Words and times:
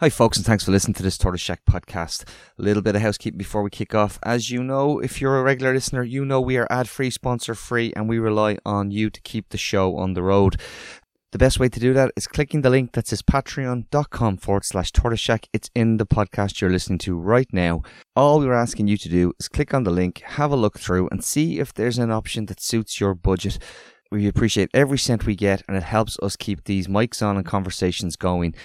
Hi, 0.00 0.08
folks, 0.08 0.38
and 0.38 0.46
thanks 0.46 0.64
for 0.64 0.70
listening 0.70 0.94
to 0.94 1.02
this 1.02 1.18
Tortoise 1.18 1.42
Shack 1.42 1.60
podcast. 1.68 2.26
A 2.58 2.62
little 2.62 2.82
bit 2.82 2.96
of 2.96 3.02
housekeeping 3.02 3.36
before 3.36 3.62
we 3.62 3.68
kick 3.68 3.94
off. 3.94 4.18
As 4.22 4.48
you 4.48 4.64
know, 4.64 4.98
if 4.98 5.20
you're 5.20 5.38
a 5.38 5.42
regular 5.42 5.74
listener, 5.74 6.02
you 6.02 6.24
know 6.24 6.40
we 6.40 6.56
are 6.56 6.66
ad 6.70 6.88
free, 6.88 7.10
sponsor 7.10 7.54
free, 7.54 7.92
and 7.94 8.08
we 8.08 8.18
rely 8.18 8.56
on 8.64 8.90
you 8.90 9.10
to 9.10 9.20
keep 9.20 9.50
the 9.50 9.58
show 9.58 9.98
on 9.98 10.14
the 10.14 10.22
road. 10.22 10.58
The 11.32 11.38
best 11.38 11.60
way 11.60 11.68
to 11.68 11.78
do 11.78 11.92
that 11.92 12.12
is 12.16 12.26
clicking 12.26 12.62
the 12.62 12.70
link 12.70 12.92
that 12.92 13.08
says 13.08 13.20
patreon.com 13.20 14.38
forward 14.38 14.64
slash 14.64 14.90
tortoise 14.90 15.20
shack. 15.20 15.48
It's 15.52 15.68
in 15.74 15.98
the 15.98 16.06
podcast 16.06 16.62
you're 16.62 16.70
listening 16.70 17.00
to 17.00 17.14
right 17.14 17.52
now. 17.52 17.82
All 18.16 18.40
we're 18.40 18.54
asking 18.54 18.88
you 18.88 18.96
to 18.96 19.08
do 19.10 19.34
is 19.38 19.48
click 19.48 19.74
on 19.74 19.84
the 19.84 19.90
link, 19.90 20.22
have 20.22 20.50
a 20.50 20.56
look 20.56 20.78
through, 20.78 21.10
and 21.10 21.22
see 21.22 21.58
if 21.58 21.74
there's 21.74 21.98
an 21.98 22.10
option 22.10 22.46
that 22.46 22.62
suits 22.62 23.00
your 23.00 23.14
budget. 23.14 23.58
We 24.10 24.26
appreciate 24.26 24.70
every 24.74 24.98
cent 24.98 25.24
we 25.24 25.36
get, 25.36 25.62
and 25.68 25.76
it 25.76 25.84
helps 25.84 26.18
us 26.20 26.34
keep 26.34 26.64
these 26.64 26.88
mics 26.88 27.24
on 27.24 27.36
and 27.36 27.46
conversations 27.46 28.16
going 28.16 28.56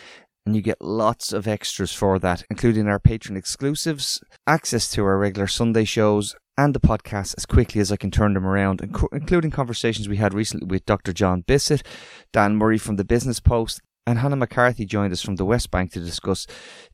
and 0.45 0.55
you 0.55 0.61
get 0.61 0.81
lots 0.81 1.33
of 1.33 1.47
extras 1.47 1.93
for 1.93 2.19
that, 2.19 2.43
including 2.49 2.87
our 2.87 2.99
patron 2.99 3.35
exclusives, 3.35 4.23
access 4.45 4.89
to 4.91 5.03
our 5.03 5.17
regular 5.17 5.47
Sunday 5.47 5.85
shows, 5.85 6.35
and 6.57 6.73
the 6.73 6.79
podcast 6.79 7.35
as 7.37 7.45
quickly 7.45 7.81
as 7.81 7.91
I 7.91 7.97
can 7.97 8.11
turn 8.11 8.33
them 8.33 8.45
around, 8.45 8.81
including 9.11 9.51
conversations 9.51 10.07
we 10.07 10.17
had 10.17 10.33
recently 10.33 10.67
with 10.67 10.85
Dr. 10.85 11.13
John 11.13 11.41
Bissett, 11.41 11.83
Dan 12.31 12.55
Murray 12.55 12.77
from 12.77 12.95
the 12.95 13.03
Business 13.03 13.39
Post, 13.39 13.81
and 14.07 14.19
Hannah 14.19 14.35
McCarthy 14.35 14.85
joined 14.85 15.13
us 15.13 15.23
from 15.23 15.35
the 15.35 15.45
West 15.45 15.71
Bank 15.71 15.91
to 15.93 15.99
discuss 15.99 16.45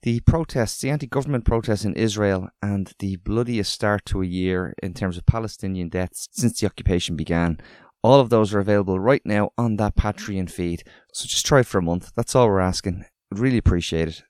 the 0.01 0.21
protests, 0.21 0.79
the 0.79 0.89
anti 0.89 1.07
government 1.07 1.45
protests 1.45 1.83
in 1.83 1.93
Israel, 1.95 2.47
and 2.61 2.93
the 2.99 3.17
bloodiest 3.17 3.71
start 3.71 4.05
to 4.05 4.21
a 4.21 4.25
year 4.25 4.73
in 4.81 4.93
terms 4.93 5.17
of 5.17 5.25
Palestinian 5.25 5.89
deaths 5.89 6.29
since 6.31 6.59
the 6.59 6.65
occupation 6.65 7.17
began. 7.17 7.59
All 8.01 8.19
of 8.19 8.29
those 8.29 8.53
are 8.53 8.59
available 8.59 8.99
right 8.99 9.21
now 9.25 9.51
on 9.57 9.75
that 9.75 9.95
Patreon 9.95 10.49
feed. 10.49 10.83
So 11.13 11.27
just 11.27 11.45
try 11.45 11.59
it 11.59 11.67
for 11.67 11.77
a 11.77 11.83
month. 11.83 12.11
That's 12.15 12.33
all 12.33 12.47
we're 12.47 12.59
asking. 12.59 13.05
Really 13.31 13.57
appreciate 13.57 14.07
it. 14.09 14.23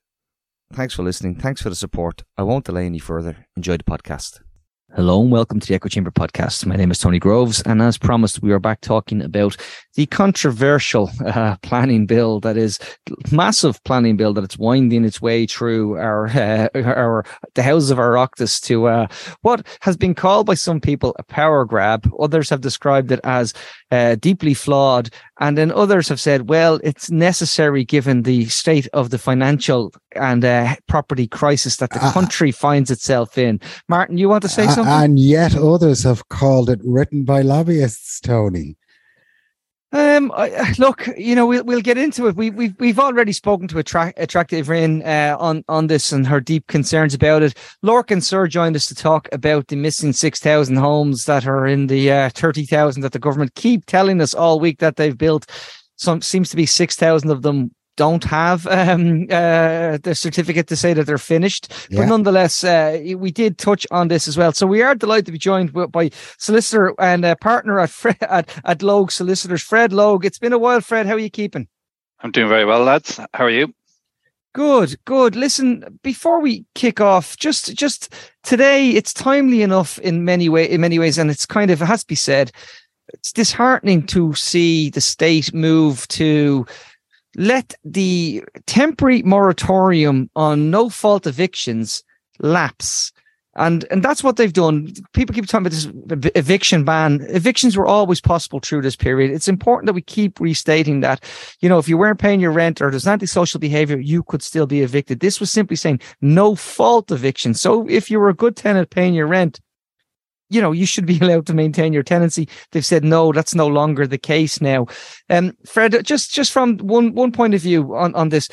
Thanks 0.73 0.93
for 0.93 1.03
listening. 1.03 1.35
Thanks 1.35 1.61
for 1.61 1.69
the 1.69 1.75
support. 1.75 2.23
I 2.37 2.43
won't 2.43 2.65
delay 2.65 2.85
any 2.85 2.99
further. 2.99 3.45
Enjoy 3.57 3.77
the 3.77 3.83
podcast. 3.83 4.41
Hello 4.93 5.21
and 5.21 5.31
welcome 5.31 5.61
to 5.61 5.65
the 5.65 5.73
Echo 5.73 5.87
Chamber 5.87 6.11
podcast. 6.11 6.65
My 6.65 6.75
name 6.75 6.91
is 6.91 6.99
Tony 6.99 7.17
Groves, 7.17 7.61
and 7.61 7.81
as 7.81 7.97
promised, 7.97 8.41
we 8.41 8.51
are 8.51 8.59
back 8.59 8.81
talking 8.81 9.21
about 9.21 9.55
the 9.95 10.05
controversial 10.05 11.09
uh, 11.25 11.55
planning 11.63 12.05
bill 12.05 12.41
that 12.41 12.57
is 12.57 12.77
massive 13.31 13.81
planning 13.85 14.17
bill 14.17 14.33
that 14.33 14.43
it's 14.43 14.57
winding 14.57 15.05
its 15.05 15.21
way 15.21 15.45
through 15.45 15.97
our 15.97 16.27
uh, 16.27 16.67
our 16.75 17.23
the 17.55 17.63
houses 17.63 17.89
of 17.89 17.99
our 17.99 18.15
Oireachtas 18.15 18.61
to 18.63 18.87
uh, 18.87 19.07
what 19.43 19.65
has 19.79 19.95
been 19.95 20.13
called 20.13 20.45
by 20.45 20.55
some 20.55 20.81
people 20.81 21.15
a 21.17 21.23
power 21.23 21.63
grab. 21.63 22.11
Others 22.19 22.49
have 22.49 22.59
described 22.59 23.13
it 23.13 23.21
as 23.23 23.53
uh, 23.91 24.15
deeply 24.15 24.53
flawed, 24.53 25.09
and 25.39 25.57
then 25.57 25.71
others 25.71 26.09
have 26.09 26.19
said, 26.19 26.49
well, 26.49 26.81
it's 26.83 27.09
necessary 27.09 27.85
given 27.85 28.23
the 28.23 28.45
state 28.47 28.89
of 28.91 29.09
the 29.09 29.17
financial 29.17 29.93
and 30.17 30.43
uh, 30.43 30.75
property 30.87 31.27
crisis 31.27 31.77
that 31.77 31.91
the 31.91 32.05
uh, 32.05 32.11
country 32.11 32.51
finds 32.51 32.91
itself 32.91 33.37
in. 33.37 33.59
Martin, 33.87 34.17
you 34.17 34.27
want 34.27 34.41
to 34.41 34.49
say 34.49 34.67
something? 34.67 34.80
And 34.87 35.19
yet 35.19 35.55
others 35.55 36.03
have 36.03 36.29
called 36.29 36.69
it 36.69 36.79
written 36.83 37.23
by 37.23 37.41
lobbyists, 37.41 38.19
Tony. 38.19 38.77
Um, 39.93 40.31
I, 40.35 40.73
look, 40.79 41.07
you 41.17 41.35
know, 41.35 41.45
we'll 41.45 41.63
we'll 41.63 41.81
get 41.81 41.97
into 41.97 42.27
it. 42.27 42.35
We 42.35 42.49
we've 42.49 42.75
we've 42.79 42.99
already 42.99 43.33
spoken 43.33 43.67
to 43.69 43.79
Attract 43.79 44.17
Attracta 44.17 44.59
Uí 44.59 44.65
Bhroin 44.65 45.05
uh, 45.05 45.37
on 45.37 45.63
on 45.67 45.87
this 45.87 46.11
and 46.11 46.25
her 46.27 46.39
deep 46.39 46.67
concerns 46.67 47.13
about 47.13 47.43
it. 47.43 47.55
Lorcan 47.83 48.23
Sirr 48.23 48.47
joined 48.47 48.75
us 48.75 48.85
to 48.87 48.95
talk 48.95 49.27
about 49.31 49.67
the 49.67 49.75
missing 49.75 50.13
six 50.13 50.39
thousand 50.39 50.77
homes 50.77 51.25
that 51.25 51.45
are 51.45 51.67
in 51.67 51.87
the 51.87 52.11
uh, 52.11 52.29
thirty 52.29 52.65
thousand 52.65 53.01
that 53.01 53.11
the 53.11 53.19
government 53.19 53.55
keep 53.55 53.85
telling 53.85 54.21
us 54.21 54.33
all 54.33 54.59
week 54.59 54.79
that 54.79 54.95
they've 54.95 55.17
built. 55.17 55.49
Some 55.97 56.21
seems 56.21 56.49
to 56.51 56.55
be 56.55 56.65
six 56.65 56.95
thousand 56.95 57.29
of 57.29 57.41
them 57.41 57.71
don't 58.01 58.23
have 58.23 58.65
um, 58.65 59.27
uh, 59.29 59.99
the 60.01 60.15
certificate 60.15 60.65
to 60.65 60.75
say 60.75 60.91
that 60.91 61.05
they're 61.05 61.19
finished. 61.19 61.71
Yeah. 61.91 61.99
But 61.99 62.07
nonetheless, 62.07 62.63
uh, 62.63 62.99
we 63.15 63.29
did 63.29 63.59
touch 63.59 63.85
on 63.91 64.07
this 64.07 64.27
as 64.27 64.35
well. 64.39 64.53
So 64.53 64.65
we 64.65 64.81
are 64.81 64.95
delighted 64.95 65.27
to 65.27 65.31
be 65.31 65.37
joined 65.37 65.71
by 65.91 66.09
solicitor 66.39 66.95
and 66.97 67.23
uh, 67.23 67.35
partner 67.35 67.79
at, 67.79 67.91
Fred, 67.91 68.17
at 68.21 68.49
at 68.65 68.81
Logue 68.81 69.11
Solicitors, 69.11 69.61
Fred 69.61 69.93
Logue. 69.93 70.25
It's 70.25 70.39
been 70.39 70.51
a 70.51 70.57
while, 70.57 70.81
Fred. 70.81 71.05
How 71.05 71.13
are 71.13 71.19
you 71.19 71.29
keeping? 71.29 71.67
I'm 72.21 72.31
doing 72.31 72.49
very 72.49 72.65
well, 72.65 72.83
lads. 72.83 73.19
How 73.35 73.45
are 73.45 73.51
you? 73.51 73.71
Good, 74.55 74.95
good. 75.05 75.35
Listen, 75.35 75.99
before 76.01 76.41
we 76.41 76.65
kick 76.73 76.99
off, 76.99 77.37
just 77.37 77.75
just 77.75 78.15
today, 78.41 78.89
it's 78.89 79.13
timely 79.13 79.61
enough 79.61 79.99
in 79.99 80.25
many 80.25 80.49
way 80.49 80.67
in 80.67 80.81
many 80.81 80.97
ways, 80.97 81.19
and 81.19 81.29
it's 81.29 81.45
kind 81.45 81.69
of 81.69 81.83
it 81.83 81.85
has 81.85 82.01
to 82.01 82.07
be 82.07 82.15
said. 82.15 82.51
It's 83.13 83.31
disheartening 83.31 84.07
to 84.07 84.33
see 84.33 84.89
the 84.89 85.01
state 85.01 85.53
move 85.53 86.07
to 86.07 86.65
let 87.35 87.73
the 87.83 88.43
temporary 88.65 89.23
moratorium 89.23 90.29
on 90.35 90.69
no 90.71 90.89
fault 90.89 91.27
evictions 91.27 92.03
lapse. 92.39 93.11
And 93.55 93.85
and 93.91 94.01
that's 94.01 94.23
what 94.23 94.37
they've 94.37 94.53
done. 94.53 94.93
People 95.11 95.35
keep 95.35 95.45
talking 95.45 95.67
about 95.67 95.73
this 95.73 96.31
eviction 96.35 96.85
ban. 96.85 97.19
Evictions 97.29 97.75
were 97.75 97.85
always 97.85 98.21
possible 98.21 98.59
through 98.59 98.81
this 98.81 98.95
period. 98.95 99.29
It's 99.29 99.49
important 99.49 99.87
that 99.87 99.93
we 99.93 100.01
keep 100.01 100.39
restating 100.39 101.01
that. 101.01 101.25
You 101.59 101.67
know, 101.67 101.77
if 101.77 101.89
you 101.89 101.97
weren't 101.97 102.19
paying 102.19 102.39
your 102.39 102.51
rent 102.51 102.81
or 102.81 102.89
there's 102.89 103.07
antisocial 103.07 103.59
behavior, 103.59 103.99
you 103.99 104.23
could 104.23 104.41
still 104.41 104.67
be 104.67 104.81
evicted. 104.81 105.19
This 105.19 105.41
was 105.41 105.51
simply 105.51 105.75
saying 105.75 105.99
no 106.21 106.55
fault 106.55 107.11
eviction. 107.11 107.53
So 107.53 107.85
if 107.89 108.09
you 108.09 108.21
were 108.21 108.29
a 108.29 108.33
good 108.33 108.55
tenant 108.55 108.89
paying 108.89 109.13
your 109.13 109.27
rent, 109.27 109.59
you 110.51 110.61
know, 110.61 110.71
you 110.71 110.85
should 110.85 111.05
be 111.05 111.17
allowed 111.21 111.47
to 111.47 111.53
maintain 111.53 111.93
your 111.93 112.03
tenancy. 112.03 112.47
They've 112.71 112.85
said 112.85 113.03
no, 113.03 113.31
that's 113.31 113.55
no 113.55 113.67
longer 113.67 114.05
the 114.05 114.17
case 114.17 114.61
now. 114.61 114.87
Um, 115.29 115.53
Fred, 115.65 116.05
just 116.05 116.33
just 116.33 116.51
from 116.51 116.77
one 116.77 117.13
one 117.13 117.31
point 117.31 117.53
of 117.53 117.61
view 117.61 117.95
on 117.95 118.13
on 118.15 118.29
this, 118.29 118.49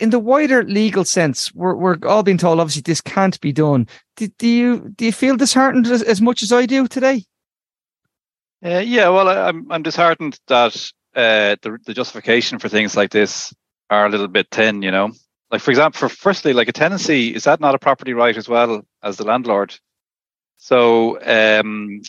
in 0.00 0.10
the 0.10 0.18
wider 0.18 0.64
legal 0.64 1.04
sense, 1.04 1.54
we're 1.54 1.74
we're 1.74 1.98
all 2.06 2.22
being 2.22 2.38
told 2.38 2.60
obviously 2.60 2.82
this 2.82 3.00
can't 3.00 3.40
be 3.40 3.52
done. 3.52 3.86
Do, 4.16 4.28
do 4.38 4.48
you 4.48 4.92
do 4.96 5.04
you 5.04 5.12
feel 5.12 5.36
disheartened 5.36 5.86
as, 5.86 6.02
as 6.02 6.20
much 6.20 6.42
as 6.42 6.52
I 6.52 6.66
do 6.66 6.88
today? 6.88 7.24
Uh, 8.64 8.78
yeah, 8.78 9.08
well, 9.08 9.28
I, 9.28 9.48
am 9.48 9.70
I'm 9.70 9.82
disheartened 9.82 10.38
that 10.48 10.90
uh, 11.14 11.56
the 11.62 11.78
the 11.84 11.94
justification 11.94 12.58
for 12.58 12.68
things 12.68 12.96
like 12.96 13.10
this 13.10 13.52
are 13.90 14.06
a 14.06 14.10
little 14.10 14.28
bit 14.28 14.48
thin. 14.50 14.82
You 14.82 14.90
know, 14.90 15.12
like 15.50 15.60
for 15.60 15.70
example, 15.70 15.98
for 15.98 16.08
firstly, 16.08 16.52
like 16.52 16.68
a 16.68 16.72
tenancy 16.72 17.34
is 17.34 17.44
that 17.44 17.60
not 17.60 17.74
a 17.74 17.78
property 17.78 18.14
right 18.14 18.36
as 18.36 18.48
well 18.48 18.82
as 19.02 19.16
the 19.16 19.24
landlord? 19.24 19.78
So, 20.58 21.18
um, 21.22 22.02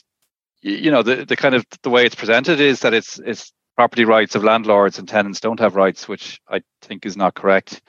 you 0.62 0.92
know, 0.92 1.04
the, 1.04 1.26
the 1.26 1.38
kind 1.38 1.56
of 1.56 1.66
the 1.84 1.90
way 1.90 2.06
it's 2.06 2.16
presented 2.16 2.60
is 2.60 2.82
that 2.82 2.94
it's 2.94 3.20
it's 3.20 3.54
property 3.78 4.04
rights 4.04 4.36
of 4.36 4.44
landlords 4.44 5.00
and 5.00 5.08
tenants 5.08 5.40
don't 5.40 5.62
have 5.62 5.76
rights, 5.76 6.08
which 6.08 6.42
I 6.50 6.62
think 6.82 7.06
is 7.06 7.16
not 7.16 7.34
correct. 7.34 7.82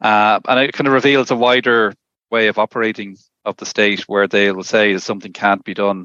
Uh, 0.00 0.38
and 0.46 0.60
it 0.60 0.74
kind 0.74 0.86
of 0.86 0.92
reveals 0.92 1.30
a 1.30 1.36
wider 1.36 1.94
way 2.30 2.48
of 2.48 2.58
operating 2.58 3.16
of 3.44 3.56
the 3.56 3.64
state 3.64 4.02
where 4.02 4.28
they 4.28 4.52
will 4.52 4.64
say 4.64 4.92
that 4.92 5.00
something 5.00 5.32
can't 5.32 5.64
be 5.64 5.72
done 5.72 6.04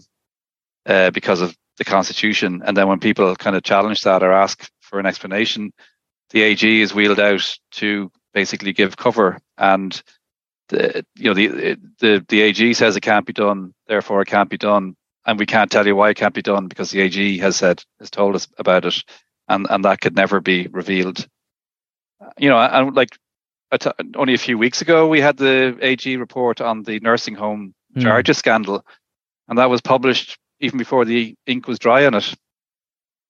uh, 0.85 1.09
because 1.11 1.41
of 1.41 1.55
the 1.77 1.83
constitution. 1.83 2.61
And 2.65 2.77
then 2.77 2.87
when 2.87 2.99
people 2.99 3.35
kind 3.35 3.55
of 3.55 3.63
challenge 3.63 4.03
that 4.03 4.23
or 4.23 4.31
ask 4.31 4.69
for 4.79 4.99
an 4.99 5.05
explanation, 5.05 5.71
the 6.29 6.41
AG 6.41 6.81
is 6.81 6.93
wheeled 6.93 7.19
out 7.19 7.57
to 7.71 8.11
basically 8.33 8.73
give 8.73 8.95
cover. 8.95 9.39
And 9.57 10.01
the 10.69 11.05
you 11.15 11.25
know 11.25 11.33
the 11.33 11.77
the 11.99 12.25
the 12.27 12.41
AG 12.41 12.73
says 12.73 12.95
it 12.95 13.01
can't 13.01 13.25
be 13.25 13.33
done, 13.33 13.73
therefore 13.87 14.21
it 14.21 14.27
can't 14.27 14.49
be 14.49 14.57
done, 14.57 14.95
and 15.25 15.37
we 15.37 15.45
can't 15.45 15.71
tell 15.71 15.85
you 15.85 15.95
why 15.95 16.09
it 16.09 16.17
can't 16.17 16.33
be 16.33 16.41
done 16.41 16.67
because 16.67 16.91
the 16.91 17.01
AG 17.01 17.37
has 17.39 17.55
said 17.55 17.83
has 17.99 18.09
told 18.09 18.35
us 18.35 18.47
about 18.57 18.85
it, 18.85 19.03
and 19.47 19.67
and 19.69 19.85
that 19.85 20.01
could 20.01 20.15
never 20.15 20.39
be 20.39 20.67
revealed. 20.67 21.27
You 22.37 22.49
know, 22.49 22.57
and 22.57 22.95
like 22.95 23.17
only 24.15 24.33
a 24.33 24.39
few 24.39 24.57
weeks 24.57 24.81
ago, 24.81 25.07
we 25.07 25.21
had 25.21 25.37
the 25.37 25.77
AG 25.81 26.17
report 26.17 26.61
on 26.61 26.83
the 26.83 26.99
nursing 26.99 27.35
home 27.35 27.73
mm. 27.95 28.01
charges 28.01 28.37
scandal, 28.37 28.85
and 29.47 29.57
that 29.57 29.69
was 29.69 29.81
published 29.81 30.37
even 30.59 30.77
before 30.77 31.05
the 31.05 31.35
ink 31.45 31.67
was 31.67 31.79
dry 31.79 32.05
on 32.05 32.15
it. 32.15 32.35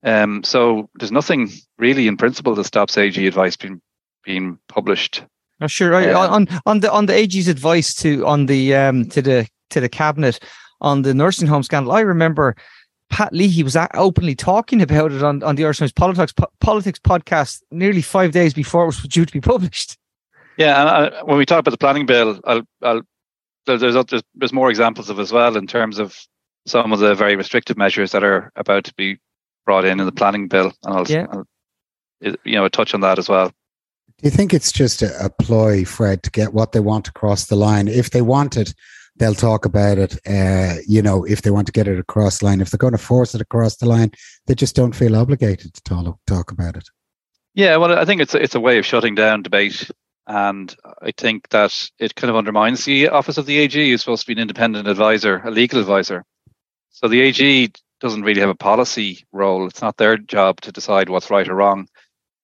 Um, 0.01 0.44
so 0.44 0.89
there's 0.95 1.11
nothing 1.11 1.49
really 1.78 2.07
in 2.07 2.17
principle 2.17 2.55
that 2.55 2.63
stops 2.63 2.97
AG 2.97 3.25
advice 3.25 3.57
being 3.57 3.81
being 4.23 4.59
published. 4.67 5.23
Oh, 5.62 5.68
sure. 5.68 5.94
I, 5.94 6.14
on 6.14 6.47
on 6.66 6.79
the 6.79 6.91
on 6.91 7.06
the 7.06 7.14
AG's 7.14 7.47
advice 7.47 7.94
to 7.96 8.26
on 8.26 8.46
the 8.46 8.76
um 8.76 9.06
to 9.09 9.22
the 9.22 9.47
to 9.72 9.79
the 9.79 9.90
cabinet 9.90 10.40
on 10.82 11.02
the 11.02 11.14
nursing 11.14 11.47
home 11.47 11.64
scandal, 11.64 11.91
I 11.91 12.02
remember 12.02 12.56
Pat 13.09 13.34
Leahy 13.34 13.64
was 13.64 13.76
openly 13.96 14.35
talking 14.35 14.82
about 14.82 15.11
it 15.11 15.23
on, 15.23 15.44
on 15.44 15.56
the 15.56 15.66
Irish 15.66 15.79
Times 15.79 15.91
Politics 15.91 16.32
po- 16.32 16.52
Politics 16.59 17.00
podcast 17.00 17.61
nearly 17.72 18.02
five 18.02 18.32
days 18.32 18.53
before 18.53 18.84
it 18.84 18.88
was 18.88 18.97
due 19.09 19.26
to 19.26 19.34
be 19.34 19.41
published. 19.41 19.97
Yeah, 20.58 20.79
and 20.82 20.90
I, 20.90 21.20
uh, 21.20 21.26
when 21.26 21.38
we 21.38 21.46
talk 21.46 21.59
about 21.59 21.72
the 21.72 21.78
planning 21.78 22.05
bill, 22.05 22.40
I'll, 22.44 22.62
I'll, 22.82 23.02
there's, 23.66 23.82
there's 23.82 24.23
there's 24.35 24.53
more 24.53 24.70
examples 24.70 25.09
of 25.09 25.20
as 25.20 25.32
well 25.32 25.55
in 25.55 25.67
terms 25.67 26.00
of 26.00 26.17
some 26.66 26.91
of 26.91 27.00
the 27.00 27.16
very 27.16 27.35
restrictive 27.35 27.78
measures 27.78 28.12
that 28.12 28.23
are 28.23 28.52
about 28.55 28.84
to 28.85 28.94
be 28.96 29.17
brought 29.66 29.85
in 29.85 30.00
in 30.00 30.05
the 30.05 30.12
planning 30.12 30.47
bill, 30.47 30.73
and 30.84 30.97
I'll, 30.97 31.08
yeah. 31.08 31.28
I'll 31.32 31.47
you 32.22 32.55
know 32.55 32.67
touch 32.67 32.94
on 32.94 33.02
that 33.02 33.20
as 33.20 33.29
well. 33.29 33.52
Do 34.21 34.27
you 34.27 34.31
think 34.31 34.53
it's 34.53 34.73
just 34.73 35.01
a, 35.01 35.25
a, 35.25 35.29
ploy, 35.29 35.85
Fred, 35.85 36.23
to 36.23 36.31
get 36.31 36.53
what 36.53 36.73
they 36.73 36.81
want 36.81 37.07
across 37.07 37.45
the 37.45 37.55
line? 37.55 37.87
If 37.87 38.09
they 38.09 38.21
want 38.21 38.57
it, 38.57 38.73
they'll 39.16 39.33
talk 39.33 39.63
about 39.63 39.97
it. 39.97 40.19
Uh, 40.27 40.81
you 40.85 41.01
know, 41.01 41.23
if 41.23 41.41
they 41.41 41.51
want 41.51 41.67
to 41.67 41.71
get 41.71 41.87
it 41.87 41.97
across 41.97 42.39
the 42.39 42.45
line, 42.45 42.59
if 42.59 42.69
they're 42.69 42.77
going 42.77 42.91
to 42.91 42.97
force 42.97 43.33
it 43.33 43.39
across 43.39 43.77
the 43.77 43.85
line, 43.85 44.11
they 44.45 44.55
just 44.55 44.75
don't 44.75 44.93
feel 44.95 45.16
obligated 45.16 45.73
to 45.73 45.81
talk, 45.83 46.19
talk 46.27 46.51
about 46.51 46.75
it. 46.75 46.89
Yeah, 47.53 47.77
well, 47.77 47.97
I 47.97 48.03
think 48.03 48.21
it's 48.21 48.35
it's 48.35 48.55
a 48.55 48.59
way 48.59 48.77
of 48.77 48.85
shutting 48.85 49.16
down 49.16 49.41
debate 49.41 49.89
And 50.27 50.75
I 51.01 51.11
think 51.17 51.49
that 51.49 51.89
it 51.97 52.13
kind 52.13 52.29
of 52.29 52.35
undermines 52.35 52.85
the 52.85 53.09
office 53.09 53.37
of 53.37 53.47
the 53.47 53.57
AG, 53.57 53.89
who's 53.89 54.01
supposed 54.01 54.21
to 54.21 54.27
be 54.27 54.33
an 54.33 54.39
independent 54.39 54.87
advisor, 54.87 55.41
a 55.43 55.49
legal 55.49 55.79
advisor. 55.79 56.23
So 56.91 57.07
the 57.07 57.21
AG 57.21 57.71
doesn't 57.99 58.21
really 58.21 58.41
have 58.41 58.49
a 58.49 58.55
policy 58.55 59.25
role. 59.31 59.66
It's 59.67 59.81
not 59.81 59.97
their 59.97 60.17
job 60.17 60.61
to 60.61 60.71
decide 60.71 61.09
what's 61.09 61.31
right 61.31 61.47
or 61.47 61.55
wrong. 61.55 61.87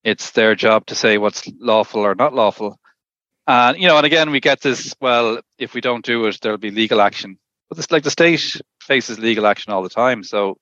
It's 0.05 0.31
their 0.31 0.55
job 0.55 0.85
to 0.85 0.95
say 0.95 1.17
what's 1.17 1.51
lawful 1.59 2.01
or 2.01 2.15
not 2.15 2.33
lawful. 2.33 2.79
And 3.47 3.77
you 3.77 3.87
know, 3.87 3.97
and 3.97 4.05
again, 4.05 4.31
we 4.31 4.39
get 4.39 4.61
this. 4.61 4.95
Well, 5.01 5.41
if 5.57 5.73
we 5.73 5.81
don't 5.81 6.05
do 6.05 6.25
it, 6.27 6.39
there'll 6.41 6.57
be 6.57 6.71
legal 6.71 7.01
action. 7.01 7.37
But 7.69 7.79
it's 7.79 7.91
like 7.91 8.03
the 8.03 8.11
state 8.11 8.61
faces 8.81 9.19
legal 9.19 9.47
action 9.47 9.73
all 9.73 9.81
the 9.83 9.89
time. 9.89 10.23
So 10.23 10.57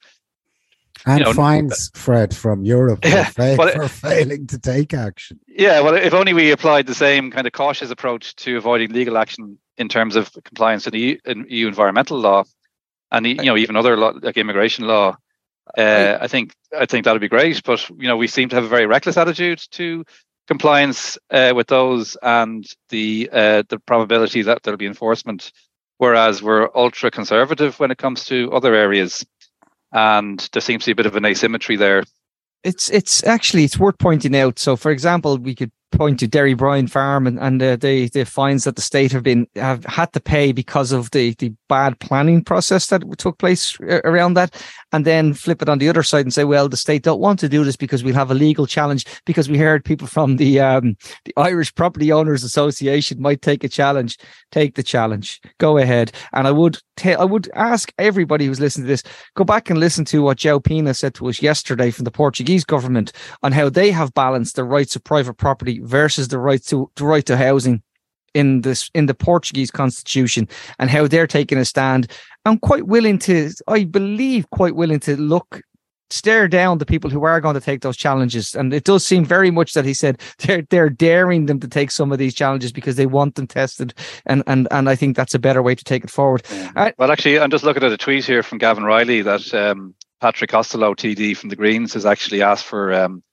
and 1.05 1.19
you 1.19 1.25
know, 1.25 1.33
fines, 1.33 1.91
Fred, 1.93 2.35
from 2.35 2.63
Europe 2.63 2.99
yeah, 3.03 3.25
for, 3.25 3.55
fa- 3.55 3.71
for 3.75 3.87
failing 3.87 4.47
to 4.47 4.57
take 4.57 4.93
action. 4.93 5.39
Yeah, 5.47 5.81
well, 5.81 5.95
if 5.95 6.13
only 6.13 6.33
we 6.33 6.51
applied 6.51 6.87
the 6.87 6.95
same 6.95 7.31
kind 7.31 7.45
of 7.45 7.53
cautious 7.53 7.91
approach 7.91 8.35
to 8.37 8.57
avoiding 8.57 8.91
legal 8.91 9.17
action 9.17 9.57
in 9.77 9.89
terms 9.89 10.15
of 10.15 10.31
compliance 10.45 10.85
with 10.85 10.95
EU, 10.95 11.17
EU 11.25 11.67
environmental 11.67 12.17
law, 12.17 12.43
and 13.11 13.25
you 13.25 13.35
know 13.35 13.57
even 13.57 13.75
other 13.75 13.97
law, 13.97 14.13
like 14.21 14.37
immigration 14.37 14.85
law. 14.85 15.17
Uh, 15.77 16.17
I 16.19 16.27
think 16.27 16.53
I 16.77 16.85
think 16.85 17.05
that 17.05 17.13
would 17.13 17.21
be 17.21 17.29
great, 17.29 17.63
but 17.63 17.89
you 17.89 18.07
know 18.07 18.17
we 18.17 18.27
seem 18.27 18.49
to 18.49 18.55
have 18.55 18.65
a 18.65 18.69
very 18.69 18.85
reckless 18.85 19.17
attitude 19.17 19.63
to 19.71 20.03
compliance 20.47 21.17
uh, 21.31 21.53
with 21.55 21.67
those 21.67 22.17
and 22.21 22.65
the 22.89 23.29
uh, 23.31 23.63
the 23.69 23.79
probability 23.79 24.41
that 24.43 24.63
there'll 24.63 24.77
be 24.77 24.85
enforcement, 24.85 25.51
whereas 25.97 26.43
we're 26.43 26.69
ultra 26.75 27.09
conservative 27.09 27.79
when 27.79 27.91
it 27.91 27.97
comes 27.97 28.25
to 28.25 28.51
other 28.51 28.75
areas, 28.75 29.25
and 29.91 30.47
there 30.51 30.61
seems 30.61 30.83
to 30.83 30.89
be 30.89 30.91
a 30.91 30.95
bit 30.95 31.05
of 31.05 31.15
an 31.15 31.25
asymmetry 31.25 31.77
there. 31.77 32.03
It's 32.63 32.89
it's 32.89 33.23
actually 33.23 33.63
it's 33.63 33.79
worth 33.79 33.97
pointing 33.97 34.35
out. 34.35 34.59
So, 34.59 34.75
for 34.75 34.91
example, 34.91 35.37
we 35.37 35.55
could 35.55 35.71
point 35.93 36.19
to 36.19 36.27
Derrybrien 36.27 36.89
Farm 36.89 37.27
and, 37.27 37.39
and 37.39 37.61
uh, 37.61 37.75
the 37.75 38.09
the 38.09 38.25
fines 38.25 38.63
that 38.63 38.75
the 38.75 38.81
state 38.81 39.11
have 39.11 39.23
been 39.23 39.47
have 39.55 39.85
had 39.85 40.11
to 40.13 40.19
pay 40.19 40.51
because 40.51 40.91
of 40.91 41.11
the 41.11 41.33
the 41.35 41.53
bad 41.69 41.99
planning 41.99 42.43
process 42.43 42.87
that 42.87 43.03
took 43.17 43.37
place 43.37 43.79
around 43.79 44.33
that, 44.33 44.61
and 44.91 45.05
then 45.05 45.33
flip 45.33 45.61
it 45.61 45.69
on 45.69 45.79
the 45.79 45.89
other 45.89 46.03
side 46.03 46.25
and 46.25 46.33
say, 46.33 46.43
well, 46.43 46.67
the 46.67 46.77
state 46.77 47.03
don't 47.03 47.19
want 47.19 47.39
to 47.39 47.49
do 47.49 47.63
this 47.63 47.75
because 47.75 48.03
we'll 48.03 48.13
have 48.13 48.31
a 48.31 48.35
legal 48.35 48.67
challenge 48.67 49.05
because 49.25 49.49
we 49.49 49.57
heard 49.57 49.85
people 49.85 50.07
from 50.07 50.37
the 50.37 50.59
um, 50.59 50.95
the 51.25 51.33
Irish 51.37 51.73
Property 51.75 52.11
Owners 52.11 52.43
Association 52.43 53.21
might 53.21 53.41
take 53.41 53.63
a 53.63 53.69
challenge. 53.69 54.17
Take 54.51 54.75
the 54.75 54.83
challenge. 54.83 55.41
Go 55.59 55.77
ahead. 55.77 56.11
And 56.33 56.47
I 56.47 56.51
would 56.51 56.77
ta- 56.97 57.19
I 57.19 57.25
would 57.25 57.49
ask 57.55 57.91
everybody 57.97 58.45
who's 58.45 58.59
listening 58.59 58.85
to 58.85 58.89
this, 58.89 59.03
go 59.35 59.43
back 59.43 59.69
and 59.69 59.79
listen 59.79 60.05
to 60.05 60.21
what 60.21 60.37
João 60.37 60.63
Pina 60.63 60.93
said 60.93 61.13
to 61.15 61.27
us 61.27 61.41
yesterday 61.41 61.91
from 61.91 62.05
the 62.05 62.11
Portuguese 62.11 62.63
government 62.63 63.11
on 63.41 63.51
how 63.51 63.69
they 63.69 63.91
have 63.91 64.13
balanced 64.13 64.55
the 64.55 64.63
rights 64.63 64.95
of 64.95 65.03
private 65.03 65.35
property 65.35 65.79
versus 65.83 66.29
the 66.29 66.39
right 66.39 66.63
to, 66.65 66.89
the 66.95 67.05
right 67.05 67.25
to 67.25 67.37
housing 67.37 67.81
in 68.33 68.61
this 68.61 68.89
in 68.93 69.05
the 69.05 69.13
Portuguese 69.13 69.71
constitution 69.71 70.47
and 70.79 70.89
how 70.89 71.07
they're 71.07 71.27
taking 71.27 71.57
a 71.57 71.65
stand. 71.65 72.11
I'm 72.45 72.57
quite 72.57 72.87
willing 72.87 73.19
to, 73.19 73.51
I 73.67 73.83
believe, 73.83 74.49
quite 74.49 74.75
willing 74.75 74.99
to 75.01 75.15
look 75.15 75.61
stare 76.09 76.47
down 76.47 76.77
the 76.77 76.85
people 76.85 77.09
who 77.09 77.23
are 77.23 77.41
going 77.41 77.55
to 77.55 77.61
take 77.61 77.81
those 77.81 77.97
challenges. 77.97 78.53
And 78.53 78.71
it 78.71 78.83
does 78.83 79.03
seem 79.03 79.25
very 79.25 79.49
much 79.49 79.73
that 79.73 79.83
he 79.83 79.93
said 79.93 80.21
they're 80.39 80.63
they're 80.69 80.89
daring 80.89 81.47
them 81.47 81.59
to 81.59 81.67
take 81.67 81.91
some 81.91 82.11
of 82.11 82.19
these 82.19 82.35
challenges 82.35 82.71
because 82.71 82.95
they 82.95 83.05
want 83.05 83.35
them 83.35 83.47
tested. 83.47 83.93
And 84.25 84.43
and 84.47 84.67
and 84.71 84.89
I 84.89 84.95
think 84.95 85.15
that's 85.15 85.33
a 85.33 85.39
better 85.39 85.61
way 85.61 85.75
to 85.75 85.83
take 85.83 86.03
it 86.03 86.09
forward. 86.09 86.43
Yeah. 86.51 86.91
well, 86.97 87.11
actually, 87.11 87.39
I'm 87.39 87.51
just 87.51 87.63
looking 87.63 87.83
at 87.83 87.91
a 87.91 87.97
tweet 87.97 88.25
here 88.25 88.43
from 88.43 88.57
Gavin 88.57 88.83
Reilly 88.83 89.21
that 89.21 89.53
um, 89.53 89.95
Patrick 90.21 90.51
Costello, 90.51 90.93
TD 90.93 91.35
from 91.35 91.49
the 91.49 91.55
Greens, 91.55 91.93
has 91.93 92.05
actually 92.05 92.41
asked 92.41 92.65
for 92.65 92.93
um, 92.93 93.23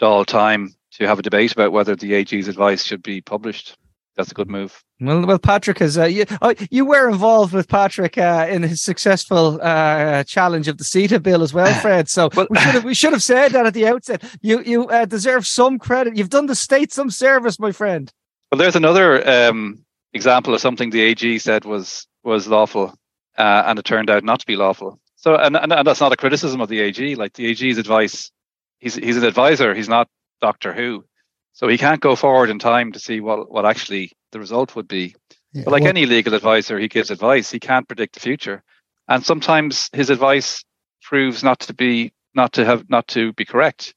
Dáil 0.00 0.24
time 0.24 0.74
to 0.98 1.06
have 1.06 1.18
a 1.18 1.22
debate 1.22 1.52
about 1.52 1.72
whether 1.72 1.94
the 1.94 2.14
AG's 2.14 2.48
advice 2.48 2.84
should 2.84 3.02
be 3.02 3.20
published. 3.20 3.76
That's 4.16 4.32
a 4.32 4.34
good 4.34 4.50
move. 4.50 4.82
Well, 5.00 5.24
well, 5.24 5.38
Patrick 5.38 5.78
has. 5.78 5.96
Uh, 5.96 6.06
you, 6.06 6.24
oh, 6.42 6.52
you 6.72 6.84
were 6.84 7.08
involved 7.08 7.52
with 7.52 7.68
Patrick 7.68 8.18
uh, 8.18 8.48
in 8.50 8.64
his 8.64 8.82
successful 8.82 9.60
uh, 9.62 10.24
challenge 10.24 10.66
of 10.66 10.78
the 10.78 10.84
CETA 10.84 11.22
bill 11.22 11.42
as 11.42 11.54
well, 11.54 11.72
Fred. 11.80 12.08
So 12.08 12.28
well, 12.34 12.48
we 12.50 12.58
should 12.58 12.74
have 12.74 12.84
we 12.84 12.94
should 12.94 13.12
have 13.12 13.22
said 13.22 13.52
that 13.52 13.64
at 13.64 13.74
the 13.74 13.86
outset. 13.86 14.24
You 14.40 14.60
you 14.62 14.88
uh, 14.88 15.04
deserve 15.04 15.46
some 15.46 15.78
credit. 15.78 16.16
You've 16.16 16.30
done 16.30 16.46
the 16.46 16.56
state 16.56 16.92
some 16.92 17.10
service, 17.10 17.60
my 17.60 17.70
friend. 17.70 18.12
Well, 18.50 18.58
there's 18.58 18.74
another 18.74 19.26
um, 19.28 19.84
example 20.12 20.52
of 20.52 20.60
something 20.60 20.90
the 20.90 21.02
AG 21.02 21.38
said 21.38 21.64
was 21.64 22.08
was 22.24 22.48
lawful, 22.48 22.98
uh, 23.36 23.62
and 23.66 23.78
it 23.78 23.84
turned 23.84 24.10
out 24.10 24.24
not 24.24 24.40
to 24.40 24.46
be 24.46 24.56
lawful. 24.56 24.98
So, 25.14 25.36
and, 25.36 25.56
and 25.56 25.72
and 25.72 25.86
that's 25.86 26.00
not 26.00 26.12
a 26.12 26.16
criticism 26.16 26.60
of 26.60 26.68
the 26.68 26.80
AG. 26.80 27.14
Like 27.14 27.34
the 27.34 27.46
AG's 27.46 27.78
advice, 27.78 28.32
he's 28.80 28.96
he's 28.96 29.16
an 29.16 29.24
advisor. 29.24 29.74
He's 29.74 29.88
not 29.88 30.08
Doctor 30.40 30.72
Who. 30.72 31.04
So 31.52 31.66
he 31.68 31.78
can't 31.78 32.00
go 32.00 32.14
forward 32.14 32.50
in 32.50 32.58
time 32.58 32.92
to 32.92 33.00
see 33.00 33.20
what, 33.20 33.50
what 33.50 33.66
actually 33.66 34.12
the 34.32 34.38
result 34.38 34.76
would 34.76 34.88
be. 34.88 35.16
Yeah, 35.52 35.64
but 35.64 35.72
like 35.72 35.82
well, 35.82 35.90
any 35.90 36.06
legal 36.06 36.34
advisor, 36.34 36.78
he 36.78 36.88
gives 36.88 37.10
advice. 37.10 37.50
He 37.50 37.58
can't 37.58 37.88
predict 37.88 38.14
the 38.14 38.20
future. 38.20 38.62
And 39.08 39.24
sometimes 39.24 39.88
his 39.92 40.10
advice 40.10 40.64
proves 41.02 41.42
not 41.42 41.60
to 41.60 41.74
be 41.74 42.12
not 42.34 42.52
to 42.52 42.64
have 42.64 42.88
not 42.90 43.08
to 43.08 43.32
be 43.32 43.44
correct. 43.44 43.94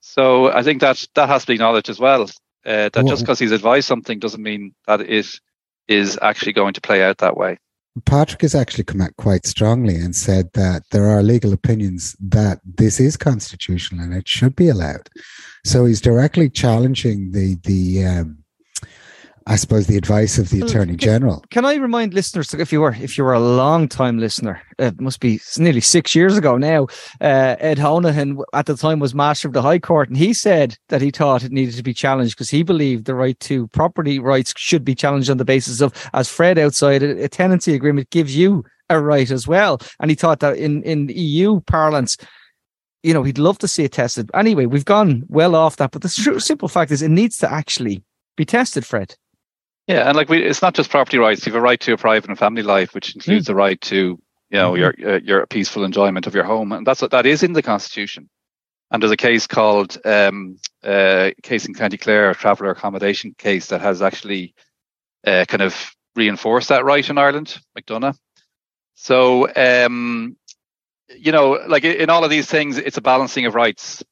So 0.00 0.52
I 0.52 0.62
think 0.62 0.80
that 0.80 1.04
that 1.14 1.28
has 1.28 1.42
to 1.42 1.46
be 1.48 1.54
acknowledged 1.54 1.88
as 1.88 2.00
well. 2.00 2.22
Uh, 2.66 2.90
that 2.92 2.96
well, 2.96 3.06
just 3.06 3.22
because 3.22 3.38
he's 3.38 3.52
advised 3.52 3.86
something 3.86 4.18
doesn't 4.18 4.42
mean 4.42 4.74
that 4.86 5.00
it 5.00 5.40
is 5.86 6.18
actually 6.20 6.52
going 6.52 6.74
to 6.74 6.80
play 6.80 7.02
out 7.02 7.18
that 7.18 7.36
way. 7.36 7.58
Patrick 8.04 8.42
has 8.42 8.54
actually 8.54 8.84
come 8.84 9.00
out 9.00 9.16
quite 9.16 9.46
strongly 9.46 9.96
and 9.96 10.14
said 10.14 10.52
that 10.54 10.82
there 10.90 11.06
are 11.06 11.22
legal 11.22 11.52
opinions 11.52 12.16
that 12.20 12.60
this 12.64 13.00
is 13.00 13.16
constitutional 13.16 14.04
and 14.04 14.14
it 14.14 14.28
should 14.28 14.54
be 14.54 14.68
allowed. 14.68 15.08
So 15.64 15.84
he's 15.84 16.00
directly 16.00 16.48
challenging 16.48 17.32
the 17.32 17.56
the 17.64 18.04
um, 18.04 18.37
I 19.48 19.56
suppose 19.56 19.86
the 19.86 19.96
advice 19.96 20.36
of 20.36 20.50
the 20.50 20.60
Attorney 20.60 20.94
General. 20.94 21.42
Can 21.50 21.64
I 21.64 21.76
remind 21.76 22.12
listeners, 22.12 22.52
if 22.52 22.70
you 22.70 22.82
were 22.82 22.94
if 23.00 23.16
you 23.16 23.24
were 23.24 23.32
a 23.32 23.40
long 23.40 23.88
time 23.88 24.18
listener, 24.18 24.60
it 24.78 25.00
must 25.00 25.20
be 25.20 25.40
nearly 25.56 25.80
six 25.80 26.14
years 26.14 26.36
ago 26.36 26.58
now. 26.58 26.84
Uh, 27.18 27.56
Ed 27.58 27.78
Honohan 27.78 28.42
at 28.52 28.66
the 28.66 28.76
time 28.76 28.98
was 28.98 29.14
Master 29.14 29.48
of 29.48 29.54
the 29.54 29.62
High 29.62 29.78
Court, 29.78 30.10
and 30.10 30.18
he 30.18 30.34
said 30.34 30.76
that 30.90 31.00
he 31.00 31.10
thought 31.10 31.44
it 31.44 31.50
needed 31.50 31.76
to 31.76 31.82
be 31.82 31.94
challenged 31.94 32.36
because 32.36 32.50
he 32.50 32.62
believed 32.62 33.06
the 33.06 33.14
right 33.14 33.40
to 33.40 33.68
property 33.68 34.18
rights 34.18 34.52
should 34.58 34.84
be 34.84 34.94
challenged 34.94 35.30
on 35.30 35.38
the 35.38 35.46
basis 35.46 35.80
of, 35.80 35.94
as 36.12 36.28
Fred 36.28 36.58
outside, 36.58 37.02
a, 37.02 37.24
a 37.24 37.28
tenancy 37.28 37.74
agreement 37.74 38.10
gives 38.10 38.36
you 38.36 38.64
a 38.90 39.00
right 39.00 39.30
as 39.30 39.48
well, 39.48 39.80
and 39.98 40.10
he 40.10 40.14
thought 40.14 40.40
that 40.40 40.58
in 40.58 40.82
in 40.82 41.08
EU 41.08 41.60
parlance 41.60 42.18
you 43.04 43.14
know, 43.14 43.22
he'd 43.22 43.38
love 43.38 43.56
to 43.58 43.68
see 43.68 43.84
it 43.84 43.92
tested. 43.92 44.28
Anyway, 44.34 44.66
we've 44.66 44.84
gone 44.84 45.22
well 45.28 45.54
off 45.54 45.76
that, 45.76 45.92
but 45.92 46.02
the 46.02 46.08
simple 46.08 46.68
fact 46.68 46.90
is 46.90 47.00
it 47.00 47.10
needs 47.10 47.38
to 47.38 47.50
actually 47.50 48.02
be 48.36 48.44
tested, 48.44 48.84
Fred. 48.84 49.14
Yeah, 49.88 50.06
and 50.06 50.14
like 50.14 50.28
we, 50.28 50.44
it's 50.44 50.60
not 50.60 50.74
just 50.74 50.90
property 50.90 51.16
rights. 51.16 51.46
You 51.46 51.52
have 51.52 51.58
a 51.58 51.62
right 51.62 51.80
to 51.80 51.94
a 51.94 51.96
private 51.96 52.28
and 52.28 52.38
family 52.38 52.62
life, 52.62 52.94
which 52.94 53.14
includes 53.14 53.44
mm. 53.44 53.48
the 53.48 53.54
right 53.54 53.80
to, 53.80 53.96
you 53.96 54.20
know, 54.50 54.72
mm-hmm. 54.72 55.00
your 55.00 55.14
uh, 55.14 55.20
your 55.20 55.46
peaceful 55.46 55.82
enjoyment 55.82 56.26
of 56.26 56.34
your 56.34 56.44
home, 56.44 56.72
and 56.72 56.86
that's 56.86 57.00
what 57.00 57.10
that 57.12 57.24
is 57.24 57.42
in 57.42 57.54
the 57.54 57.62
constitution. 57.62 58.28
And 58.90 59.02
there's 59.02 59.12
a 59.12 59.16
case 59.16 59.46
called 59.46 59.96
um, 60.04 60.58
uh, 60.84 61.30
case 61.42 61.66
in 61.66 61.74
County 61.74 61.96
Clare, 61.96 62.30
a 62.30 62.34
traveller 62.34 62.70
accommodation 62.70 63.34
case 63.38 63.68
that 63.68 63.80
has 63.80 64.02
actually 64.02 64.54
uh, 65.26 65.46
kind 65.48 65.62
of 65.62 65.94
reinforced 66.14 66.68
that 66.68 66.84
right 66.84 67.08
in 67.08 67.16
Ireland, 67.16 67.58
McDonagh. 67.78 68.16
So, 68.94 69.48
um, 69.54 70.36
you 71.16 71.32
know, 71.32 71.60
like 71.66 71.84
in 71.84 72.10
all 72.10 72.24
of 72.24 72.30
these 72.30 72.46
things, 72.46 72.76
it's 72.76 72.96
a 72.98 73.02
balancing 73.02 73.46
of 73.46 73.54
rights. 73.54 74.02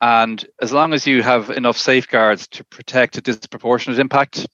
And 0.00 0.44
as 0.60 0.72
long 0.72 0.92
as 0.92 1.06
you 1.06 1.22
have 1.22 1.50
enough 1.50 1.78
safeguards 1.78 2.48
to 2.48 2.64
protect 2.64 3.16
a 3.16 3.20
disproportionate 3.20 3.98
impact, 3.98 4.46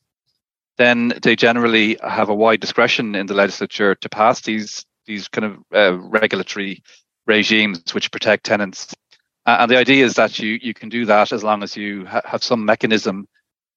then 0.77 1.15
they 1.23 1.37
generally 1.37 1.97
have 2.03 2.29
a 2.29 2.35
wide 2.35 2.61
discretion 2.61 3.15
in 3.15 3.27
the 3.27 3.35
legislature 3.35 3.95
to 3.95 4.09
pass 4.09 4.41
these 4.41 4.85
these 5.07 5.29
kind 5.29 5.45
of 5.45 5.59
uh, 5.75 5.99
regulatory 5.99 6.83
regimes 7.27 7.95
which 7.95 8.11
protect 8.11 8.45
tenants. 8.45 8.95
Uh, 9.47 9.59
and 9.61 9.71
the 9.71 9.77
idea 9.77 10.05
is 10.05 10.15
that 10.15 10.39
you 10.39 10.59
you 10.63 10.75
can 10.75 10.89
do 10.89 11.05
that 11.07 11.33
as 11.33 11.45
long 11.45 11.63
as 11.63 11.77
you 11.77 12.07
ha- 12.07 12.23
have 12.25 12.43
some 12.43 12.65
mechanism 12.65 13.27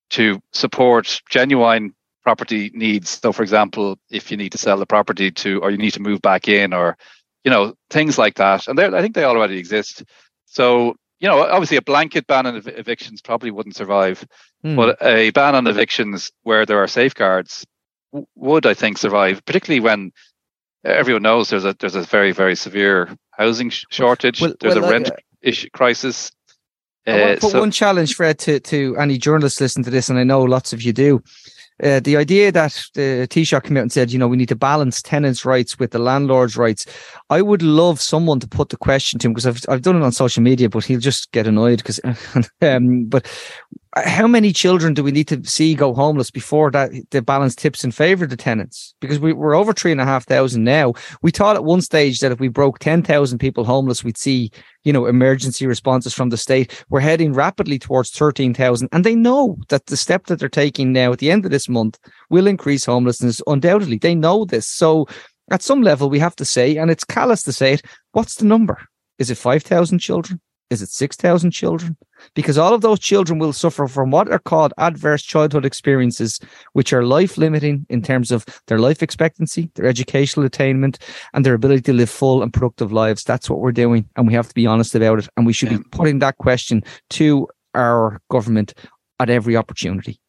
to 0.09 0.39
support 0.53 1.21
genuine 1.29 1.93
property 2.23 2.71
needs. 2.73 3.09
So, 3.21 3.31
for 3.31 3.43
example, 3.43 3.97
if 4.09 4.31
you 4.31 4.37
need 4.37 4.51
to 4.53 4.57
sell 4.57 4.77
the 4.77 4.85
property 4.85 5.31
to, 5.31 5.61
or 5.61 5.71
you 5.71 5.77
need 5.77 5.91
to 5.91 6.01
move 6.01 6.21
back 6.21 6.47
in, 6.47 6.73
or 6.73 6.97
you 7.43 7.51
know 7.51 7.73
things 7.89 8.17
like 8.17 8.35
that, 8.35 8.67
and 8.67 8.79
I 8.79 9.01
think 9.01 9.15
they 9.15 9.23
already 9.23 9.57
exist. 9.57 10.03
So 10.45 10.95
you 11.19 11.27
know, 11.27 11.43
obviously 11.43 11.77
a 11.77 11.81
blanket 11.81 12.27
ban 12.27 12.45
on 12.45 12.57
ev- 12.57 12.67
evictions 12.67 13.21
probably 13.21 13.51
wouldn't 13.51 13.75
survive, 13.75 14.25
hmm. 14.61 14.75
but 14.75 14.97
a 15.01 15.31
ban 15.31 15.55
on 15.55 15.67
evictions 15.67 16.31
where 16.43 16.65
there 16.65 16.81
are 16.81 16.87
safeguards 16.87 17.65
w- 18.11 18.27
would, 18.35 18.65
I 18.65 18.73
think, 18.73 18.97
survive. 18.97 19.43
Particularly 19.45 19.79
when 19.79 20.11
everyone 20.83 21.23
knows 21.23 21.49
there's 21.49 21.65
a 21.65 21.75
there's 21.79 21.95
a 21.95 22.01
very 22.01 22.31
very 22.31 22.55
severe 22.55 23.09
housing 23.31 23.69
sh- 23.69 23.85
shortage. 23.89 24.41
Well, 24.41 24.53
there's 24.59 24.75
well, 24.75 24.85
a 24.85 24.91
rent 24.91 25.11
uh, 25.11 25.15
issue 25.41 25.69
crisis. 25.71 26.31
I 27.07 27.21
want 27.21 27.35
to 27.35 27.41
put 27.41 27.51
so, 27.51 27.59
one 27.61 27.71
challenge, 27.71 28.15
Fred, 28.15 28.37
to 28.39 28.59
to 28.59 28.95
any 28.97 29.17
journalists 29.17 29.61
listening 29.61 29.85
to 29.85 29.91
this, 29.91 30.09
and 30.09 30.19
I 30.19 30.23
know 30.23 30.41
lots 30.41 30.73
of 30.73 30.81
you 30.81 30.93
do. 30.93 31.23
Uh, 31.83 31.99
the 31.99 32.17
idea 32.17 32.51
that 32.51 32.83
the 32.95 33.27
Taoiseach 33.29 33.63
came 33.63 33.77
out 33.77 33.81
and 33.81 33.91
said, 33.91 34.11
you 34.11 34.17
know, 34.17 34.27
we 34.27 34.37
need 34.37 34.49
to 34.49 34.55
balance 34.55 35.01
tenants' 35.01 35.45
rights 35.45 35.77
with 35.77 35.91
the 35.91 35.99
landlord's 35.99 36.57
rights. 36.57 36.85
I 37.29 37.41
would 37.41 37.61
love 37.61 38.01
someone 38.01 38.39
to 38.39 38.47
put 38.47 38.69
the 38.69 38.77
question 38.77 39.19
to 39.19 39.27
him 39.27 39.33
because 39.33 39.45
I've 39.45 39.63
I've 39.69 39.83
done 39.83 39.95
it 39.95 40.03
on 40.03 40.11
social 40.11 40.41
media, 40.41 40.69
but 40.69 40.85
he'll 40.85 40.99
just 40.99 41.31
get 41.31 41.47
annoyed 41.47 41.77
because. 41.77 41.99
um, 42.61 43.05
but 43.05 43.25
how 44.05 44.27
many 44.27 44.51
children 44.51 44.93
do 44.93 45.03
we 45.03 45.11
need 45.11 45.27
to 45.27 45.43
see 45.43 45.75
go 45.75 45.93
homeless 45.93 46.31
before 46.31 46.71
that 46.71 46.91
the 47.11 47.21
balance 47.21 47.55
tips 47.55 47.83
in 47.83 47.91
favor 47.91 48.23
of 48.23 48.29
the 48.29 48.37
tenants? 48.37 48.93
Because 48.99 49.19
we, 49.19 49.33
we're 49.33 49.55
over 49.55 49.73
three 49.73 49.91
and 49.91 50.01
a 50.01 50.05
half 50.05 50.25
thousand 50.25 50.63
now. 50.63 50.93
We 51.21 51.31
thought 51.31 51.55
at 51.55 51.63
one 51.63 51.81
stage 51.81 52.19
that 52.19 52.31
if 52.31 52.39
we 52.39 52.47
broke 52.47 52.79
10,000 52.79 53.37
people 53.39 53.63
homeless, 53.63 54.03
we'd 54.03 54.17
see, 54.17 54.51
you 54.83 54.91
know, 54.91 55.05
emergency 55.05 55.67
responses 55.67 56.13
from 56.13 56.29
the 56.29 56.37
state. 56.37 56.83
We're 56.89 56.99
heading 56.99 57.33
rapidly 57.33 57.79
towards 57.79 58.11
13,000. 58.11 58.89
And 58.91 59.03
they 59.03 59.15
know 59.15 59.57
that 59.69 59.85
the 59.85 59.97
step 59.97 60.25
that 60.25 60.39
they're 60.39 60.49
taking 60.49 60.91
now 60.91 61.11
at 61.11 61.19
the 61.19 61.31
end 61.31 61.45
of 61.45 61.51
this 61.51 61.69
month 61.69 61.99
will 62.29 62.47
increase 62.47 62.85
homelessness 62.85 63.41
undoubtedly. 63.47 63.97
They 63.97 64.15
know 64.15 64.45
this. 64.45 64.67
So 64.67 65.07
at 65.51 65.61
some 65.61 65.81
level, 65.81 66.09
we 66.09 66.19
have 66.19 66.35
to 66.37 66.45
say, 66.45 66.77
and 66.77 66.91
it's 66.91 67.03
callous 67.03 67.43
to 67.43 67.53
say 67.53 67.73
it, 67.73 67.81
what's 68.11 68.35
the 68.35 68.45
number? 68.45 68.77
Is 69.19 69.29
it 69.29 69.37
5,000 69.37 69.99
children? 69.99 70.41
Is 70.69 70.81
it 70.81 70.89
6,000 70.89 71.51
children? 71.51 71.97
Because 72.33 72.57
all 72.57 72.73
of 72.73 72.81
those 72.81 72.99
children 72.99 73.39
will 73.39 73.53
suffer 73.53 73.87
from 73.87 74.11
what 74.11 74.29
are 74.29 74.39
called 74.39 74.73
adverse 74.77 75.23
childhood 75.23 75.65
experiences, 75.65 76.39
which 76.73 76.93
are 76.93 77.03
life 77.03 77.37
limiting 77.37 77.85
in 77.89 78.01
terms 78.01 78.31
of 78.31 78.45
their 78.67 78.79
life 78.79 79.01
expectancy, 79.03 79.69
their 79.75 79.85
educational 79.85 80.45
attainment, 80.45 80.99
and 81.33 81.45
their 81.45 81.53
ability 81.53 81.81
to 81.81 81.93
live 81.93 82.09
full 82.09 82.43
and 82.43 82.53
productive 82.53 82.91
lives. 82.91 83.23
That's 83.23 83.49
what 83.49 83.59
we're 83.59 83.71
doing. 83.71 84.07
And 84.15 84.27
we 84.27 84.33
have 84.33 84.47
to 84.47 84.53
be 84.53 84.67
honest 84.67 84.95
about 84.95 85.19
it. 85.19 85.29
And 85.37 85.45
we 85.45 85.53
should 85.53 85.71
yeah. 85.71 85.77
be 85.77 85.83
putting 85.91 86.19
that 86.19 86.37
question 86.37 86.83
to 87.11 87.47
our 87.73 88.19
government 88.29 88.73
at 89.19 89.29
every 89.29 89.55
opportunity. 89.55 90.19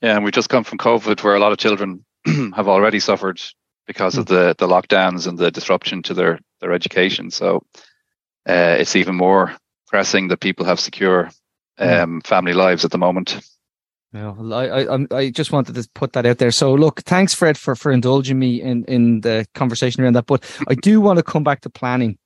Yeah, 0.00 0.16
and 0.16 0.24
we 0.24 0.30
just 0.30 0.48
come 0.48 0.64
from 0.64 0.78
COVID 0.78 1.22
where 1.22 1.34
a 1.34 1.40
lot 1.40 1.52
of 1.52 1.58
children 1.58 2.04
have 2.54 2.68
already 2.68 3.00
suffered 3.00 3.40
because 3.86 4.16
of 4.16 4.28
hmm. 4.28 4.34
the, 4.34 4.54
the 4.58 4.68
lockdowns 4.68 5.26
and 5.26 5.38
the 5.38 5.50
disruption 5.50 6.02
to 6.02 6.14
their, 6.14 6.38
their 6.60 6.72
education. 6.72 7.30
So 7.30 7.64
uh, 8.48 8.76
it's 8.78 8.96
even 8.96 9.16
more 9.16 9.54
pressing 9.90 10.28
that 10.28 10.40
people 10.40 10.64
have 10.64 10.80
secure 10.80 11.30
um, 11.78 12.20
family 12.22 12.52
lives 12.52 12.84
at 12.84 12.92
the 12.92 12.98
moment. 12.98 13.40
Yeah, 14.12 14.34
I, 14.52 14.96
I 14.96 15.06
I 15.12 15.30
just 15.30 15.52
wanted 15.52 15.76
to 15.76 15.88
put 15.94 16.14
that 16.14 16.26
out 16.26 16.38
there. 16.38 16.50
So 16.50 16.74
look, 16.74 17.02
thanks 17.02 17.32
Fred 17.32 17.56
for 17.56 17.76
for 17.76 17.92
indulging 17.92 18.38
me 18.38 18.60
in 18.60 18.84
in 18.86 19.20
the 19.20 19.46
conversation 19.54 20.02
around 20.02 20.14
that. 20.14 20.26
But 20.26 20.44
I 20.68 20.74
do 20.74 21.00
want 21.00 21.18
to 21.18 21.22
come 21.22 21.44
back 21.44 21.60
to 21.60 21.70
planning. 21.70 22.18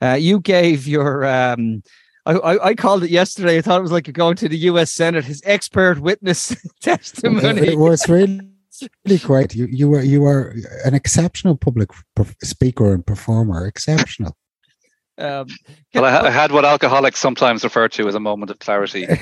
Uh, 0.00 0.14
you 0.14 0.40
gave 0.40 0.86
your 0.86 1.26
um, 1.26 1.82
I, 2.24 2.58
I, 2.68 2.74
called 2.74 3.04
it 3.04 3.10
yesterday. 3.10 3.58
I 3.58 3.62
thought 3.62 3.78
it 3.78 3.82
was 3.82 3.92
like 3.92 4.12
going 4.12 4.36
to 4.36 4.48
the 4.48 4.58
U.S. 4.58 4.92
Senate. 4.92 5.24
His 5.24 5.42
expert 5.44 5.98
witness 5.98 6.54
testimony. 6.80 7.68
It 7.68 7.78
was 7.78 8.08
really, 8.08 8.40
really 9.04 9.18
great. 9.18 9.54
You 9.54 9.66
you 9.70 9.88
were 9.88 10.02
you 10.02 10.22
were 10.22 10.54
an 10.84 10.94
exceptional 10.94 11.56
public 11.56 11.90
speaker 12.42 12.92
and 12.92 13.04
performer. 13.04 13.66
Exceptional. 13.66 14.36
Um, 15.18 15.48
well, 15.94 16.04
I, 16.04 16.28
I, 16.28 16.30
had 16.30 16.52
what 16.52 16.64
alcoholics 16.64 17.18
sometimes 17.18 17.64
refer 17.64 17.88
to 17.88 18.06
as 18.06 18.14
a 18.14 18.20
moment 18.20 18.52
of 18.52 18.60
clarity. 18.60 19.04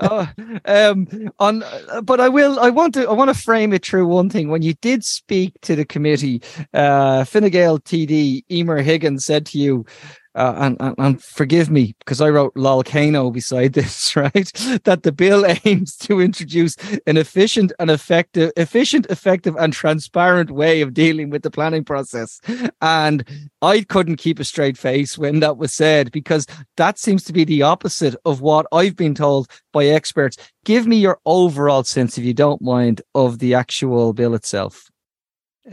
oh, 0.00 0.26
um, 0.64 1.06
on, 1.38 1.62
but 2.02 2.20
I 2.20 2.30
will. 2.30 2.58
I 2.58 2.70
want 2.70 2.94
to. 2.94 3.06
I 3.06 3.12
want 3.12 3.28
to 3.28 3.38
frame 3.38 3.74
it 3.74 3.84
through 3.84 4.06
one 4.06 4.30
thing. 4.30 4.48
When 4.48 4.62
you 4.62 4.72
did 4.74 5.04
speak 5.04 5.52
to 5.62 5.76
the 5.76 5.84
committee, 5.84 6.40
uh, 6.72 7.24
Fine 7.24 7.50
Gael 7.50 7.78
TD 7.80 8.44
Emer 8.50 8.80
Higgins 8.80 9.26
said 9.26 9.44
to 9.46 9.58
you, 9.58 9.84
uh, 10.34 10.54
and, 10.56 10.76
and, 10.80 10.94
and, 10.98 11.22
forgive 11.22 11.70
me 11.70 11.94
because 12.00 12.20
I 12.20 12.28
wrote 12.28 12.54
Lolcano 12.54 13.32
beside 13.32 13.72
this, 13.74 14.16
right? 14.16 14.50
That 14.84 15.00
the 15.02 15.12
bill 15.12 15.44
aims 15.64 15.96
to 15.98 16.20
introduce 16.20 16.76
an 17.06 17.16
efficient 17.16 17.72
and 17.78 17.90
effective, 17.90 18.52
efficient, 18.56 19.06
effective, 19.06 19.54
and 19.56 19.72
transparent 19.72 20.50
way 20.50 20.80
of 20.80 20.94
dealing 20.94 21.30
with 21.30 21.42
the 21.42 21.50
planning 21.50 21.84
process. 21.84 22.40
And 22.80 23.24
I 23.62 23.82
couldn't 23.82 24.16
keep 24.16 24.38
a 24.38 24.44
straight 24.44 24.76
face 24.76 25.16
when 25.16 25.40
that 25.40 25.56
was 25.56 25.72
said 25.72 26.10
because 26.10 26.46
that 26.76 26.98
seems 26.98 27.24
to 27.24 27.32
be 27.32 27.44
the 27.44 27.62
opposite 27.62 28.16
of 28.24 28.40
what 28.40 28.66
I've 28.72 28.96
been 28.96 29.14
told 29.14 29.48
by 29.72 29.86
experts. 29.86 30.36
Give 30.64 30.86
me 30.86 30.96
your 30.96 31.18
overall 31.26 31.84
sense, 31.84 32.18
if 32.18 32.24
you 32.24 32.34
don't 32.34 32.62
mind, 32.62 33.02
of 33.14 33.38
the 33.38 33.54
actual 33.54 34.12
bill 34.12 34.34
itself. 34.34 34.90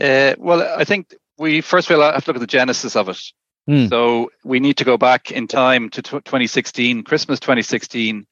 Uh, 0.00 0.34
well, 0.38 0.62
I 0.78 0.84
think 0.84 1.14
we 1.38 1.60
first 1.60 1.90
of 1.90 1.98
all 1.98 2.12
have 2.12 2.24
to 2.24 2.30
look 2.30 2.36
at 2.36 2.40
the 2.40 2.46
genesis 2.46 2.96
of 2.96 3.08
it. 3.08 3.20
Mm. 3.68 3.88
So 3.88 4.30
we 4.44 4.60
need 4.60 4.78
to 4.78 4.84
go 4.84 4.96
back 4.96 5.30
in 5.30 5.46
time 5.46 5.88
to 5.90 6.02
2016, 6.02 7.04
Christmas 7.04 7.38
2016, 7.40 8.26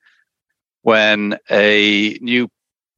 when 0.82 1.38
a 1.50 2.18
new 2.20 2.49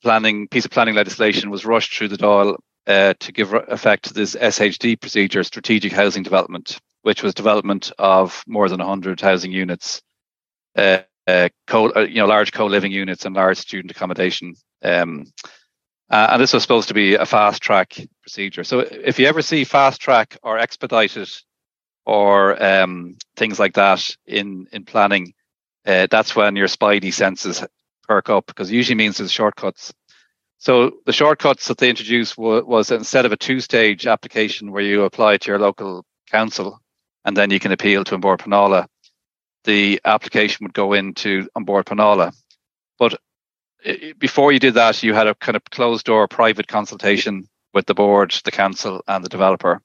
planning 0.02 0.48
piece 0.48 0.64
of 0.64 0.70
planning 0.70 0.94
legislation 0.94 1.50
was 1.50 1.64
rushed 1.64 1.96
through 1.96 2.08
the 2.08 2.16
Dáil 2.16 2.56
uh, 2.86 3.14
to 3.20 3.32
give 3.32 3.52
effect 3.52 4.04
to 4.04 4.14
this 4.14 4.34
SHD 4.34 5.00
procedure, 5.00 5.44
strategic 5.44 5.92
housing 5.92 6.22
development, 6.22 6.78
which 7.02 7.22
was 7.22 7.34
development 7.34 7.92
of 7.98 8.42
more 8.46 8.68
than 8.68 8.78
100 8.78 9.20
housing 9.20 9.52
units, 9.52 10.02
uh, 10.76 11.00
uh, 11.26 11.48
co, 11.66 11.90
uh, 11.90 12.00
you 12.00 12.16
know, 12.16 12.26
large 12.26 12.52
co-living 12.52 12.92
units 12.92 13.24
and 13.24 13.36
large 13.36 13.58
student 13.58 13.90
accommodation. 13.90 14.54
Um, 14.82 15.26
uh, 16.10 16.28
and 16.32 16.42
this 16.42 16.52
was 16.52 16.62
supposed 16.62 16.88
to 16.88 16.94
be 16.94 17.14
a 17.14 17.24
fast 17.24 17.62
track 17.62 17.96
procedure. 18.20 18.64
So 18.64 18.80
if 18.80 19.18
you 19.18 19.26
ever 19.26 19.40
see 19.40 19.64
fast 19.64 20.00
track 20.00 20.36
or 20.42 20.58
expedited 20.58 21.30
or 22.06 22.62
um, 22.62 23.16
things 23.36 23.58
like 23.58 23.74
that 23.74 24.16
in 24.26 24.66
in 24.72 24.84
planning, 24.84 25.34
uh, 25.86 26.06
that's 26.10 26.36
when 26.36 26.56
your 26.56 26.68
spidey 26.68 27.12
senses 27.12 27.64
perk 28.08 28.30
up 28.30 28.46
because 28.46 28.70
usually 28.70 28.96
means 28.96 29.18
there's 29.18 29.32
shortcuts. 29.32 29.92
So 30.58 30.92
the 31.06 31.12
shortcuts 31.12 31.68
that 31.68 31.78
they 31.78 31.90
introduced 31.90 32.36
w- 32.36 32.64
was 32.64 32.90
instead 32.90 33.26
of 33.26 33.32
a 33.32 33.36
two-stage 33.36 34.06
application 34.06 34.70
where 34.72 34.82
you 34.82 35.04
apply 35.04 35.38
to 35.38 35.50
your 35.50 35.58
local 35.58 36.04
council 36.30 36.80
and 37.24 37.36
then 37.36 37.50
you 37.50 37.58
can 37.60 37.72
appeal 37.72 38.04
to 38.04 38.14
An 38.14 38.20
Bord 38.20 38.40
Pleanála, 38.40 38.86
the 39.64 40.00
application 40.04 40.64
would 40.64 40.74
go 40.74 40.92
into 40.92 41.48
An 41.56 41.64
Bord 41.64 41.86
Pleanála. 41.86 42.32
But 42.98 43.18
before 44.18 44.52
you 44.52 44.58
did 44.60 44.74
that, 44.74 45.02
you 45.02 45.14
had 45.14 45.26
a 45.26 45.34
kind 45.34 45.56
of 45.56 45.64
closed 45.64 46.06
door 46.06 46.28
private 46.28 46.68
consultation 46.68 47.48
with 47.74 47.86
the 47.86 47.94
board, 47.94 48.34
the 48.44 48.50
council, 48.52 49.02
and 49.08 49.24
the 49.24 49.28
developer 49.28 49.80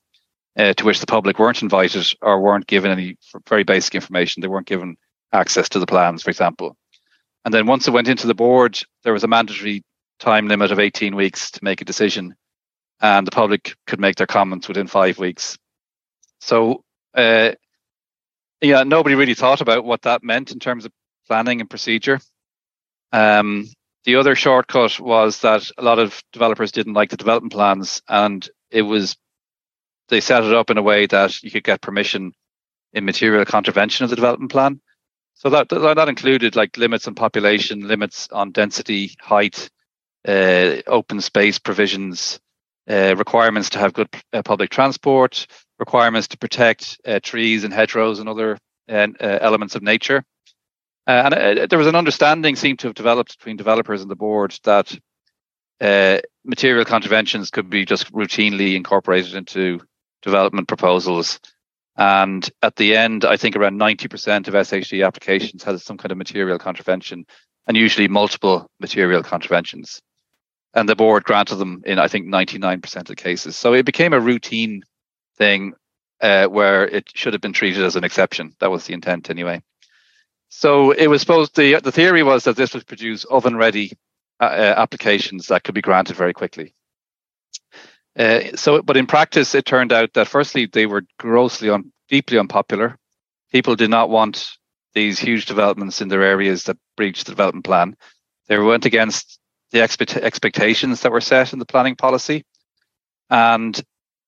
uh, 0.57 0.73
to 0.73 0.85
which 0.85 0.99
the 0.99 1.05
public 1.05 1.37
weren't 1.39 1.61
invited 1.61 2.05
or 2.21 2.41
weren't 2.41 2.67
given 2.67 2.91
any 2.91 3.17
very 3.47 3.63
basic 3.63 3.95
information. 3.95 4.41
They 4.41 4.47
weren't 4.47 4.67
given 4.67 4.97
access 5.31 5.69
to 5.69 5.79
the 5.79 5.85
plans, 5.85 6.23
for 6.23 6.29
example. 6.29 6.75
And 7.45 7.53
then 7.53 7.67
once 7.67 7.87
it 7.87 7.91
went 7.91 8.07
into 8.07 8.27
the 8.27 8.35
board, 8.35 8.79
there 9.03 9.13
was 9.13 9.23
a 9.23 9.27
mandatory 9.27 9.83
time 10.19 10.47
limit 10.47 10.71
of 10.71 10.79
18 10.79 11.15
weeks 11.15 11.51
to 11.51 11.63
make 11.63 11.81
a 11.81 11.85
decision, 11.85 12.35
and 12.99 13.25
the 13.25 13.31
public 13.31 13.75
could 13.85 13.99
make 13.99 14.15
their 14.15 14.27
comments 14.27 14.67
within 14.67 14.87
five 14.87 15.19
weeks. 15.19 15.57
So, 16.41 16.83
uh, 17.13 17.51
yeah, 18.61 18.83
nobody 18.83 19.15
really 19.15 19.35
thought 19.35 19.61
about 19.61 19.85
what 19.85 20.01
that 20.03 20.23
meant 20.23 20.51
in 20.51 20.59
terms 20.59 20.85
of 20.85 20.91
planning 21.27 21.61
and 21.61 21.69
procedure. 21.69 22.19
Um, 23.11 23.67
the 24.05 24.15
other 24.15 24.35
shortcut 24.35 24.99
was 24.99 25.41
that 25.41 25.69
a 25.77 25.83
lot 25.83 25.99
of 25.99 26.21
developers 26.33 26.71
didn't 26.71 26.93
like 26.93 27.11
the 27.11 27.17
development 27.17 27.53
plans, 27.53 28.01
and 28.07 28.47
it 28.71 28.81
was 28.81 29.15
they 30.09 30.21
set 30.21 30.43
it 30.43 30.53
up 30.53 30.69
in 30.69 30.77
a 30.77 30.83
way 30.83 31.05
that 31.07 31.43
you 31.43 31.51
could 31.51 31.63
get 31.63 31.81
permission 31.81 32.33
in 32.93 33.05
material 33.05 33.45
contravention 33.45 34.03
of 34.03 34.09
the 34.09 34.15
development 34.15 34.51
plan. 34.51 34.81
So 35.35 35.49
that 35.51 35.69
that 35.69 36.09
included 36.09 36.55
like 36.55 36.77
limits 36.77 37.07
on 37.07 37.13
population, 37.13 37.87
limits 37.87 38.27
on 38.31 38.51
density, 38.51 39.15
height, 39.19 39.69
uh, 40.27 40.77
open 40.87 41.21
space 41.21 41.59
provisions, 41.59 42.39
uh, 42.89 43.15
requirements 43.17 43.69
to 43.71 43.79
have 43.79 43.93
good 43.93 44.09
uh, 44.33 44.41
public 44.41 44.69
transport, 44.69 45.45
requirements 45.77 46.29
to 46.29 46.37
protect 46.37 46.99
uh, 47.05 47.19
trees 47.21 47.63
and 47.63 47.73
hedgerows 47.73 48.19
and 48.19 48.27
other 48.27 48.57
uh, 48.89 49.07
uh, 49.19 49.37
elements 49.41 49.75
of 49.75 49.83
nature. 49.83 50.23
and 51.05 51.69
there 51.69 51.77
was 51.77 51.87
an 51.87 51.95
understanding 51.95 52.55
seemed 52.55 52.79
to 52.79 52.87
have 52.87 52.95
developed 52.95 53.37
between 53.37 53.57
developers 53.57 54.01
and 54.01 54.09
the 54.09 54.15
board 54.15 54.57
that 54.63 54.97
material 56.43 56.85
contraventions 56.85 57.51
could 57.51 57.69
be 57.69 57.85
just 57.85 58.11
routinely 58.11 58.75
incorporated 58.75 59.35
into 59.35 59.79
development 60.21 60.67
proposals. 60.67 61.39
And 61.97 62.47
at 62.62 62.75
the 62.75 62.95
end, 62.95 63.25
I 63.25 63.38
think 63.38 63.55
around 63.55 63.79
90% 63.79 64.47
of 64.47 64.53
SHD 64.53 65.05
applications 65.05 65.63
had 65.63 65.81
some 65.81 65.97
kind 65.97 66.12
of 66.12 66.17
material 66.17 66.59
contravention 66.59 67.25
and 67.65 67.75
usually 67.75 68.07
multiple 68.07 68.69
material 68.79 69.24
contraventions. 69.24 70.01
And 70.74 70.88
the 70.88 70.95
board 70.95 71.24
granted 71.24 71.55
them 71.55 71.81
in, 71.86 71.97
I 71.97 72.07
think, 72.07 72.27
99% 72.27 72.97
of 72.97 73.05
the 73.05 73.15
cases. 73.15 73.55
So 73.55 73.74
it 73.74 73.86
became 73.86 74.13
a 74.13 74.19
routine 74.19 74.83
thing 75.38 75.74
uh, 76.21 76.47
where 76.47 76.88
it 76.88 77.09
should 77.13 77.33
have 77.33 77.41
been 77.41 77.53
treated 77.53 77.83
as 77.83 77.95
an 77.95 78.03
exception. 78.03 78.53
That 78.59 78.71
was 78.71 78.86
the 78.86 78.93
intent 78.93 79.29
anyway. 79.29 79.62
So 80.50 80.91
it 80.91 81.07
was 81.07 81.21
supposed 81.21 81.55
the 81.55 81.79
the 81.81 81.91
theory 81.91 82.24
was 82.24 82.45
that 82.45 82.55
this 82.55 82.74
would 82.74 82.88
produce 82.88 83.25
oven 83.25 83.57
ready 83.57 83.91
uh, 84.39 84.45
uh, 84.45 84.74
applications 84.77 85.47
that 85.47 85.63
could 85.63 85.75
be 85.75 85.81
granted 85.81 86.15
very 86.15 86.33
quickly. 86.33 86.74
Uh, 88.17 88.55
so, 88.55 88.81
but 88.81 88.97
in 88.97 89.05
practice, 89.05 89.53
it 89.53 89.65
turned 89.65 89.93
out 89.93 90.13
that 90.13 90.27
firstly 90.27 90.65
they 90.65 90.86
were 90.88 91.03
grossly 91.19 91.69
un, 91.69 91.91
deeply 92.09 92.39
unpopular. 92.39 92.97
People 93.51 93.75
did 93.75 93.89
not 93.89 94.09
want 94.09 94.57
these 94.93 95.19
huge 95.19 95.45
developments 95.45 96.01
in 96.01 96.07
their 96.07 96.24
areas 96.24 96.63
that 96.63 96.77
breached 96.95 97.27
the 97.27 97.31
development 97.31 97.65
plan. 97.65 97.95
They 98.47 98.57
went 98.57 98.86
against 98.86 99.39
the 99.71 99.83
expect, 99.83 100.17
expectations 100.17 101.01
that 101.01 101.12
were 101.12 101.21
set 101.21 101.53
in 101.53 101.59
the 101.59 101.65
planning 101.65 101.95
policy, 101.95 102.43
and 103.29 103.79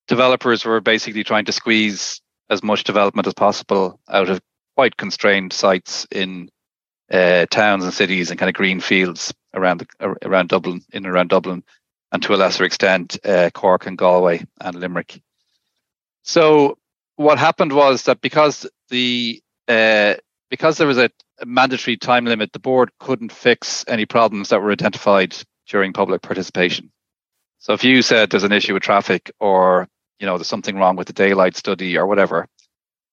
developers 0.06 0.64
were 0.64 0.80
basically 0.80 1.24
trying 1.24 1.46
to 1.46 1.52
squeeze 1.52 2.20
as 2.48 2.62
much 2.62 2.84
development 2.84 3.26
as 3.26 3.34
possible 3.34 4.00
out 4.08 4.28
of 4.28 4.40
quite 4.76 4.96
constrained 4.96 5.52
sites 5.52 6.06
in 6.12 6.50
uh, 7.10 7.46
towns 7.50 7.84
and 7.84 7.92
cities 7.92 8.30
and 8.30 8.38
kind 8.38 8.48
of 8.48 8.54
green 8.54 8.80
fields 8.80 9.34
around 9.52 9.78
the, 9.80 10.16
around 10.22 10.48
Dublin, 10.48 10.82
in 10.92 11.04
and 11.04 11.06
around 11.06 11.28
Dublin, 11.28 11.64
and 12.12 12.22
to 12.22 12.34
a 12.34 12.36
lesser 12.36 12.64
extent 12.64 13.18
uh, 13.24 13.50
Cork 13.52 13.86
and 13.86 13.96
Galway 13.96 14.44
and 14.60 14.76
Limerick. 14.76 15.20
So 16.22 16.78
what 17.16 17.38
happened 17.38 17.72
was 17.72 18.04
that 18.04 18.20
because 18.20 18.66
the 18.88 19.42
uh, 19.68 20.14
because 20.50 20.78
there 20.78 20.86
was 20.86 20.98
a, 20.98 21.10
mandatory 21.46 21.96
time 21.96 22.26
limit, 22.26 22.52
the 22.52 22.58
board 22.58 22.90
couldn't 22.98 23.32
fix 23.32 23.84
any 23.88 24.04
problems 24.04 24.50
that 24.50 24.60
were 24.60 24.72
identified 24.72 25.34
during 25.66 25.92
public 25.92 26.20
participation. 26.20 26.90
So 27.58 27.72
if 27.72 27.82
you 27.84 28.02
said 28.02 28.30
there's 28.30 28.44
an 28.44 28.52
issue 28.52 28.74
with 28.74 28.82
traffic 28.82 29.30
or 29.40 29.88
you 30.18 30.26
know 30.26 30.36
there's 30.36 30.48
something 30.48 30.76
wrong 30.76 30.96
with 30.96 31.06
the 31.06 31.12
daylight 31.12 31.56
study 31.56 31.96
or 31.96 32.06
whatever, 32.06 32.46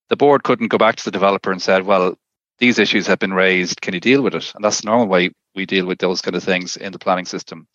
the 0.10 0.18
board 0.18 0.44
couldn't 0.44 0.70
go 0.70 0.77
back 0.77 0.96
to 0.98 1.06
the 1.06 1.12
developer 1.12 1.51
and 1.51 1.62
said, 1.62 1.86
well, 1.86 2.18
these 2.60 2.80
issues 2.80 3.08
have 3.08 3.20
been 3.20 3.34
raised. 3.34 3.82
Can 3.82 3.94
you 3.94 4.00
deal 4.00 4.22
with 4.22 4.36
it? 4.36 4.51
And 4.56 4.63
that's 4.63 4.82
the 4.82 4.88
normal 4.88 5.08
way 5.08 5.32
we 5.56 5.66
deal 5.66 5.86
with 5.86 6.00
those 6.00 6.22
kind 6.22 6.36
of 6.36 6.44
things 6.44 6.77
in 6.77 6.92
the 6.92 7.00
planning 7.00 7.25
system. 7.25 7.68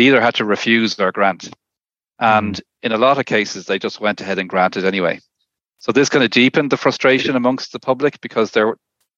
They 0.00 0.06
either 0.06 0.22
had 0.22 0.36
to 0.36 0.46
refuse 0.46 0.96
their 0.96 1.12
grant, 1.12 1.50
and 2.18 2.54
mm. 2.54 2.60
in 2.82 2.92
a 2.92 2.96
lot 2.96 3.18
of 3.18 3.26
cases, 3.26 3.66
they 3.66 3.78
just 3.78 4.00
went 4.00 4.22
ahead 4.22 4.38
and 4.38 4.48
granted 4.48 4.86
anyway. 4.86 5.20
So 5.78 5.92
this 5.92 6.08
kind 6.08 6.24
of 6.24 6.30
deepened 6.30 6.72
the 6.72 6.78
frustration 6.78 7.36
amongst 7.36 7.72
the 7.72 7.80
public 7.80 8.18
because 8.22 8.52
their 8.52 8.76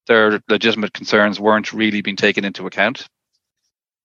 their 0.09 0.41
legitimate 0.49 0.93
concerns 0.93 1.39
weren't 1.39 1.73
really 1.73 2.03
being 2.03 2.17
taken 2.17 2.45
into 2.45 2.67
account. 2.67 3.07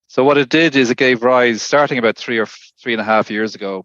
So 0.06 0.24
what 0.24 0.38
it 0.38 0.50
did 0.50 0.76
is 0.76 0.92
it 0.92 1.00
gave 1.00 1.24
rise, 1.24 1.64
starting 1.64 1.98
about 1.98 2.16
three 2.16 2.38
or 2.38 2.46
three 2.80 2.94
and 2.94 3.02
a 3.02 3.12
half 3.12 3.32
years 3.32 3.56
ago, 3.56 3.84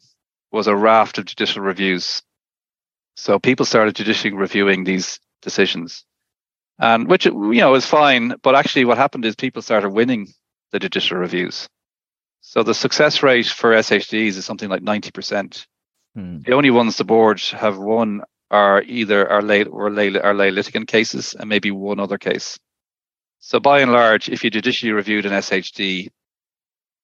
was 0.50 0.66
a 0.66 0.76
raft 0.76 1.16
of 1.16 1.25
judicial 1.25 1.62
reviews. 1.62 2.22
So 3.16 3.38
people 3.38 3.64
started 3.64 3.96
judicially 3.96 4.34
reviewing 4.34 4.84
these 4.84 5.18
decisions, 5.40 6.04
and 6.78 7.08
which 7.08 7.25
you 7.25 7.32
know 7.32 7.75
is 7.75 7.87
fine. 7.87 8.34
But 8.42 8.54
actually, 8.54 8.84
what 8.84 8.99
happened 8.99 9.25
is 9.25 9.34
people 9.34 9.62
started 9.62 9.94
winning 9.94 10.28
the 10.72 10.78
judicial 10.78 11.16
reviews. 11.16 11.70
So 12.42 12.62
the 12.62 12.75
success 12.75 13.22
rate 13.22 13.46
for 13.46 13.72
SHDs 13.72 14.37
is 14.37 14.44
something 14.44 14.68
like 14.68 14.82
ninety 14.82 15.11
percent. 15.11 15.66
Hmm. 16.14 16.40
The 16.40 16.52
only 16.52 16.70
ones 16.70 16.96
the 16.96 17.04
board 17.04 17.40
have 17.40 17.78
won 17.78 18.22
are 18.50 18.82
either 18.82 19.30
our 19.30 19.40
lay 19.40 19.64
or 19.64 19.90
lay, 19.90 20.18
our 20.18 20.34
lay 20.34 20.50
litigant 20.50 20.88
cases 20.88 21.34
and 21.34 21.49
maybe 21.49 21.70
one 21.70 21.99
other 21.99 22.18
case. 22.18 22.58
So 23.38 23.58
by 23.58 23.80
and 23.80 23.92
large, 23.92 24.28
if 24.28 24.44
you 24.44 24.50
judicially 24.50 24.92
reviewed 24.92 25.25
an 25.25 25.32
SHD, 25.32 26.08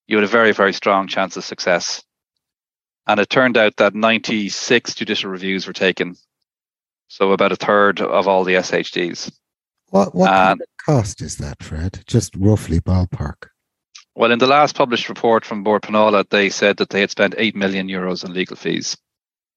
you 0.06 0.16
had 0.16 0.24
a 0.24 0.28
very, 0.28 0.52
very 0.52 0.72
strong 0.72 1.08
chance 1.08 1.36
of 1.36 1.44
success. 1.44 2.02
And 3.06 3.18
it 3.18 3.30
turned 3.30 3.56
out 3.56 3.76
that 3.76 3.94
96 3.94 4.94
judicial 4.94 5.30
reviews 5.30 5.66
were 5.66 5.72
taken. 5.72 6.16
So 7.08 7.32
about 7.32 7.52
a 7.52 7.56
third 7.56 8.02
of 8.02 8.28
all 8.28 8.44
the 8.44 8.54
SHDs. 8.54 9.32
What, 9.88 10.14
what 10.14 10.28
kind 10.28 10.60
of 10.60 10.66
cost 10.84 11.22
is 11.22 11.36
that, 11.38 11.62
Fred? 11.62 12.04
Just 12.06 12.36
roughly 12.36 12.80
ballpark. 12.80 13.48
Well, 14.18 14.32
in 14.32 14.40
the 14.40 14.48
last 14.48 14.74
published 14.74 15.08
report 15.08 15.44
from 15.44 15.62
Bord 15.62 15.82
Pleanála, 15.82 16.28
they 16.28 16.50
said 16.50 16.78
that 16.78 16.90
they 16.90 17.00
had 17.00 17.10
spent 17.12 17.36
8 17.38 17.54
million 17.54 17.86
euros 17.86 18.24
on 18.24 18.34
legal 18.34 18.56
fees 18.56 18.96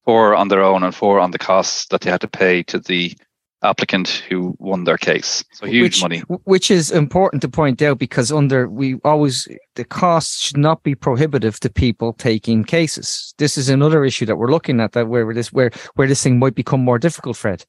four 0.06 0.36
on 0.36 0.50
their 0.50 0.62
own 0.62 0.84
and 0.84 0.94
four 0.94 1.20
on 1.20 1.32
the 1.32 1.40
costs 1.40 1.88
that 1.88 2.02
they 2.02 2.12
had 2.12 2.22
to 2.22 2.28
pay 2.28 2.62
to 2.64 2.78
the 2.78 3.18
applicant 3.64 4.24
who 4.30 4.56
won 4.60 4.84
their 4.84 5.00
case. 5.00 5.44
So 5.54 5.66
huge 5.66 5.96
which, 5.96 6.02
money. 6.04 6.20
Which 6.44 6.70
is 6.70 6.92
important 6.92 7.42
to 7.42 7.50
point 7.50 7.82
out 7.82 7.98
because 7.98 8.32
under 8.32 8.70
we 8.70 9.00
always 9.04 9.48
the 9.76 9.84
costs 9.84 10.40
should 10.40 10.58
not 10.58 10.84
be 10.84 10.94
prohibitive 10.94 11.60
to 11.62 11.70
people 11.72 12.14
taking 12.14 12.64
cases. 12.64 13.34
This 13.40 13.58
is 13.58 13.68
another 13.68 14.06
issue 14.06 14.28
that 14.28 14.36
we're 14.36 14.52
looking 14.52 14.80
at 14.80 14.92
that 14.92 15.08
where 15.08 15.34
this 15.34 15.52
where 15.52 15.72
where 15.96 16.08
this 16.08 16.22
thing 16.22 16.38
might 16.38 16.54
become 16.54 16.82
more 16.82 17.00
difficult, 17.00 17.36
Fred. 17.36 17.66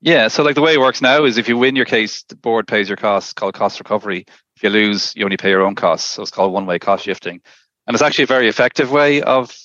Yeah, 0.00 0.28
so 0.28 0.44
like 0.44 0.54
the 0.54 0.60
way 0.60 0.74
it 0.74 0.80
works 0.80 1.02
now 1.02 1.24
is 1.24 1.38
if 1.38 1.48
you 1.48 1.58
win 1.58 1.74
your 1.74 1.84
case, 1.84 2.22
the 2.28 2.36
board 2.36 2.68
pays 2.68 2.88
your 2.88 2.96
costs, 2.96 3.32
called 3.32 3.54
cost 3.54 3.80
recovery. 3.80 4.26
If 4.58 4.64
you 4.64 4.70
lose, 4.70 5.14
you 5.14 5.24
only 5.24 5.36
pay 5.36 5.50
your 5.50 5.62
own 5.62 5.76
costs. 5.76 6.10
So 6.10 6.22
it's 6.22 6.32
called 6.32 6.52
one-way 6.52 6.80
cost 6.80 7.04
shifting. 7.04 7.40
And 7.86 7.94
it's 7.94 8.02
actually 8.02 8.24
a 8.24 8.26
very 8.26 8.48
effective 8.48 8.90
way 8.90 9.22
of 9.22 9.56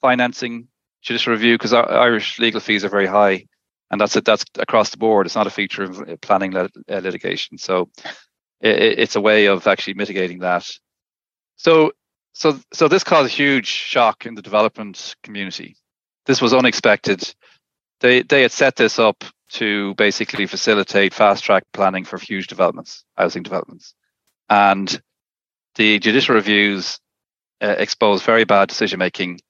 financing 0.00 0.68
judicial 1.02 1.32
review 1.32 1.54
because 1.54 1.72
Irish 1.72 2.38
legal 2.38 2.60
fees 2.60 2.84
are 2.84 2.88
very 2.88 3.08
high, 3.08 3.46
and 3.90 4.00
that's 4.00 4.14
it. 4.14 4.24
That's 4.24 4.44
across 4.56 4.90
the 4.90 4.96
board. 4.96 5.26
It's 5.26 5.34
not 5.34 5.48
a 5.48 5.50
feature 5.50 5.82
of 5.82 6.00
uh, 6.00 6.16
planning 6.22 6.52
lit- 6.52 6.70
uh, 6.88 7.00
litigation. 7.00 7.58
So 7.58 7.90
it, 8.60 9.00
it's 9.00 9.16
a 9.16 9.20
way 9.20 9.46
of 9.46 9.66
actually 9.66 9.94
mitigating 9.94 10.38
that. 10.38 10.70
So 11.56 11.90
so 12.32 12.60
so 12.72 12.86
this 12.86 13.02
caused 13.02 13.32
a 13.32 13.34
huge 13.34 13.66
shock 13.66 14.24
in 14.24 14.36
the 14.36 14.42
development 14.42 15.16
community. 15.24 15.74
This 16.26 16.40
was 16.40 16.54
unexpected. 16.54 17.34
They 17.98 18.22
they 18.22 18.42
had 18.42 18.52
set 18.52 18.76
this 18.76 19.00
up 19.00 19.24
to 19.54 19.94
basically 19.96 20.46
facilitate 20.46 21.12
fast 21.12 21.42
track 21.42 21.64
planning 21.72 22.04
for 22.04 22.18
huge 22.18 22.46
developments, 22.46 23.04
housing 23.16 23.42
developments, 23.42 23.94
and 24.50 25.00
the 25.76 25.98
judicial 25.98 26.34
reviews 26.34 26.98
uh, 27.62 27.74
exposed 27.78 28.24
very 28.24 28.44
bad 28.44 28.68
decision 28.68 28.98
making 28.98 29.40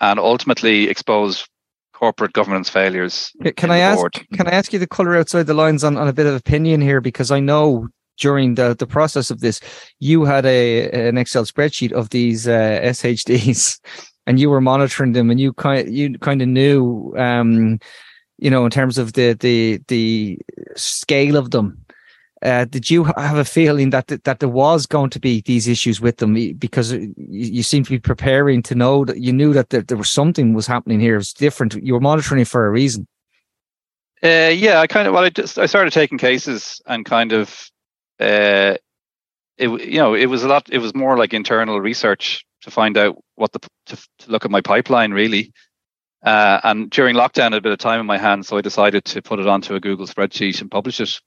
and 0.00 0.18
ultimately 0.18 0.88
expose 0.88 1.46
corporate 1.94 2.32
governance 2.32 2.68
failures. 2.68 3.30
Can 3.56 3.70
I 3.70 3.78
ask? 3.78 3.98
Board. 3.98 4.26
Can 4.34 4.48
I 4.48 4.50
ask 4.50 4.72
you 4.72 4.78
to 4.78 4.86
color 4.86 5.16
outside 5.16 5.46
the 5.46 5.54
lines 5.54 5.84
on, 5.84 5.96
on 5.96 6.08
a 6.08 6.12
bit 6.12 6.26
of 6.26 6.34
opinion 6.34 6.80
here 6.80 7.00
because 7.00 7.30
I 7.30 7.38
know 7.38 7.88
during 8.18 8.56
the, 8.56 8.74
the 8.76 8.86
process 8.86 9.30
of 9.30 9.40
this, 9.40 9.60
you 10.00 10.24
had 10.24 10.44
a 10.44 10.90
an 10.90 11.16
Excel 11.16 11.44
spreadsheet 11.44 11.92
of 11.92 12.10
these 12.10 12.48
uh, 12.48 12.80
SHDs, 12.82 13.80
and 14.26 14.40
you 14.40 14.50
were 14.50 14.60
monitoring 14.60 15.12
them, 15.12 15.30
and 15.30 15.40
you 15.40 15.52
kind 15.52 15.94
you 15.94 16.18
kind 16.18 16.42
of 16.42 16.48
knew, 16.48 17.14
um, 17.16 17.78
you 18.38 18.50
know, 18.50 18.64
in 18.64 18.70
terms 18.70 18.98
of 18.98 19.12
the 19.12 19.34
the 19.34 19.80
the 19.88 20.38
scale 20.76 21.36
of 21.36 21.52
them. 21.52 21.81
Uh, 22.42 22.64
did 22.64 22.90
you 22.90 23.04
have 23.04 23.36
a 23.36 23.44
feeling 23.44 23.90
that 23.90 24.08
that 24.08 24.40
there 24.40 24.48
was 24.48 24.84
going 24.84 25.10
to 25.10 25.20
be 25.20 25.42
these 25.42 25.68
issues 25.68 26.00
with 26.00 26.16
them 26.16 26.34
because 26.58 26.92
you, 26.92 27.14
you 27.16 27.62
seem 27.62 27.84
to 27.84 27.90
be 27.90 28.00
preparing 28.00 28.62
to 28.62 28.74
know 28.74 29.04
that 29.04 29.18
you 29.18 29.32
knew 29.32 29.52
that 29.52 29.70
there, 29.70 29.82
there 29.82 29.96
was 29.96 30.10
something 30.10 30.52
was 30.52 30.66
happening 30.66 30.98
here. 30.98 31.16
It's 31.16 31.32
different. 31.32 31.74
You 31.74 31.94
were 31.94 32.00
monitoring 32.00 32.44
for 32.44 32.66
a 32.66 32.70
reason. 32.70 33.06
Uh, 34.24 34.50
yeah, 34.52 34.80
I 34.80 34.88
kind 34.88 35.06
of 35.06 35.14
well, 35.14 35.22
I 35.22 35.30
just 35.30 35.56
I 35.56 35.66
started 35.66 35.92
taking 35.92 36.18
cases 36.18 36.80
and 36.86 37.04
kind 37.04 37.32
of, 37.32 37.70
uh, 38.18 38.74
it 39.56 39.68
you 39.68 39.98
know 39.98 40.14
it 40.14 40.26
was 40.26 40.42
a 40.42 40.48
lot. 40.48 40.68
It 40.68 40.78
was 40.78 40.96
more 40.96 41.16
like 41.16 41.34
internal 41.34 41.80
research 41.80 42.44
to 42.62 42.72
find 42.72 42.98
out 42.98 43.22
what 43.36 43.52
the 43.52 43.60
to, 43.86 43.96
to 44.18 44.30
look 44.30 44.44
at 44.44 44.50
my 44.50 44.60
pipeline 44.60 45.12
really. 45.12 45.52
Uh, 46.24 46.60
and 46.64 46.90
during 46.90 47.16
lockdown, 47.16 47.40
I 47.40 47.44
had 47.44 47.54
a 47.54 47.60
bit 47.60 47.72
of 47.72 47.78
time 47.78 47.98
in 47.98 48.06
my 48.06 48.18
hands, 48.18 48.46
so 48.46 48.56
I 48.56 48.60
decided 48.60 49.04
to 49.06 49.22
put 49.22 49.40
it 49.40 49.48
onto 49.48 49.74
a 49.74 49.80
Google 49.80 50.06
spreadsheet 50.06 50.60
and 50.60 50.70
publish 50.70 51.00
it 51.00 51.20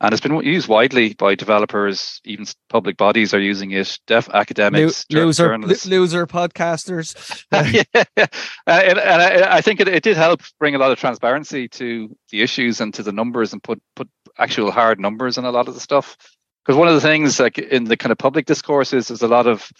and 0.00 0.12
it's 0.12 0.20
been 0.20 0.36
used 0.42 0.68
widely 0.68 1.14
by 1.14 1.34
developers. 1.34 2.20
Even 2.24 2.46
public 2.68 2.96
bodies 2.96 3.32
are 3.32 3.40
using 3.40 3.70
it. 3.70 3.98
Deaf 4.06 4.28
academics, 4.30 5.06
loser, 5.08 5.48
journalists. 5.48 5.86
loser 5.86 6.26
podcasters. 6.26 7.44
yeah, 7.52 8.02
uh, 8.16 8.24
and, 8.66 8.98
and 8.98 9.22
I, 9.22 9.56
I, 9.56 9.60
think 9.60 9.80
it, 9.80 9.88
it 9.88 10.02
did 10.02 10.16
help 10.16 10.42
bring 10.58 10.74
a 10.74 10.78
lot 10.78 10.90
of 10.90 10.98
transparency 10.98 11.68
to 11.68 12.14
the 12.30 12.42
issues 12.42 12.80
and 12.80 12.92
to 12.94 13.02
the 13.02 13.12
numbers, 13.12 13.52
and 13.52 13.62
put 13.62 13.80
put 13.94 14.08
actual 14.36 14.72
hard 14.72 14.98
numbers 14.98 15.38
on 15.38 15.44
a 15.44 15.52
lot 15.52 15.68
of 15.68 15.74
the 15.74 15.80
stuff. 15.80 16.16
Because 16.64 16.76
one 16.76 16.88
of 16.88 16.94
the 16.94 17.00
things, 17.00 17.38
like 17.38 17.58
in 17.58 17.84
the 17.84 17.96
kind 17.96 18.10
of 18.10 18.18
public 18.18 18.46
discourse, 18.46 18.92
is 18.92 19.08
there's 19.08 19.22
a 19.22 19.28
lot 19.28 19.46
of 19.46 19.70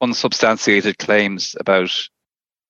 unsubstantiated 0.00 0.98
claims 0.98 1.54
about 1.60 1.90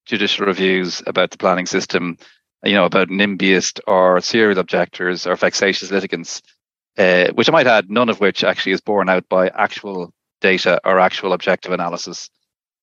judicial 0.04 0.46
reviews, 0.46 1.02
about 1.06 1.30
the 1.30 1.38
planning 1.38 1.64
system, 1.64 2.18
you 2.64 2.74
know, 2.74 2.84
about 2.84 3.08
NIMBYist 3.08 3.80
or 3.86 4.20
serial 4.20 4.58
objectors 4.58 5.26
or 5.26 5.36
vexatious 5.36 5.90
litigants 5.90 6.42
uh, 6.98 7.28
which 7.32 7.48
I 7.48 7.52
might 7.52 7.66
add, 7.66 7.90
none 7.90 8.08
of 8.08 8.20
which 8.20 8.44
actually 8.44 8.72
is 8.72 8.80
borne 8.80 9.08
out 9.08 9.28
by 9.28 9.48
actual 9.48 10.12
data 10.40 10.80
or 10.84 11.00
actual 11.00 11.32
objective 11.32 11.72
analysis. 11.72 12.30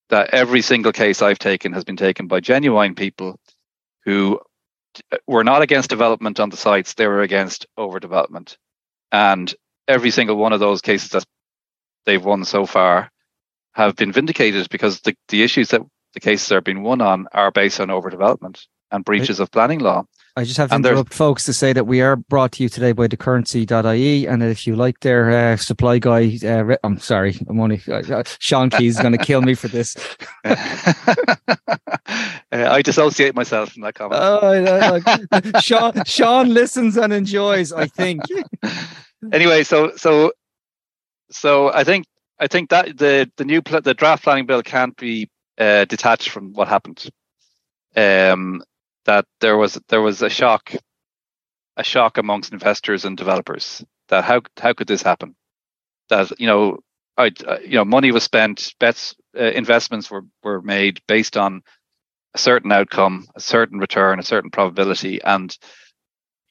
That 0.09 0.31
every 0.33 0.61
single 0.61 0.91
case 0.91 1.21
I've 1.21 1.39
taken 1.39 1.73
has 1.73 1.83
been 1.83 1.97
taken 1.97 2.27
by 2.27 2.39
genuine 2.39 2.95
people 2.95 3.39
who 4.05 4.39
were 5.27 5.43
not 5.43 5.61
against 5.61 5.89
development 5.89 6.39
on 6.39 6.49
the 6.49 6.57
sites, 6.57 6.93
they 6.93 7.07
were 7.07 7.21
against 7.21 7.67
overdevelopment. 7.77 8.57
And 9.11 9.53
every 9.87 10.11
single 10.11 10.35
one 10.35 10.53
of 10.53 10.59
those 10.59 10.81
cases 10.81 11.09
that 11.09 11.25
they've 12.05 12.23
won 12.23 12.45
so 12.45 12.65
far 12.65 13.11
have 13.73 13.95
been 13.95 14.11
vindicated 14.11 14.69
because 14.69 15.01
the, 15.01 15.15
the 15.27 15.43
issues 15.43 15.69
that 15.69 15.81
the 16.13 16.19
cases 16.19 16.51
are 16.51 16.61
being 16.61 16.81
won 16.81 17.01
on 17.01 17.27
are 17.33 17.51
based 17.51 17.79
on 17.79 17.89
overdevelopment 17.89 18.65
and 18.91 19.05
breaches 19.05 19.39
of 19.39 19.51
planning 19.51 19.79
law. 19.79 20.03
I 20.35 20.43
just 20.43 20.57
have 20.57 20.69
to 20.69 20.75
and 20.75 20.85
interrupt 20.85 21.13
folks 21.13 21.43
to 21.45 21.53
say 21.53 21.73
that 21.73 21.85
we 21.85 22.01
are 22.01 22.15
brought 22.15 22.53
to 22.53 22.63
you 22.63 22.69
today 22.69 22.91
by 22.91 23.07
thecurrency.ie. 23.07 24.27
And 24.27 24.43
if 24.43 24.67
you 24.67 24.75
like 24.75 24.99
their 25.01 25.31
uh, 25.31 25.57
supply 25.57 25.99
guy, 25.99 26.37
uh, 26.45 26.75
I'm 26.83 26.99
sorry, 26.99 27.37
I'm 27.47 27.59
only, 27.59 27.81
uh, 27.87 28.01
uh 28.09 28.23
Sean 28.39 28.69
Keys 28.69 28.95
is 28.95 29.01
going 29.01 29.17
to 29.17 29.23
kill 29.23 29.41
me 29.41 29.55
for 29.55 29.67
this. 29.67 29.95
Uh, 32.51 32.67
I 32.67 32.81
dissociate 32.81 33.35
myself 33.35 33.73
from 33.73 33.83
that 33.83 33.93
comment. 33.93 34.19
Oh, 34.23 35.59
Sean, 35.61 36.03
Sean 36.05 36.49
listens 36.51 36.97
and 36.97 37.13
enjoys, 37.13 37.71
I 37.71 37.85
think. 37.85 38.23
anyway, 39.31 39.63
so, 39.63 39.95
so, 39.95 40.33
so 41.29 41.71
I 41.71 41.83
think, 41.83 42.07
I 42.39 42.47
think 42.47 42.71
that 42.71 42.97
the, 42.97 43.31
the 43.37 43.45
new, 43.45 43.61
pl- 43.61 43.81
the 43.81 43.93
draft 43.93 44.23
planning 44.23 44.47
bill 44.47 44.63
can't 44.63 44.97
be 44.97 45.29
uh, 45.59 45.85
detached 45.85 46.29
from 46.29 46.53
what 46.53 46.67
happened. 46.67 47.05
Um, 47.95 48.63
that 49.05 49.25
there 49.41 49.57
was 49.57 49.79
there 49.89 50.01
was 50.01 50.21
a 50.21 50.29
shock 50.29 50.73
a 51.77 51.83
shock 51.83 52.17
amongst 52.17 52.51
investors 52.51 53.05
and 53.05 53.17
developers 53.17 53.83
that 54.09 54.23
how 54.23 54.41
how 54.59 54.73
could 54.73 54.87
this 54.87 55.01
happen? 55.01 55.35
That 56.09 56.39
you 56.39 56.47
know, 56.47 56.79
I 57.17 57.31
uh, 57.47 57.59
you 57.61 57.75
know, 57.75 57.85
money 57.85 58.11
was 58.11 58.23
spent, 58.23 58.73
bets, 58.79 59.15
uh, 59.39 59.43
investments 59.43 60.11
were 60.11 60.25
were 60.43 60.61
made 60.61 61.01
based 61.07 61.37
on 61.37 61.61
a 62.33 62.37
certain 62.37 62.71
outcome, 62.71 63.27
a 63.35 63.39
certain 63.39 63.79
return, 63.79 64.19
a 64.19 64.23
certain 64.23 64.51
probability, 64.51 65.21
and 65.21 65.55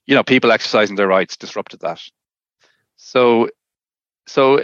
you 0.06 0.14
know, 0.14 0.24
people 0.24 0.50
exercising 0.50 0.96
their 0.96 1.06
rights 1.06 1.36
disrupted 1.36 1.80
that. 1.80 2.00
So, 2.96 3.50
so 4.26 4.60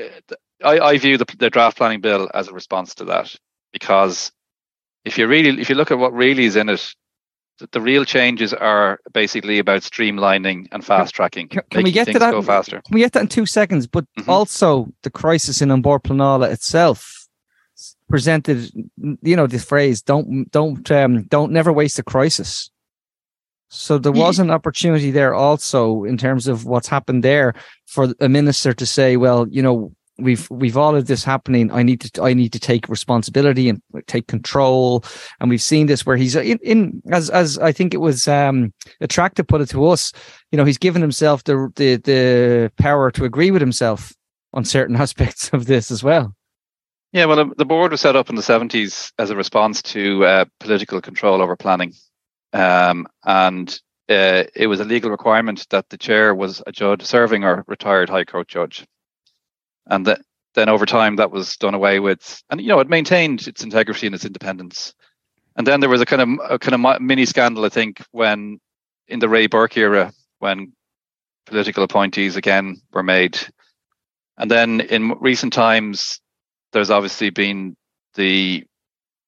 I, 0.65 0.79
I 0.81 0.99
view 0.99 1.19
the, 1.19 1.27
the 1.39 1.51
draft 1.51 1.77
planning 1.77 2.01
bill 2.01 2.31
as 2.33 2.49
a 2.49 2.53
response 2.55 2.95
to 2.97 3.05
that 3.07 3.37
because 3.73 4.33
if 5.05 5.19
you 5.19 5.27
really 5.27 5.61
if 5.61 5.69
you 5.69 5.75
look 5.75 5.91
at 5.91 5.99
what 5.99 6.15
really 6.15 6.47
is 6.47 6.57
in 6.57 6.71
it 6.71 6.95
the 7.73 7.81
real 7.81 8.05
changes 8.05 8.53
are 8.53 8.99
basically 9.13 9.59
about 9.59 9.83
streamlining 9.83 10.67
and 10.73 10.85
fast 10.85 11.15
tracking. 11.15 11.49
Can, 11.49 11.63
can 11.71 11.85
we 11.85 11.93
get 11.93 12.09
to 12.09 12.19
that? 12.19 12.33
Go 12.33 12.43
faster. 12.43 12.83
Can 12.85 12.95
we 12.95 13.01
get 13.01 13.13
that 13.13 13.23
in 13.23 13.29
two 13.29 13.47
seconds? 13.47 13.87
But 13.87 14.05
mm-hmm. 14.19 14.29
also 14.29 14.89
the 15.03 15.11
crisis 15.11 15.63
in 15.63 15.71
An 15.71 15.81
Bord 15.81 16.03
Pleanála 16.03 16.51
itself 16.53 17.27
presented, 18.09 18.71
you 19.23 19.37
know, 19.37 19.47
the 19.47 19.59
phrase 19.59 20.03
"don't 20.03 20.51
don't 20.51 20.91
um, 20.91 21.25
don't 21.25 21.53
never 21.53 21.73
waste 21.73 21.99
a 21.99 22.03
crisis." 22.03 22.71
So 23.69 23.99
there 23.99 24.13
was 24.13 24.39
an 24.39 24.53
opportunity 24.53 25.11
there 25.11 25.35
also 25.35 26.05
in 26.05 26.17
terms 26.17 26.47
of 26.47 26.65
what's 26.65 26.87
happened 26.87 27.25
there 27.25 27.55
for 27.87 28.15
a 28.21 28.29
minister 28.29 28.73
to 28.73 28.87
say, 28.87 29.17
well, 29.17 29.49
you 29.49 29.63
know, 29.63 29.93
we've 30.19 30.49
we've 30.51 30.77
all 30.77 30.95
of 30.95 31.07
this 31.07 31.25
happening. 31.25 31.71
I 31.71 31.83
need 31.83 32.01
to 32.03 32.23
i 32.23 32.33
need 32.35 32.53
to 32.53 32.61
take 32.61 32.89
responsibility 32.89 33.69
and 33.69 33.81
take 34.07 34.27
control. 34.27 35.05
And 35.41 35.51
we've 35.51 35.63
seen 35.63 35.87
this 35.87 36.07
where 36.07 36.17
he's 36.17 36.37
in, 36.37 36.59
in 36.63 37.03
as 37.11 37.31
as 37.31 37.59
i 37.59 37.73
think 37.73 37.95
it 37.95 37.99
was 37.99 38.29
um 38.29 38.73
attractive 39.01 39.47
put 39.47 39.61
it 39.61 39.71
to 39.71 39.87
us 39.87 40.13
you 40.51 40.57
know 40.57 40.65
he's 40.65 40.79
given 40.79 41.03
himself 41.03 41.45
the 41.45 41.71
the 41.77 41.97
the 41.97 42.73
power 42.77 43.11
to 43.11 43.25
agree 43.25 43.51
with 43.51 43.63
himself 43.63 44.13
on 44.53 44.65
certain 44.65 44.97
aspects 45.05 45.51
of 45.53 45.67
this 45.67 45.91
as 45.91 46.03
well. 46.03 46.35
Yeah 47.13 47.27
well 47.27 47.51
the 47.57 47.65
board 47.65 47.91
was 47.93 48.01
set 48.01 48.17
up 48.17 48.31
in 48.31 48.37
the 48.37 48.43
70s 48.43 49.13
as 49.19 49.31
a 49.31 49.37
response 49.37 49.83
to 49.83 50.25
uh, 50.25 50.45
political 50.61 51.01
control 51.01 51.43
over 51.43 51.57
planning. 51.57 51.93
Um, 52.53 53.09
and 53.25 53.69
uh, 54.09 54.45
it 54.55 54.69
was 54.69 54.79
a 54.79 54.85
legal 54.85 55.11
requirement 55.11 55.67
that 55.71 55.89
the 55.89 55.97
chair 55.97 56.35
was 56.35 56.63
a 56.67 56.73
judge 56.73 57.03
serving 57.03 57.43
or 57.43 57.65
retired 57.67 58.09
high 58.09 58.25
court 58.25 58.47
judge 58.47 58.87
and 59.87 60.07
that 60.07 60.21
then 60.55 60.69
over 60.69 60.87
time 60.87 61.17
that 61.17 61.31
was 61.31 61.57
done 61.57 61.75
away 61.75 62.01
with, 62.01 62.43
and 62.51 62.61
you 62.61 62.69
know 62.69 62.81
it 62.81 62.89
maintained 62.89 63.47
its 63.47 63.63
integrity 63.63 64.07
and 64.07 64.15
its 64.15 64.25
independence. 64.25 64.95
And 65.57 65.67
then 65.67 65.81
there 65.81 65.91
was 65.91 66.01
a 66.01 66.07
kind 66.07 66.23
of 66.23 66.29
a 66.51 66.59
kind 66.59 66.75
of 66.75 67.01
mini 67.01 67.27
scandal, 67.27 67.65
I 67.65 67.69
think, 67.69 68.03
when 68.13 68.61
in 69.09 69.19
the 69.19 69.29
Ray 69.29 69.47
Burke 69.47 69.77
era, 69.77 70.13
when 70.39 70.73
political 71.47 71.85
appointees 71.85 72.37
again 72.37 72.81
were 72.93 73.03
made, 73.03 73.39
and 74.39 74.51
then 74.51 74.81
in 74.81 75.13
recent 75.21 75.53
times, 75.53 76.21
there's 76.73 76.91
obviously 76.91 77.31
been 77.31 77.77
the 78.15 78.65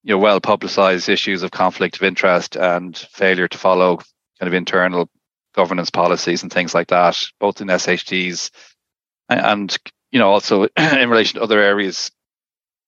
you 0.02 0.14
know 0.14 0.18
well 0.18 0.40
publicized 0.40 1.08
issues 1.08 1.42
of 1.42 1.50
conflict 1.50 1.96
of 1.96 2.02
interest 2.02 2.56
and 2.56 2.96
failure 2.96 3.48
to 3.48 3.58
follow 3.58 3.96
kind 4.38 4.48
of 4.48 4.54
internal 4.54 5.08
governance 5.54 5.90
policies 5.90 6.42
and 6.42 6.52
things 6.52 6.74
like 6.74 6.88
that, 6.88 7.20
both 7.40 7.60
in 7.60 7.68
SHDs 7.68 8.50
and 9.28 9.76
you 10.10 10.18
know, 10.18 10.30
also 10.30 10.64
in 10.76 11.10
relation 11.10 11.38
to 11.38 11.42
other 11.42 11.60
areas, 11.60 12.10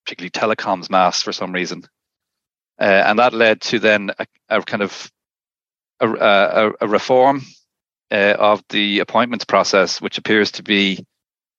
particularly 0.05 0.31
telecoms 0.31 0.91
mass 0.91 1.23
for 1.23 1.33
some 1.33 1.53
reason. 1.53 1.85
Uh, 2.81 2.85
and 2.85 3.19
that 3.19 3.35
led 3.35 3.61
to 3.61 3.79
then 3.79 4.11
a, 4.19 4.27
a 4.49 4.63
kind 4.63 4.83
of 4.83 5.11
a, 6.01 6.09
a, 6.09 6.73
a 6.83 6.89
reform 6.89 7.43
uh, 8.11 8.35
of 8.39 8.63
the 8.69 9.01
appointments 9.01 9.45
process, 9.45 10.01
which 10.01 10.19
appears 10.19 10.53
to 10.53 10.63
be 10.63 11.05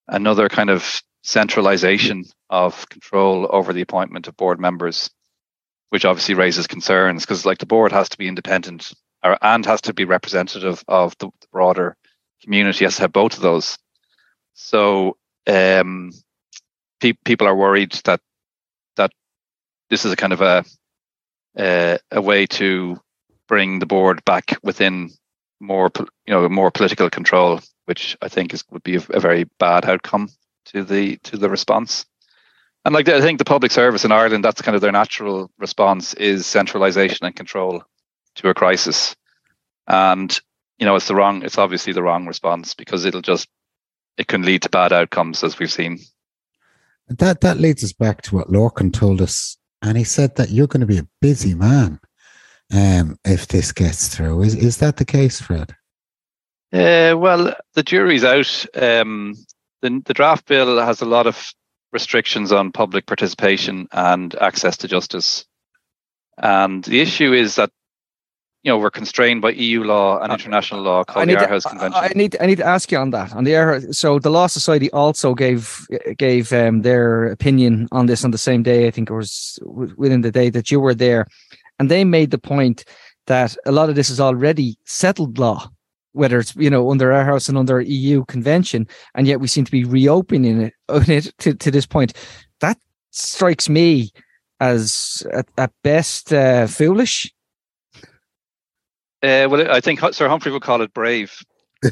another 0.08 0.50
kind 0.50 0.70
of 0.70 1.02
centralization 1.24 2.26
of 2.50 2.88
control 2.90 3.48
over 3.52 3.74
the 3.74 3.82
appointment 3.82 4.28
of 4.28 4.38
board 4.38 4.60
members, 4.60 5.10
which 5.90 6.06
obviously 6.06 6.36
raises 6.36 6.68
concerns 6.68 7.24
because, 7.24 7.46
like, 7.46 7.60
the 7.60 7.66
board 7.66 7.92
has 7.92 8.10
to 8.10 8.18
be 8.18 8.28
independent 8.28 8.94
or, 9.24 9.38
and 9.42 9.66
has 9.66 9.82
to 9.82 9.94
be 9.94 10.06
representative 10.06 10.84
of 10.88 11.16
the, 11.20 11.28
the 11.42 11.48
broader 11.52 11.96
community. 12.42 12.86
Has 12.86 12.96
to 12.96 13.02
have 13.04 13.14
both 13.14 13.36
of 13.36 13.42
those. 13.42 13.78
So 14.54 15.18
um, 15.50 16.12
pe- 17.00 17.14
people 17.26 17.48
are 17.48 17.56
worried 17.56 17.94
that 18.06 18.22
that 18.96 19.12
this 19.90 20.06
is 20.06 20.12
a 20.12 20.16
kind 20.16 20.34
of 20.34 20.42
a 20.42 20.64
uh, 21.58 21.98
a 22.12 22.22
way 22.22 22.46
to 22.46 23.00
bring 23.48 23.80
the 23.80 23.86
board 23.86 24.24
back 24.26 24.58
within 24.64 25.10
more 25.60 25.90
you 25.98 26.34
know 26.34 26.48
more 26.48 26.72
political 26.72 27.10
control, 27.10 27.60
which 27.86 28.16
I 28.22 28.30
think 28.30 28.54
is 28.54 28.64
would 28.72 28.84
be 28.84 28.96
a, 28.96 29.02
a 29.10 29.20
very 29.20 29.46
bad 29.60 29.86
outcome 29.86 30.30
to 30.66 30.84
the 30.84 31.18
to 31.24 31.38
the 31.38 31.50
response. 31.50 32.06
And 32.86 32.94
like 32.94 33.10
I 33.10 33.20
think 33.20 33.40
the 33.40 33.46
public 33.46 33.72
service 33.72 34.06
in 34.06 34.12
Ireland, 34.12 34.44
that's 34.44 34.62
kind 34.62 34.76
of 34.76 34.82
their 34.82 34.92
natural 34.92 35.52
response 35.60 36.14
is 36.14 36.46
centralization 36.46 37.26
and 37.26 37.36
control 37.36 37.84
to 38.36 38.50
a 38.50 38.54
crisis. 38.54 39.16
And 39.88 40.40
you 40.78 40.86
know, 40.86 40.96
it's 40.96 41.08
the 41.08 41.16
wrong. 41.16 41.44
It's 41.44 41.58
obviously 41.58 41.92
the 41.92 42.04
wrong 42.04 42.26
response 42.26 42.74
because 42.74 43.04
it'll 43.04 43.22
just 43.22 43.50
it 44.20 44.28
can 44.28 44.44
lead 44.44 44.62
to 44.62 44.70
bad 44.70 44.94
outcomes, 44.94 45.44
as 45.44 45.58
we've 45.58 45.72
seen. 45.72 46.00
That 47.08 47.42
that 47.42 47.58
leads 47.58 47.84
us 47.84 47.94
back 47.94 48.22
to 48.24 48.36
what 48.36 48.50
Lorcan 48.50 48.94
told 48.94 49.22
us, 49.22 49.58
and 49.82 49.98
he 49.98 50.04
said 50.04 50.36
that 50.36 50.52
you're 50.52 50.68
going 50.68 50.82
to 50.82 50.86
be 50.86 51.00
a 51.00 51.08
busy 51.22 51.56
man 51.56 52.00
um, 52.72 53.18
if 53.26 53.48
this 53.48 53.72
gets 53.72 54.10
through. 54.10 54.44
Is 54.44 54.54
is 54.54 54.78
that 54.78 54.98
the 54.98 55.06
case, 55.06 55.42
Fred? 55.42 55.74
Uh, 56.72 57.16
well, 57.18 57.56
the 57.74 57.82
jury's 57.82 58.24
out. 58.24 58.66
Um, 58.76 59.34
the, 59.82 60.02
the 60.06 60.14
draft 60.14 60.46
bill 60.46 60.80
has 60.80 61.02
a 61.02 61.06
lot 61.06 61.26
of 61.26 61.52
restrictions 61.92 62.52
on 62.52 62.72
public 62.72 63.08
participation 63.08 63.88
and 63.92 64.36
access 64.36 64.78
to 64.78 64.88
justice. 64.88 65.46
And 66.38 66.84
the 66.84 67.02
issue 67.02 67.34
is 67.34 67.56
that 67.56 67.72
you 68.64 68.72
know 68.72 68.78
we're 68.78 68.92
constrained 68.92 69.42
by 69.42 69.52
EU 69.52 69.84
law 69.84 70.20
and 70.20 70.34
international 70.34 70.82
law 70.82 71.04
called 71.04 71.30
the 71.30 71.36
Aarhus 71.36 71.68
Convention. 71.68 71.94
I 72.04 72.12
need 72.16 72.36
I 72.42 72.46
need 72.46 72.58
to 72.58 72.66
ask 72.66 72.92
you 72.92 72.98
on 72.98 73.12
that 73.12 73.34
on 73.34 73.46
the 73.46 73.52
Aarhus. 73.52 73.96
So 73.96 74.20
the 74.20 74.30
Law 74.30 74.48
Society 74.48 74.92
also 74.92 75.34
gave 75.34 75.88
gave 76.18 76.52
um, 76.52 76.82
their 76.82 77.28
opinion 77.28 77.88
on 77.92 78.08
this 78.08 78.26
on 78.26 78.32
the 78.32 78.38
same 78.38 78.64
day. 78.64 78.88
I 78.88 78.92
think 78.92 79.10
it 79.10 79.14
was 79.14 79.60
within 79.96 80.22
the 80.22 80.32
day 80.32 80.50
that 80.50 80.72
you 80.72 80.80
were 80.80 80.94
there, 80.94 81.28
and 81.80 81.90
they 81.90 82.04
made 82.04 82.32
the 82.32 82.38
point 82.38 82.84
that 83.28 83.56
a 83.66 83.72
lot 83.72 83.90
of 83.90 83.96
this 83.96 84.10
is 84.10 84.20
already 84.20 84.78
settled 84.86 85.38
law, 85.38 85.70
whether 86.12 86.40
it's 86.40 86.54
you 86.58 86.70
know 86.70 86.92
under 86.92 87.12
Aarhus 87.12 87.48
and 87.48 87.58
under 87.58 87.80
EU 87.80 88.26
convention, 88.26 88.88
and 89.16 89.26
yet 89.26 89.40
we 89.40 89.48
seem 89.48 89.64
to 89.64 89.72
be 89.72 89.86
reopening 89.86 90.62
it, 90.62 90.74
it 90.90 91.34
to, 91.40 91.54
to 91.54 91.72
this 91.72 91.86
point. 91.86 92.12
That 92.60 92.78
strikes 93.12 93.70
me 93.70 94.12
as 94.60 95.26
at, 95.32 95.48
at 95.58 95.72
best 95.82 96.34
uh, 96.34 96.68
foolish 96.68 97.34
uh, 99.24 99.48
well, 99.50 99.72
I 99.72 99.80
think 99.82 100.00
Sir 100.14 100.28
Humphrey 100.28 100.52
would 100.52 100.62
call 100.62 100.82
it 100.82 100.94
brave. 100.94 101.34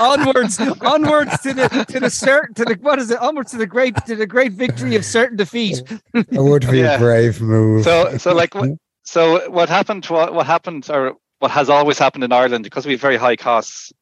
onwards, 0.00 0.60
onwards 0.82 1.40
to 1.40 1.54
the 1.54 1.86
to 1.88 1.98
the 1.98 2.10
certain 2.10 2.54
to 2.54 2.64
the 2.66 2.76
what 2.82 2.98
is 2.98 3.10
it? 3.10 3.18
Onwards 3.18 3.52
to 3.52 3.56
the 3.56 3.66
great 3.66 3.96
to 4.04 4.14
the 4.14 4.26
great 4.26 4.52
victory 4.52 4.96
of 4.96 5.04
certain 5.04 5.38
defeat. 5.38 5.82
it 6.12 6.26
would 6.30 6.70
be 6.70 6.80
yeah. 6.80 6.96
a 6.96 6.98
brave 6.98 7.40
move. 7.40 7.84
So, 7.84 8.18
so 8.18 8.34
like, 8.34 8.52
so 9.04 9.48
what 9.48 9.70
happened? 9.70 10.04
What 10.06 10.34
what 10.34 10.44
happened, 10.46 10.90
or 10.90 11.14
what 11.38 11.50
has 11.50 11.70
always 11.70 11.98
happened 11.98 12.24
in 12.24 12.32
Ireland, 12.32 12.64
because 12.64 12.84
we 12.84 12.92
have 12.92 13.00
very 13.00 13.16
high 13.16 13.36
costs. 13.36 13.92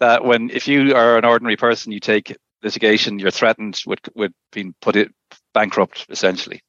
That 0.00 0.24
when 0.24 0.50
if 0.50 0.66
you 0.66 0.96
are 0.96 1.16
an 1.16 1.24
ordinary 1.24 1.56
person, 1.56 1.92
you 1.92 2.00
take 2.00 2.36
litigation, 2.64 3.20
you're 3.20 3.30
threatened 3.30 3.80
with 3.86 4.00
with 4.16 4.32
being 4.50 4.74
put 4.80 4.96
it 4.96 5.12
bankrupt 5.54 6.06
essentially. 6.08 6.62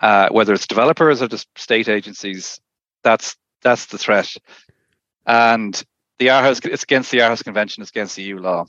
Uh, 0.00 0.28
whether 0.30 0.54
it's 0.54 0.66
developers 0.66 1.20
or 1.20 1.28
just 1.28 1.48
state 1.56 1.88
agencies, 1.88 2.58
that's 3.06 3.36
that's 3.62 3.86
the 3.86 3.98
threat. 3.98 4.36
And 5.26 5.80
the 6.18 6.26
Aarhus, 6.26 6.66
it's 6.66 6.82
against 6.82 7.12
the 7.12 7.18
Aarhus 7.18 7.44
Convention, 7.44 7.82
it's 7.82 7.90
against 7.90 8.18
EU 8.18 8.38
law. 8.38 8.66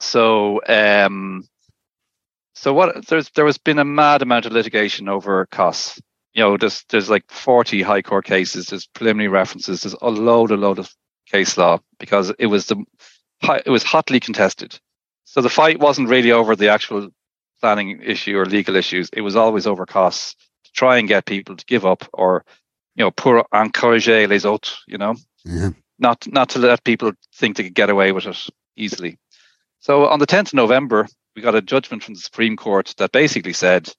So, 0.00 0.60
um, 0.68 1.44
so 2.54 2.72
what? 2.72 3.06
There's 3.08 3.30
there 3.30 3.46
has 3.46 3.58
been 3.58 3.80
a 3.80 3.84
mad 3.84 4.22
amount 4.22 4.46
of 4.46 4.52
litigation 4.52 5.08
over 5.08 5.46
costs. 5.46 6.00
You 6.32 6.42
know, 6.42 6.56
there's 6.56 6.84
there's 6.90 7.10
like 7.10 7.24
40 7.28 7.82
high 7.82 8.02
court 8.02 8.24
cases. 8.24 8.66
There's 8.66 8.86
preliminary 8.86 9.28
references. 9.28 9.82
There's 9.82 9.96
a 10.00 10.10
load, 10.10 10.52
a 10.52 10.56
load 10.56 10.78
of 10.78 10.94
case 11.26 11.56
law 11.56 11.78
because 11.98 12.32
it 12.38 12.46
was 12.46 12.66
the 12.66 12.84
it 13.66 13.70
was 13.70 13.82
hotly 13.82 14.20
contested. 14.20 14.78
So 15.24 15.40
the 15.40 15.48
fight 15.48 15.80
wasn't 15.80 16.08
really 16.08 16.30
over 16.30 16.54
the 16.54 16.68
actual 16.68 17.08
planning 17.60 18.00
issue 18.00 18.36
or 18.38 18.46
legal 18.46 18.76
issues. 18.76 19.08
It 19.12 19.22
was 19.22 19.34
always 19.34 19.66
over 19.66 19.86
costs 19.86 20.36
to 20.64 20.72
try 20.72 20.98
and 20.98 21.08
get 21.08 21.26
people 21.26 21.56
to 21.56 21.64
give 21.64 21.84
up 21.84 22.04
or 22.12 22.44
you 22.94 23.04
know, 23.04 23.10
pour 23.10 23.46
encourager 23.52 24.26
les 24.26 24.44
autres, 24.44 24.82
you 24.86 24.98
know, 24.98 25.14
yeah. 25.44 25.70
not 25.98 26.26
not 26.32 26.48
to 26.50 26.58
let 26.58 26.84
people 26.84 27.12
think 27.34 27.56
they 27.56 27.64
could 27.64 27.74
get 27.74 27.90
away 27.90 28.12
with 28.12 28.26
it 28.26 28.48
easily. 28.76 29.18
So 29.80 30.06
on 30.06 30.18
the 30.18 30.26
10th 30.26 30.48
of 30.48 30.54
November, 30.54 31.06
we 31.36 31.42
got 31.42 31.54
a 31.54 31.60
judgment 31.62 32.02
from 32.02 32.14
the 32.14 32.20
Supreme 32.20 32.56
Court 32.56 32.94
that 32.98 33.12
basically 33.12 33.52
said 33.52 33.92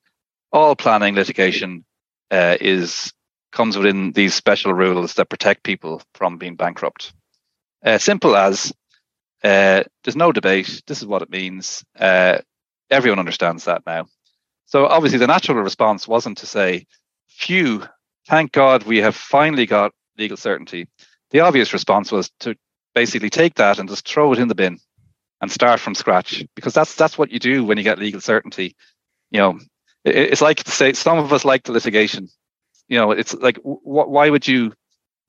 all 0.52 0.76
planning 0.76 1.16
litigation 1.16 1.86
uh, 2.32 2.58
is 2.60 3.14
comes 3.52 3.78
within 3.78 4.12
these 4.12 4.34
special 4.34 4.74
rules 4.74 5.14
that 5.14 5.30
protect 5.30 5.64
people 5.64 6.02
from 6.14 6.38
being 6.38 6.56
bankrupt. 6.56 7.14
Uh, 7.84 7.98
simple 7.98 8.36
as 8.36 8.74
uh, 9.44 9.84
there's 10.04 10.16
no 10.16 10.32
debate. 10.32 10.82
This 10.88 11.02
is 11.02 11.06
what 11.06 11.22
it 11.22 11.30
means. 11.30 11.84
Uh, 11.98 12.40
everyone 12.90 13.20
understands 13.20 13.66
that 13.66 13.84
now. 13.86 14.08
So 14.66 14.86
obviously, 14.88 15.20
the 15.20 15.28
natural 15.28 15.60
response 15.60 16.08
wasn't 16.08 16.40
to 16.40 16.48
say, 16.48 16.88
"Phew, 17.28 17.86
thank 18.28 18.52
God 18.52 18.84
we 18.84 19.00
have 19.00 19.16
finally 19.16 19.66
got 19.66 19.92
legal 20.18 20.38
certainty." 20.38 20.88
The 21.32 21.42
obvious 21.42 21.74
response 21.74 22.12
was 22.12 22.32
to 22.42 22.56
basically 22.94 23.30
take 23.30 23.56
that 23.56 23.78
and 23.78 23.90
just 23.90 24.08
throw 24.08 24.32
it 24.34 24.40
in 24.40 24.48
the 24.48 24.56
bin 24.56 24.80
and 25.42 25.52
start 25.52 25.80
from 25.80 25.96
scratch 25.96 26.44
because 26.56 26.74
that's 26.74 26.96
that's 26.96 27.18
what 27.18 27.32
you 27.32 27.40
do 27.40 27.64
when 27.64 27.78
you 27.78 27.84
get 27.84 28.00
legal 28.00 28.22
certainty. 28.22 28.76
You 29.32 29.40
know, 29.40 29.60
it, 30.04 30.16
it's 30.16 30.42
like 30.42 30.64
to 30.64 30.72
say 30.72 30.94
some 30.94 31.20
of 31.20 31.34
us 31.34 31.46
like 31.46 31.64
the 31.64 31.72
litigation. 31.72 32.30
You 32.88 32.98
know, 32.98 33.12
it's 33.12 33.34
like 33.34 33.58
wh- 33.58 34.10
why 34.10 34.30
would 34.30 34.48
you 34.48 34.74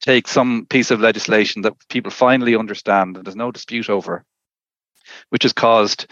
take 0.00 0.28
some 0.28 0.66
piece 0.66 0.90
of 0.90 1.00
legislation 1.00 1.62
that 1.62 1.74
people 1.88 2.10
finally 2.10 2.54
understand 2.54 3.16
and 3.16 3.26
there's 3.26 3.36
no 3.36 3.50
dispute 3.50 3.90
over, 3.90 4.24
which 5.30 5.42
has 5.42 5.52
caused 5.52 6.06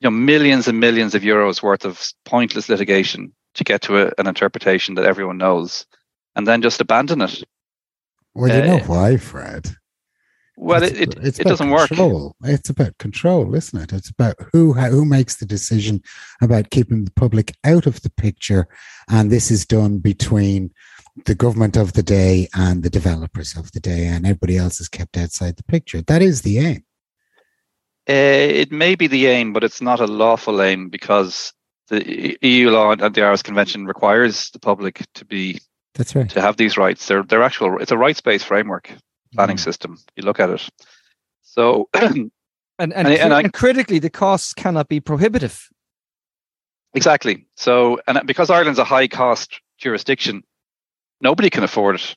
you 0.00 0.06
know 0.06 0.10
millions 0.10 0.68
and 0.68 0.80
millions 0.80 1.14
of 1.14 1.22
euros 1.22 1.62
worth 1.62 1.84
of 1.84 2.12
pointless 2.24 2.68
litigation 2.68 3.32
to 3.54 3.64
get 3.64 3.82
to 3.82 4.06
a, 4.06 4.12
an 4.18 4.26
interpretation 4.26 4.94
that 4.96 5.04
everyone 5.06 5.38
knows, 5.38 5.86
and 6.36 6.46
then 6.46 6.62
just 6.62 6.80
abandon 6.80 7.22
it. 7.22 7.42
Well, 8.34 8.54
you 8.54 8.62
know 8.62 8.76
uh, 8.76 8.84
why, 8.84 9.16
Fred? 9.16 9.74
Well, 10.58 10.82
it's, 10.82 10.98
it, 10.98 11.16
it, 11.16 11.40
it 11.40 11.46
doesn't 11.46 11.70
control. 11.70 12.34
work. 12.40 12.50
It's 12.50 12.70
about 12.70 12.96
control, 12.98 13.54
isn't 13.54 13.78
it? 13.78 13.92
It's 13.92 14.10
about 14.10 14.36
who 14.52 14.72
who 14.72 15.04
makes 15.04 15.36
the 15.36 15.46
decision 15.46 16.02
about 16.40 16.70
keeping 16.70 17.04
the 17.04 17.12
public 17.12 17.54
out 17.64 17.86
of 17.86 18.00
the 18.02 18.10
picture, 18.10 18.66
and 19.08 19.30
this 19.30 19.50
is 19.50 19.66
done 19.66 19.98
between 19.98 20.70
the 21.24 21.34
government 21.34 21.76
of 21.76 21.94
the 21.94 22.02
day 22.02 22.48
and 22.54 22.82
the 22.82 22.90
developers 22.90 23.56
of 23.56 23.72
the 23.72 23.80
day, 23.80 24.06
and 24.06 24.26
everybody 24.26 24.56
else 24.56 24.80
is 24.80 24.88
kept 24.88 25.16
outside 25.16 25.56
the 25.56 25.64
picture. 25.64 26.00
That 26.02 26.22
is 26.22 26.42
the 26.42 26.58
aim. 26.58 26.84
Uh, 28.08 28.62
it 28.62 28.70
may 28.70 28.94
be 28.94 29.08
the 29.08 29.26
aim, 29.26 29.52
but 29.52 29.64
it's 29.64 29.82
not 29.82 30.00
a 30.00 30.06
lawful 30.06 30.62
aim 30.62 30.88
because 30.88 31.52
the 31.88 32.38
EU 32.40 32.70
law 32.70 32.92
and 32.92 33.00
the 33.00 33.20
Aarhus 33.20 33.42
Convention 33.42 33.86
requires 33.86 34.50
the 34.50 34.58
public 34.58 35.04
to 35.14 35.24
be 35.24 35.60
that's 35.96 36.14
right 36.14 36.28
to 36.30 36.40
have 36.40 36.56
these 36.56 36.76
rights. 36.76 37.06
They're 37.06 37.22
they're 37.22 37.42
actual. 37.42 37.78
It's 37.80 37.92
a 37.92 37.98
rights 37.98 38.20
based 38.20 38.46
framework 38.46 38.92
planning 39.34 39.56
mm. 39.56 39.60
system. 39.60 39.98
You 40.16 40.24
look 40.24 40.40
at 40.40 40.50
it. 40.50 40.68
So, 41.42 41.88
and 41.94 42.30
and, 42.78 42.92
and, 42.92 43.08
and, 43.08 43.34
I, 43.34 43.40
and 43.42 43.52
critically, 43.52 43.98
the 43.98 44.10
costs 44.10 44.52
cannot 44.52 44.88
be 44.88 45.00
prohibitive. 45.00 45.68
Exactly. 46.94 47.46
So, 47.56 48.00
and 48.06 48.20
because 48.26 48.50
Ireland's 48.50 48.78
a 48.78 48.84
high 48.84 49.08
cost 49.08 49.60
jurisdiction, 49.78 50.42
nobody 51.20 51.50
can 51.50 51.62
afford 51.62 51.96
it. 51.96 52.16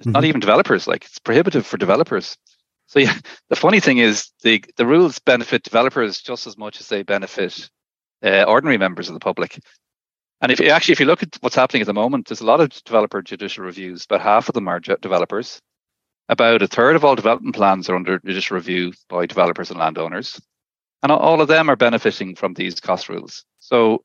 Mm-hmm. 0.00 0.12
Not 0.12 0.24
even 0.24 0.40
developers. 0.40 0.86
Like 0.86 1.04
it's 1.04 1.18
prohibitive 1.18 1.66
for 1.66 1.76
developers. 1.76 2.36
So 2.86 2.98
yeah, 2.98 3.14
the 3.48 3.56
funny 3.56 3.80
thing 3.80 3.98
is 3.98 4.30
the 4.42 4.64
the 4.76 4.86
rules 4.86 5.18
benefit 5.18 5.62
developers 5.62 6.20
just 6.20 6.46
as 6.46 6.58
much 6.58 6.80
as 6.80 6.88
they 6.88 7.02
benefit 7.02 7.70
uh, 8.22 8.44
ordinary 8.44 8.78
members 8.78 9.08
of 9.08 9.14
the 9.14 9.20
public. 9.20 9.58
And 10.40 10.52
if 10.52 10.60
you 10.60 10.68
actually 10.68 10.92
if 10.92 11.00
you 11.00 11.06
look 11.06 11.22
at 11.22 11.36
what's 11.40 11.56
happening 11.56 11.82
at 11.82 11.86
the 11.86 11.94
moment, 11.94 12.28
there's 12.28 12.40
a 12.40 12.46
lot 12.46 12.60
of 12.60 12.70
developer 12.84 13.22
judicial 13.22 13.64
reviews. 13.64 14.04
About 14.04 14.20
half 14.20 14.48
of 14.48 14.54
them 14.54 14.68
are 14.68 14.80
developers. 14.80 15.60
About 16.28 16.62
a 16.62 16.66
third 16.66 16.96
of 16.96 17.04
all 17.04 17.14
development 17.14 17.54
plans 17.54 17.88
are 17.88 17.96
under 17.96 18.18
judicial 18.18 18.56
review 18.56 18.92
by 19.08 19.26
developers 19.26 19.70
and 19.70 19.78
landowners, 19.78 20.40
and 21.02 21.12
all 21.12 21.40
of 21.40 21.48
them 21.48 21.68
are 21.68 21.76
benefiting 21.76 22.34
from 22.34 22.54
these 22.54 22.80
cost 22.80 23.08
rules. 23.08 23.44
So, 23.58 24.02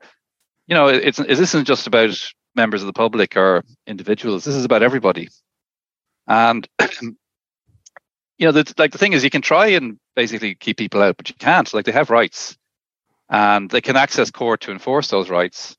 you 0.68 0.76
know, 0.76 0.88
it's 0.88 1.18
this 1.18 1.40
isn't 1.40 1.66
just 1.66 1.88
about 1.88 2.32
members 2.56 2.82
of 2.82 2.88
the 2.88 2.94
public 2.94 3.38
or 3.38 3.64
individuals. 3.88 4.44
This 4.44 4.56
is 4.56 4.66
about 4.66 4.84
everybody. 4.84 5.30
And 6.28 6.68
you 7.02 8.46
know, 8.46 8.52
the, 8.52 8.74
like 8.78 8.92
the 8.92 8.98
thing 8.98 9.14
is, 9.14 9.24
you 9.24 9.30
can 9.30 9.42
try 9.42 9.68
and 9.68 9.98
basically 10.16 10.56
keep 10.56 10.78
people 10.78 11.02
out, 11.02 11.18
but 11.18 11.30
you 11.30 11.36
can't. 11.38 11.74
Like 11.74 11.86
they 11.86 11.92
have 11.92 12.10
rights, 12.10 12.58
and 13.30 13.70
they 13.70 13.82
can 13.82 13.96
access 13.96 14.32
court 14.32 14.62
to 14.62 14.72
enforce 14.72 15.10
those 15.10 15.30
rights. 15.30 15.76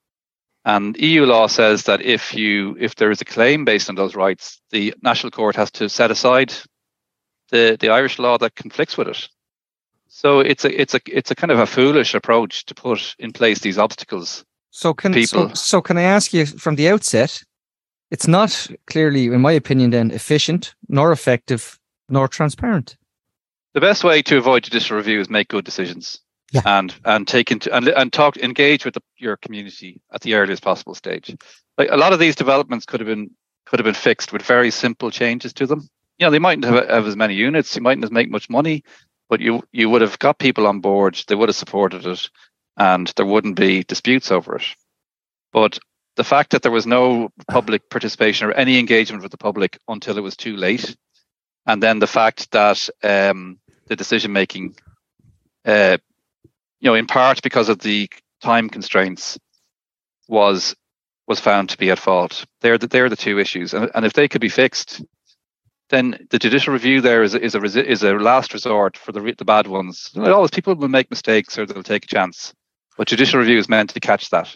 And 0.64 0.96
EU 0.98 1.24
law 1.24 1.46
says 1.46 1.84
that 1.84 2.02
if 2.02 2.34
you 2.34 2.76
if 2.78 2.94
there 2.96 3.10
is 3.10 3.20
a 3.20 3.24
claim 3.24 3.64
based 3.64 3.88
on 3.88 3.94
those 3.94 4.14
rights, 4.14 4.60
the 4.70 4.94
national 5.02 5.30
court 5.30 5.56
has 5.56 5.70
to 5.72 5.88
set 5.88 6.10
aside 6.10 6.52
the 7.50 7.76
the 7.80 7.88
Irish 7.88 8.18
law 8.18 8.36
that 8.38 8.54
conflicts 8.56 8.96
with 8.96 9.08
it. 9.08 9.28
So 10.08 10.40
it's 10.40 10.64
a 10.64 10.80
it's 10.80 10.94
a 10.94 11.00
it's 11.06 11.30
a 11.30 11.34
kind 11.34 11.50
of 11.50 11.58
a 11.58 11.66
foolish 11.66 12.14
approach 12.14 12.66
to 12.66 12.74
put 12.74 13.14
in 13.18 13.32
place 13.32 13.60
these 13.60 13.78
obstacles. 13.78 14.44
So 14.70 14.92
can 14.92 15.14
people. 15.14 15.48
So, 15.50 15.54
so 15.54 15.80
can 15.80 15.96
I 15.96 16.02
ask 16.02 16.34
you 16.34 16.44
from 16.44 16.76
the 16.76 16.88
outset? 16.88 17.42
It's 18.10 18.26
not 18.26 18.68
clearly, 18.86 19.26
in 19.26 19.40
my 19.40 19.52
opinion, 19.52 19.90
then 19.90 20.10
efficient, 20.10 20.74
nor 20.88 21.12
effective, 21.12 21.78
nor 22.08 22.26
transparent. 22.28 22.96
The 23.72 23.80
best 23.80 24.02
way 24.02 24.20
to 24.22 24.36
avoid 24.36 24.64
judicial 24.64 24.96
review 24.96 25.20
is 25.20 25.30
make 25.30 25.46
good 25.48 25.64
decisions 25.64 26.20
yeah. 26.50 26.62
and 26.64 26.94
and 27.04 27.26
take 27.26 27.50
into 27.50 27.74
and, 27.74 27.88
and 27.88 28.12
talk 28.12 28.36
engage 28.36 28.84
with 28.84 28.94
the, 28.94 29.02
your 29.18 29.36
community 29.36 30.00
at 30.12 30.20
the 30.22 30.34
earliest 30.34 30.62
possible 30.62 30.94
stage. 30.94 31.34
Like 31.78 31.90
a 31.90 31.96
lot 31.96 32.12
of 32.12 32.18
these 32.18 32.36
developments 32.36 32.86
could 32.86 33.00
have 33.00 33.06
been 33.06 33.30
could 33.66 33.78
have 33.78 33.84
been 33.84 33.94
fixed 33.94 34.32
with 34.32 34.42
very 34.42 34.70
simple 34.70 35.10
changes 35.10 35.52
to 35.54 35.66
them. 35.66 35.88
You 36.18 36.26
know 36.26 36.30
they 36.30 36.38
mightn't 36.38 36.64
have, 36.64 36.88
have 36.88 37.06
as 37.06 37.16
many 37.16 37.34
units 37.34 37.74
you 37.74 37.82
mightn't 37.82 38.10
make 38.12 38.30
much 38.30 38.50
money 38.50 38.82
but 39.28 39.40
you 39.40 39.62
you 39.72 39.88
would 39.88 40.02
have 40.02 40.18
got 40.18 40.38
people 40.38 40.66
on 40.66 40.80
board 40.80 41.22
they 41.28 41.34
would 41.34 41.48
have 41.48 41.56
supported 41.56 42.04
it 42.04 42.28
and 42.76 43.12
there 43.16 43.26
wouldn't 43.26 43.56
be 43.56 43.84
disputes 43.84 44.30
over 44.30 44.56
it. 44.56 44.64
But 45.52 45.78
the 46.16 46.24
fact 46.24 46.50
that 46.50 46.62
there 46.62 46.72
was 46.72 46.86
no 46.86 47.30
public 47.48 47.88
participation 47.88 48.48
or 48.48 48.52
any 48.52 48.78
engagement 48.78 49.22
with 49.22 49.32
the 49.32 49.38
public 49.38 49.78
until 49.88 50.18
it 50.18 50.22
was 50.22 50.36
too 50.36 50.56
late 50.56 50.96
and 51.66 51.82
then 51.82 51.98
the 51.98 52.06
fact 52.06 52.50
that 52.50 52.88
um, 53.02 53.58
the 53.86 53.96
decision 53.96 54.32
making 54.32 54.74
uh, 55.64 55.98
you 56.80 56.90
know, 56.90 56.94
in 56.94 57.06
part 57.06 57.42
because 57.42 57.68
of 57.68 57.78
the 57.80 58.10
time 58.42 58.68
constraints, 58.68 59.38
was 60.28 60.74
was 61.26 61.40
found 61.40 61.68
to 61.68 61.78
be 61.78 61.90
at 61.90 61.98
fault. 61.98 62.44
They're 62.60 62.78
the, 62.78 62.88
they're 62.88 63.08
the 63.08 63.16
two 63.16 63.38
issues, 63.38 63.74
and, 63.74 63.90
and 63.94 64.04
if 64.04 64.14
they 64.14 64.26
could 64.26 64.40
be 64.40 64.48
fixed, 64.48 65.02
then 65.90 66.26
the 66.30 66.38
judicial 66.38 66.72
review 66.72 67.00
there 67.00 67.22
is 67.22 67.34
is 67.34 67.54
a 67.54 67.90
is 67.90 68.02
a 68.02 68.14
last 68.14 68.54
resort 68.54 68.96
for 68.96 69.12
the 69.12 69.34
the 69.36 69.44
bad 69.44 69.66
ones. 69.66 70.10
Always 70.16 70.50
people 70.50 70.74
will 70.74 70.88
make 70.88 71.10
mistakes 71.10 71.58
or 71.58 71.66
they'll 71.66 71.82
take 71.82 72.04
a 72.04 72.08
chance, 72.08 72.54
but 72.96 73.08
judicial 73.08 73.40
review 73.40 73.58
is 73.58 73.68
meant 73.68 73.90
to 73.90 74.00
catch 74.00 74.30
that. 74.30 74.54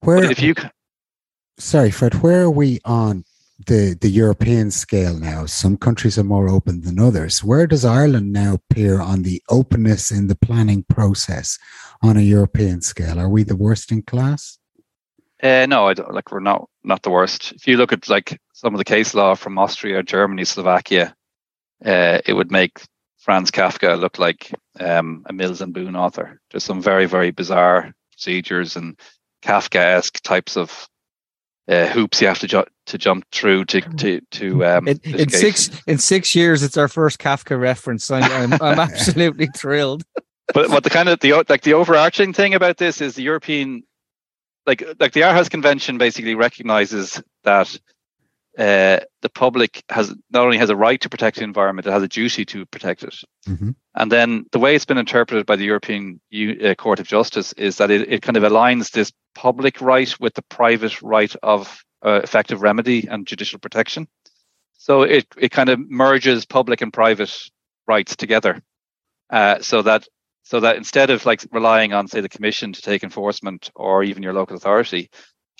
Where 0.00 0.22
but 0.22 0.30
if 0.30 0.42
you, 0.42 0.54
sorry, 1.58 1.90
Fred, 1.90 2.14
where 2.22 2.42
are 2.42 2.50
we 2.50 2.80
on 2.84 3.24
the 3.66 3.96
the 4.00 4.08
European 4.08 4.70
scale 4.70 5.18
now. 5.18 5.46
Some 5.46 5.76
countries 5.76 6.18
are 6.18 6.24
more 6.24 6.48
open 6.48 6.82
than 6.82 6.98
others. 6.98 7.44
Where 7.44 7.66
does 7.66 7.84
Ireland 7.84 8.32
now 8.32 8.54
appear 8.54 9.00
on 9.00 9.22
the 9.22 9.42
openness 9.48 10.10
in 10.10 10.28
the 10.28 10.36
planning 10.36 10.84
process 10.84 11.58
on 12.02 12.16
a 12.16 12.22
European 12.22 12.80
scale? 12.80 13.18
Are 13.18 13.28
we 13.28 13.42
the 13.42 13.56
worst 13.56 13.92
in 13.92 14.02
class? 14.02 14.58
Uh, 15.42 15.66
no, 15.66 15.88
I 15.88 15.94
don't, 15.94 16.12
like 16.12 16.30
we're 16.32 16.40
not 16.40 16.68
not 16.84 17.02
the 17.02 17.10
worst. 17.10 17.52
If 17.52 17.66
you 17.66 17.76
look 17.76 17.92
at 17.92 18.08
like 18.08 18.38
some 18.52 18.74
of 18.74 18.78
the 18.78 18.84
case 18.84 19.14
law 19.14 19.34
from 19.34 19.58
Austria, 19.58 20.02
Germany, 20.02 20.44
Slovakia, 20.44 21.14
uh, 21.84 22.20
it 22.26 22.34
would 22.34 22.50
make 22.50 22.82
Franz 23.18 23.50
Kafka 23.50 23.98
look 23.98 24.18
like 24.18 24.52
um, 24.78 25.24
a 25.26 25.32
Mills 25.32 25.60
and 25.60 25.74
Boon 25.74 25.96
author. 25.96 26.40
There's 26.50 26.64
some 26.64 26.82
very 26.82 27.06
very 27.06 27.30
bizarre 27.30 27.92
procedures 28.12 28.76
and 28.76 28.98
Kafkaesque 29.42 30.20
types 30.20 30.56
of 30.56 30.88
uh, 31.70 31.86
hoops 31.86 32.20
you 32.20 32.26
have 32.26 32.38
to 32.40 32.48
ju- 32.48 32.64
to 32.86 32.98
jump 32.98 33.24
through 33.30 33.64
to 33.66 33.80
to 33.96 34.20
to 34.32 34.64
um, 34.66 34.88
in, 34.88 34.98
in 35.04 35.28
six 35.28 35.70
in 35.86 35.98
six 35.98 36.34
years 36.34 36.62
it's 36.62 36.76
our 36.76 36.88
first 36.88 37.18
Kafka 37.18 37.58
reference. 37.58 38.10
I'm 38.10 38.24
I'm, 38.24 38.60
I'm 38.60 38.78
absolutely 38.90 39.48
thrilled. 39.56 40.02
But 40.52 40.70
what 40.70 40.82
the 40.82 40.90
kind 40.90 41.08
of 41.08 41.20
the 41.20 41.44
like 41.48 41.62
the 41.62 41.74
overarching 41.74 42.32
thing 42.32 42.54
about 42.54 42.78
this 42.78 43.00
is 43.00 43.14
the 43.14 43.22
European 43.22 43.84
like 44.66 44.82
like 44.98 45.12
the 45.12 45.20
Aarhus 45.20 45.48
Convention 45.48 45.96
basically 45.96 46.34
recognizes 46.34 47.22
that 47.44 47.78
uh, 48.60 49.00
the 49.22 49.30
public 49.30 49.82
has 49.88 50.14
not 50.30 50.44
only 50.44 50.58
has 50.58 50.68
a 50.68 50.76
right 50.76 51.00
to 51.00 51.08
protect 51.08 51.38
the 51.38 51.44
environment, 51.44 51.86
it 51.86 51.92
has 51.92 52.02
a 52.02 52.08
duty 52.08 52.44
to 52.44 52.66
protect 52.66 53.02
it. 53.02 53.14
Mm-hmm. 53.48 53.70
And 53.94 54.12
then 54.12 54.44
the 54.52 54.58
way 54.58 54.74
it's 54.74 54.84
been 54.84 54.98
interpreted 54.98 55.46
by 55.46 55.56
the 55.56 55.64
European 55.64 56.20
U- 56.28 56.60
uh, 56.62 56.74
Court 56.74 57.00
of 57.00 57.08
Justice 57.08 57.54
is 57.54 57.78
that 57.78 57.90
it, 57.90 58.12
it 58.12 58.22
kind 58.22 58.36
of 58.36 58.42
aligns 58.42 58.90
this 58.90 59.12
public 59.34 59.80
right 59.80 60.14
with 60.20 60.34
the 60.34 60.42
private 60.42 61.00
right 61.00 61.34
of 61.42 61.82
uh, 62.04 62.20
effective 62.22 62.60
remedy 62.60 63.08
and 63.08 63.26
judicial 63.26 63.58
protection. 63.58 64.06
So 64.74 65.02
it, 65.02 65.26
it 65.38 65.52
kind 65.52 65.70
of 65.70 65.78
merges 65.90 66.44
public 66.44 66.82
and 66.82 66.92
private 66.92 67.34
rights 67.86 68.14
together, 68.14 68.62
uh, 69.30 69.60
so 69.60 69.82
that 69.82 70.06
so 70.42 70.60
that 70.60 70.76
instead 70.76 71.10
of 71.10 71.24
like 71.24 71.46
relying 71.50 71.92
on 71.94 72.08
say 72.08 72.20
the 72.20 72.28
commission 72.28 72.72
to 72.72 72.82
take 72.82 73.04
enforcement 73.04 73.70
or 73.74 74.02
even 74.02 74.22
your 74.22 74.32
local 74.34 74.56
authority, 74.56 75.10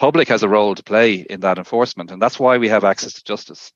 public 0.00 0.28
has 0.28 0.42
a 0.44 0.48
role 0.50 0.74
to 0.76 0.84
play 0.84 1.26
in 1.30 1.40
that 1.42 1.58
enforcement, 1.58 2.12
and 2.12 2.22
that's 2.22 2.40
why 2.40 2.58
we 2.58 2.68
have 2.70 2.84
access 2.84 3.14
to 3.14 3.24
justice. 3.24 3.72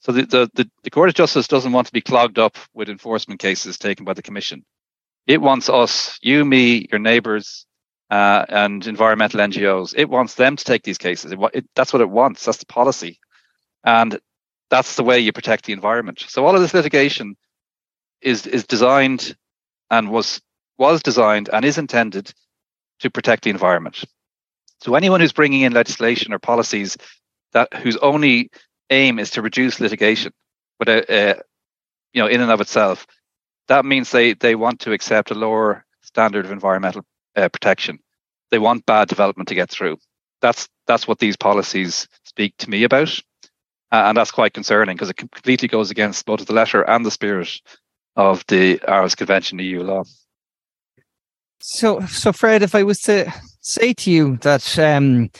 So 0.00 0.12
the, 0.12 0.26
the, 0.26 0.50
the, 0.54 0.70
the 0.84 0.90
Court 0.90 1.10
of 1.10 1.16
Justice 1.16 1.48
doesn't 1.48 1.72
want 1.72 1.88
to 1.88 1.94
be 1.94 2.02
clogged 2.02 2.38
up 2.40 2.58
with 2.74 2.90
enforcement 2.90 3.40
cases 3.40 3.78
taken 3.78 4.06
by 4.06 4.14
the 4.14 4.22
Commission. 4.22 4.64
It 5.26 5.42
wants 5.42 5.70
us, 5.70 6.18
you, 6.22 6.44
me, 6.46 6.88
your 6.92 7.00
neighbours, 7.00 7.66
uh, 8.10 8.46
and 8.50 8.86
environmental 8.86 9.40
NGOs. 9.40 9.94
It 9.98 10.10
wants 10.10 10.36
them 10.36 10.56
to 10.56 10.64
take 10.64 10.84
these 10.84 10.98
cases. 10.98 11.32
It, 11.32 11.40
it, 11.54 11.66
that's 11.76 11.92
what 11.92 12.02
it 12.02 12.10
wants. 12.10 12.44
That's 12.46 12.58
the 12.58 12.66
policy. 12.66 13.18
and 13.84 14.18
that's 14.70 14.96
the 14.96 15.04
way 15.04 15.20
you 15.20 15.32
protect 15.32 15.66
the 15.66 15.72
environment. 15.72 16.24
So 16.28 16.46
all 16.46 16.54
of 16.54 16.62
this 16.62 16.74
litigation 16.74 17.36
is 18.22 18.46
is 18.46 18.66
designed 18.66 19.36
and 19.90 20.10
was 20.10 20.40
was 20.78 21.02
designed 21.02 21.50
and 21.52 21.64
is 21.64 21.78
intended 21.78 22.32
to 23.00 23.10
protect 23.10 23.44
the 23.44 23.50
environment. 23.50 24.04
So 24.84 24.94
anyone 24.96 25.20
who's 25.20 25.32
bringing 25.32 25.62
in 25.62 25.72
legislation 25.72 26.34
or 26.34 26.38
policies 26.38 26.98
that 27.54 27.72
whose 27.72 27.96
only 27.96 28.50
aim 28.90 29.18
is 29.18 29.30
to 29.30 29.40
reduce 29.40 29.80
litigation, 29.80 30.30
but 30.78 30.88
uh, 30.90 31.12
uh, 31.12 31.34
you 32.12 32.20
know, 32.20 32.28
in 32.28 32.42
and 32.42 32.50
of 32.50 32.60
itself, 32.60 33.06
that 33.68 33.86
means 33.86 34.10
they 34.10 34.34
they 34.34 34.54
want 34.54 34.80
to 34.80 34.92
accept 34.92 35.30
a 35.30 35.34
lower 35.34 35.86
standard 36.02 36.44
of 36.44 36.50
environmental 36.50 37.02
uh, 37.34 37.48
protection. 37.48 37.98
They 38.50 38.58
want 38.58 38.84
bad 38.84 39.08
development 39.08 39.48
to 39.48 39.54
get 39.54 39.70
through. 39.70 39.96
That's 40.42 40.68
that's 40.86 41.08
what 41.08 41.18
these 41.18 41.38
policies 41.38 42.06
speak 42.24 42.54
to 42.58 42.68
me 42.68 42.84
about, 42.84 43.18
uh, 43.90 44.04
and 44.08 44.18
that's 44.18 44.32
quite 44.32 44.52
concerning 44.52 44.96
because 44.96 45.08
it 45.08 45.16
completely 45.16 45.66
goes 45.66 45.90
against 45.90 46.26
both 46.26 46.44
the 46.44 46.52
letter 46.52 46.82
and 46.82 47.06
the 47.06 47.10
spirit 47.10 47.58
of 48.16 48.44
the 48.48 48.80
Aarhus 48.80 49.16
Convention 49.16 49.58
EU 49.60 49.82
law. 49.82 50.04
So, 51.66 52.00
so 52.00 52.30
Fred, 52.30 52.62
if 52.62 52.74
I 52.74 52.82
was 52.82 53.00
to 53.02 53.32
say 53.62 53.94
to 53.94 54.10
you 54.10 54.36
that 54.42 54.78
um, 54.78 55.30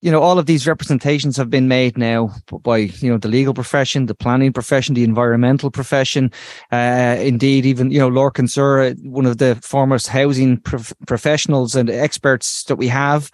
you 0.00 0.10
know 0.10 0.22
all 0.22 0.38
of 0.38 0.46
these 0.46 0.66
representations 0.66 1.36
have 1.36 1.50
been 1.50 1.68
made 1.68 1.98
now 1.98 2.30
by 2.62 2.78
you 2.78 3.10
know 3.10 3.18
the 3.18 3.28
legal 3.28 3.52
profession 3.52 4.06
the 4.06 4.14
planning 4.14 4.54
profession 4.54 4.94
the 4.94 5.04
environmental 5.04 5.70
profession 5.70 6.32
uh, 6.72 7.16
indeed 7.20 7.66
even 7.66 7.90
you 7.90 7.98
know 7.98 8.08
Lorcan 8.08 8.48
Sirr, 8.48 8.94
one 9.02 9.26
of 9.26 9.36
the 9.36 9.56
foremost 9.56 10.08
housing 10.08 10.56
prof- 10.56 10.94
professionals 11.06 11.76
and 11.76 11.90
experts 11.90 12.64
that 12.64 12.76
we 12.76 12.88
have 12.88 13.30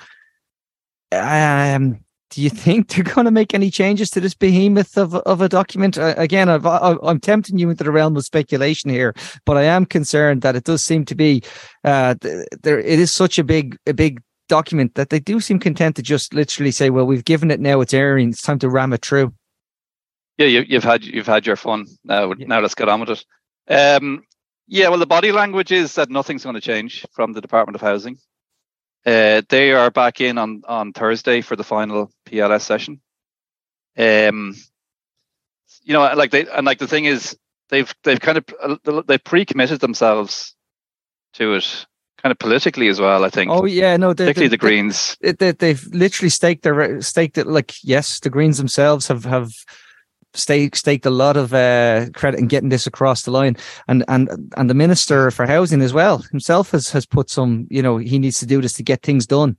um, 1.13 2.01
do 2.31 2.41
you 2.41 2.51
think 2.51 2.89
they're 2.89 3.05
going 3.05 3.25
to 3.25 3.31
make 3.31 3.55
any 3.55 3.71
changes 3.71 4.11
to 4.11 4.21
this 4.21 4.35
behemoth 4.35 4.97
of, 4.97 5.15
of 5.15 5.41
a 5.41 5.49
document? 5.49 5.99
Uh, 5.99 6.15
again, 6.17 6.49
i 6.49 6.97
am 7.03 7.21
tempting 7.21 7.59
you 7.59 7.71
into 7.71 7.85
the 7.85 7.91
realm 7.91 8.17
of 8.17 8.25
speculation 8.25 8.89
here, 8.89 9.15
but 9.45 9.57
I 9.57 9.65
am 9.65 9.85
concerned 9.85 10.43
that 10.43 10.57
it 10.57 10.65
does 10.65 10.83
seem 10.83 11.05
to 11.07 11.15
be 11.15 11.43
uh, 11.85 12.15
there. 12.63 12.79
It 12.79 12.99
is 12.99 13.13
such 13.13 13.39
a 13.39 13.45
big, 13.45 13.77
a 13.87 13.93
big 13.93 14.23
document 14.49 14.95
that 14.95 15.11
they 15.11 15.21
do 15.21 15.41
seem 15.41 15.59
content 15.59 15.97
to 15.97 16.03
just 16.03 16.33
literally 16.33 16.71
say, 16.71 16.91
"Well, 16.91 17.07
we've 17.07 17.25
given 17.25 17.51
it 17.51 17.61
now; 17.61 17.81
it's 17.81 17.95
airing. 17.95 18.31
It's 18.31 18.43
time 18.43 18.61
to 18.61 18.71
ram 18.71 18.93
it 18.93 19.05
through." 19.05 19.35
Yeah, 20.39 20.47
you, 20.47 20.65
have 20.77 20.85
had 20.85 21.05
you've 21.05 21.27
had 21.27 21.47
your 21.47 21.57
fun. 21.57 21.87
Now, 22.05 22.33
yeah. 22.33 22.47
now 22.47 22.61
let's 22.61 22.75
get 22.75 22.89
on 22.89 23.01
with 23.01 23.11
it. 23.11 23.25
Um, 23.69 24.23
yeah, 24.67 24.89
well, 24.89 24.99
the 24.99 25.07
body 25.07 25.33
language 25.33 25.73
is 25.73 25.97
that 25.97 26.11
nothing's 26.11 26.45
going 26.45 26.55
to 26.55 26.61
change 26.61 27.05
from 27.13 27.33
the 27.33 27.41
Department 27.41 27.75
of 27.75 27.83
Housing. 27.83 28.17
Uh, 29.07 29.43
they 29.49 29.73
are 29.73 29.91
back 29.91 30.21
in 30.21 30.37
on 30.37 30.63
on 30.69 30.93
Thursday 30.93 31.41
for 31.41 31.57
the 31.57 31.65
final 31.65 32.11
PLS 32.27 32.63
session. 32.63 33.01
Um, 33.97 34.55
you 35.83 35.95
know, 35.95 36.03
like 36.15 36.31
they 36.31 36.47
and 36.47 36.67
like 36.67 36.79
the 36.79 36.89
thing 36.89 37.07
is, 37.07 37.37
they've 37.71 37.93
they've 38.05 38.21
kind 38.21 38.39
of 38.39 39.07
they've 39.07 39.25
pre-committed 39.25 39.81
themselves 39.81 40.55
to 41.35 41.55
it 41.55 41.87
kind 42.23 42.31
of 42.31 42.39
politically 42.39 42.89
as 42.89 43.01
well. 43.01 43.25
I 43.25 43.31
think. 43.31 43.51
Oh 43.51 43.65
yeah, 43.65 43.97
no, 43.97 44.13
they, 44.13 44.25
particularly 44.27 44.49
they, 44.49 44.53
the 44.53 44.59
Greens. 44.59 45.17
They, 45.21 45.69
have 45.69 45.87
literally 45.87 46.29
staked 46.29 46.63
their 46.63 47.01
staked 47.01 47.39
it. 47.39 47.47
Like 47.47 47.83
yes, 47.83 48.21
the 48.21 48.31
Greens 48.31 48.59
themselves 48.59 49.09
have 49.09 49.25
have 49.25 49.51
staked 50.35 50.77
staked 50.77 51.07
a 51.07 51.11
lot 51.11 51.37
of 51.37 51.53
uh, 51.53 52.07
credit 52.15 52.41
in 52.41 52.47
getting 52.47 52.69
this 52.69 52.87
across 52.87 53.23
the 53.23 53.31
line, 53.31 53.57
and 53.89 54.05
and 54.09 54.29
and 54.57 54.71
the 54.71 54.75
minister 54.75 55.31
for 55.31 55.47
housing 55.47 55.83
as 55.83 55.93
well 55.93 56.19
himself 56.19 56.71
has 56.71 56.91
has 56.91 57.07
put 57.07 57.31
some. 57.31 57.67
You 57.71 57.83
know, 57.83 57.97
he 57.97 58.19
needs 58.19 58.39
to 58.41 58.47
do 58.47 58.61
this 58.61 58.75
to 58.75 58.83
get 58.83 59.03
things 59.03 59.27
done. 59.27 59.57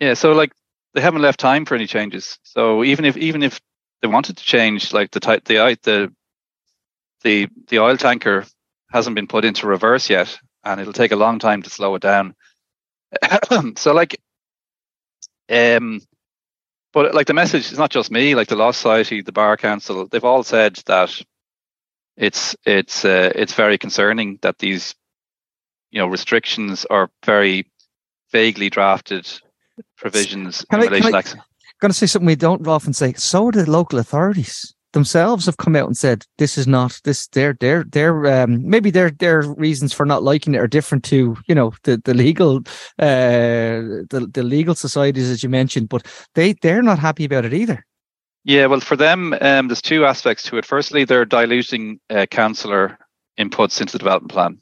Yeah, 0.00 0.14
so 0.14 0.32
like 0.32 0.52
they 0.94 1.00
haven't 1.00 1.22
left 1.22 1.40
time 1.40 1.64
for 1.64 1.74
any 1.74 1.86
changes. 1.86 2.38
So 2.42 2.84
even 2.84 3.04
if 3.04 3.16
even 3.16 3.42
if 3.42 3.60
they 4.02 4.08
wanted 4.08 4.36
to 4.36 4.44
change, 4.44 4.92
like 4.92 5.10
the 5.10 5.20
type 5.20 5.44
the 5.44 5.58
the 5.82 6.12
the 7.22 7.48
the 7.68 7.78
oil 7.78 7.96
tanker 7.96 8.44
hasn't 8.90 9.16
been 9.16 9.26
put 9.26 9.44
into 9.44 9.66
reverse 9.66 10.08
yet 10.08 10.38
and 10.64 10.80
it'll 10.80 10.92
take 10.92 11.12
a 11.12 11.16
long 11.16 11.38
time 11.38 11.62
to 11.62 11.70
slow 11.70 11.94
it 11.94 12.02
down. 12.02 12.34
so 13.76 13.92
like 13.92 14.20
um 15.50 16.00
but 16.96 17.14
like 17.14 17.26
the 17.26 17.34
message 17.34 17.70
is 17.70 17.76
not 17.76 17.90
just 17.90 18.10
me, 18.10 18.34
like 18.34 18.48
the 18.48 18.56
Law 18.56 18.70
Society, 18.70 19.20
the 19.20 19.30
Bar 19.30 19.58
Council, 19.58 20.06
they've 20.06 20.24
all 20.24 20.42
said 20.42 20.76
that 20.86 21.20
it's 22.16 22.56
it's 22.64 23.04
uh, 23.04 23.30
it's 23.34 23.52
very 23.52 23.76
concerning 23.76 24.38
that 24.40 24.60
these 24.60 24.94
you 25.90 26.00
know 26.00 26.06
restrictions 26.06 26.86
are 26.86 27.10
very 27.22 27.70
vaguely 28.32 28.70
drafted 28.70 29.30
provisions 29.98 30.64
can 30.70 30.80
in 30.80 30.88
I, 30.88 30.90
relation 30.90 31.12
to. 31.12 31.36
I'm 31.36 31.80
going 31.82 31.90
to 31.90 31.98
say 31.98 32.06
something 32.06 32.26
we 32.26 32.34
don't 32.34 32.66
often 32.66 32.94
say. 32.94 33.12
So 33.12 33.48
are 33.48 33.52
the 33.52 33.70
local 33.70 33.98
authorities 33.98 34.74
themselves 34.96 35.44
have 35.44 35.58
come 35.58 35.76
out 35.76 35.86
and 35.86 35.96
said 35.96 36.24
this 36.38 36.56
is 36.56 36.66
not 36.66 36.98
this 37.04 37.26
their 37.28 37.52
their 37.60 37.84
their 37.84 38.42
um 38.42 38.66
maybe 38.66 38.90
their 38.90 39.10
their 39.10 39.42
reasons 39.42 39.92
for 39.92 40.06
not 40.06 40.22
liking 40.22 40.54
it 40.54 40.58
are 40.58 40.66
different 40.66 41.04
to 41.04 41.36
you 41.46 41.54
know 41.54 41.74
the 41.82 42.00
the 42.06 42.14
legal 42.14 42.60
uh 42.98 44.06
the, 44.10 44.26
the 44.32 44.42
legal 44.42 44.74
societies 44.74 45.28
as 45.28 45.42
you 45.42 45.50
mentioned 45.50 45.90
but 45.90 46.06
they 46.34 46.54
they're 46.62 46.82
not 46.82 46.98
happy 46.98 47.26
about 47.26 47.44
it 47.44 47.52
either. 47.52 47.84
Yeah 48.44 48.64
well 48.66 48.80
for 48.80 48.96
them 48.96 49.34
um 49.42 49.68
there's 49.68 49.82
two 49.82 50.06
aspects 50.06 50.44
to 50.44 50.56
it. 50.56 50.64
Firstly 50.64 51.04
they're 51.04 51.26
diluting 51.26 52.00
uh, 52.08 52.24
councillor 52.24 52.98
inputs 53.38 53.80
into 53.82 53.92
the 53.92 53.98
development 53.98 54.32
plan. 54.32 54.58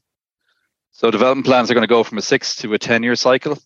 So 0.91 1.13
development 1.13 1.47
plans 1.47 1.71
are 1.71 1.75
going 1.75 1.89
to 1.89 1.97
go 1.97 2.03
from 2.03 2.19
a 2.19 2.23
six 2.23 2.57
to 2.57 2.75
a 2.75 2.79
10 2.79 3.05
year 3.05 3.15
cycle. 3.15 3.57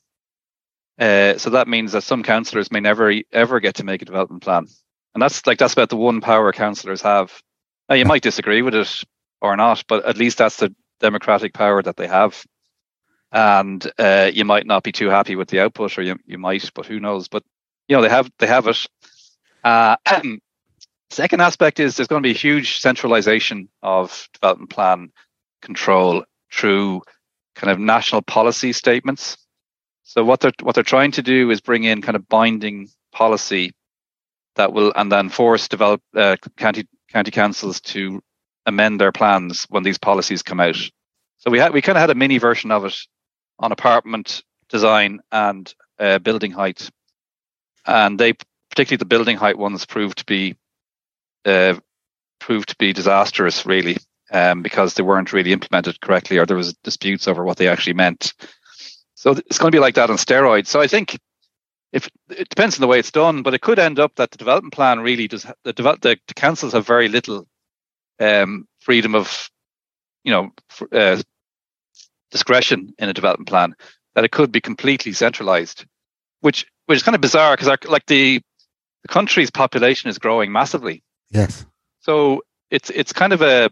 Uh, 0.98 1.38
so 1.38 1.48
that 1.48 1.66
means 1.66 1.92
that 1.92 2.02
some 2.02 2.22
councillors 2.22 2.70
may 2.70 2.80
never 2.80 3.14
ever 3.32 3.58
get 3.58 3.76
to 3.76 3.84
make 3.84 4.02
a 4.02 4.04
development 4.04 4.42
plan 4.42 4.66
and 5.14 5.22
that's 5.22 5.46
like 5.46 5.58
that's 5.58 5.72
about 5.72 5.88
the 5.88 5.96
one 5.96 6.20
power 6.20 6.52
councillors 6.52 7.02
have. 7.02 7.42
Now, 7.88 7.94
you 7.94 8.04
might 8.04 8.22
disagree 8.22 8.62
with 8.62 8.74
it 8.74 9.02
or 9.40 9.56
not, 9.56 9.82
but 9.88 10.04
at 10.04 10.18
least 10.18 10.38
that's 10.38 10.56
the 10.56 10.74
democratic 11.00 11.54
power 11.54 11.82
that 11.82 11.96
they 11.96 12.06
have. 12.06 12.44
And 13.32 13.90
uh, 13.98 14.30
you 14.32 14.44
might 14.44 14.66
not 14.66 14.82
be 14.82 14.92
too 14.92 15.08
happy 15.08 15.36
with 15.36 15.48
the 15.48 15.60
output, 15.60 15.98
or 15.98 16.02
you, 16.02 16.16
you 16.26 16.38
might, 16.38 16.70
but 16.74 16.86
who 16.86 17.00
knows? 17.00 17.28
But 17.28 17.42
you 17.88 17.96
know 17.96 18.02
they 18.02 18.08
have 18.08 18.30
they 18.38 18.46
have 18.46 18.66
it. 18.66 18.86
Uh, 19.64 19.96
second 21.10 21.40
aspect 21.40 21.80
is 21.80 21.96
there's 21.96 22.08
going 22.08 22.22
to 22.22 22.26
be 22.26 22.34
a 22.34 22.38
huge 22.38 22.80
centralization 22.80 23.68
of 23.82 24.28
development 24.34 24.70
plan 24.70 25.10
control 25.62 26.24
through 26.52 27.02
kind 27.54 27.70
of 27.70 27.78
national 27.78 28.22
policy 28.22 28.72
statements. 28.72 29.36
So 30.04 30.24
what 30.24 30.40
they're 30.40 30.52
what 30.62 30.74
they're 30.74 30.84
trying 30.84 31.12
to 31.12 31.22
do 31.22 31.50
is 31.50 31.60
bring 31.60 31.84
in 31.84 32.00
kind 32.00 32.16
of 32.16 32.28
binding 32.28 32.88
policy 33.12 33.72
that 34.58 34.72
will 34.72 34.92
and 34.94 35.10
then 35.10 35.30
force 35.30 35.68
develop 35.68 36.02
uh, 36.14 36.36
county 36.56 36.86
county 37.10 37.30
councils 37.30 37.80
to 37.80 38.20
amend 38.66 39.00
their 39.00 39.12
plans 39.12 39.64
when 39.70 39.82
these 39.82 39.98
policies 39.98 40.42
come 40.42 40.60
out. 40.60 40.76
So 41.38 41.50
we 41.50 41.58
had 41.58 41.72
we 41.72 41.80
kind 41.80 41.96
of 41.96 42.00
had 42.00 42.10
a 42.10 42.14
mini 42.14 42.38
version 42.38 42.70
of 42.70 42.84
it 42.84 42.96
on 43.58 43.72
apartment 43.72 44.42
design 44.68 45.20
and 45.32 45.72
uh, 45.98 46.18
building 46.18 46.50
height, 46.50 46.90
and 47.86 48.18
they 48.18 48.34
particularly 48.68 48.98
the 48.98 49.06
building 49.06 49.38
height 49.38 49.56
ones 49.56 49.86
proved 49.86 50.18
to 50.18 50.26
be 50.26 50.56
uh, 51.46 51.74
proved 52.38 52.68
to 52.68 52.76
be 52.78 52.92
disastrous 52.92 53.64
really 53.64 53.96
um, 54.32 54.62
because 54.62 54.94
they 54.94 55.02
weren't 55.02 55.32
really 55.32 55.52
implemented 55.52 56.00
correctly 56.00 56.38
or 56.38 56.46
there 56.46 56.56
was 56.56 56.74
disputes 56.84 57.28
over 57.28 57.44
what 57.44 57.56
they 57.56 57.68
actually 57.68 57.94
meant. 57.94 58.34
So 59.14 59.32
it's 59.32 59.58
going 59.58 59.72
to 59.72 59.76
be 59.76 59.80
like 59.80 59.94
that 59.94 60.10
on 60.10 60.16
steroids. 60.16 60.68
So 60.68 60.80
I 60.80 60.86
think 60.86 61.18
if 61.92 62.08
it 62.30 62.48
depends 62.48 62.76
on 62.76 62.80
the 62.80 62.86
way 62.86 62.98
it's 62.98 63.10
done, 63.10 63.42
but 63.42 63.54
it 63.54 63.60
could 63.60 63.78
end 63.78 63.98
up 63.98 64.14
that 64.16 64.30
the 64.30 64.38
development 64.38 64.74
plan 64.74 65.00
really 65.00 65.28
does 65.28 65.46
the 65.64 65.72
develop 65.72 66.00
the, 66.00 66.18
the 66.26 66.34
councils 66.34 66.72
have 66.72 66.86
very 66.86 67.08
little 67.08 67.46
um, 68.20 68.66
freedom 68.80 69.14
of 69.14 69.50
you 70.24 70.32
know 70.32 70.50
uh, 70.92 71.20
discretion 72.30 72.94
in 72.98 73.08
a 73.08 73.14
development 73.14 73.48
plan 73.48 73.74
that 74.14 74.24
it 74.24 74.32
could 74.32 74.52
be 74.52 74.60
completely 74.60 75.12
centralized, 75.12 75.84
which 76.40 76.66
which 76.86 76.96
is 76.96 77.02
kind 77.02 77.14
of 77.14 77.20
bizarre 77.20 77.56
because 77.56 77.68
like 77.88 78.06
the 78.06 78.40
the 79.02 79.08
country's 79.08 79.50
population 79.50 80.10
is 80.10 80.18
growing 80.18 80.52
massively. 80.52 81.02
Yes. 81.30 81.64
So 82.00 82.42
it's 82.70 82.90
it's 82.90 83.12
kind 83.12 83.32
of 83.32 83.42
a 83.42 83.70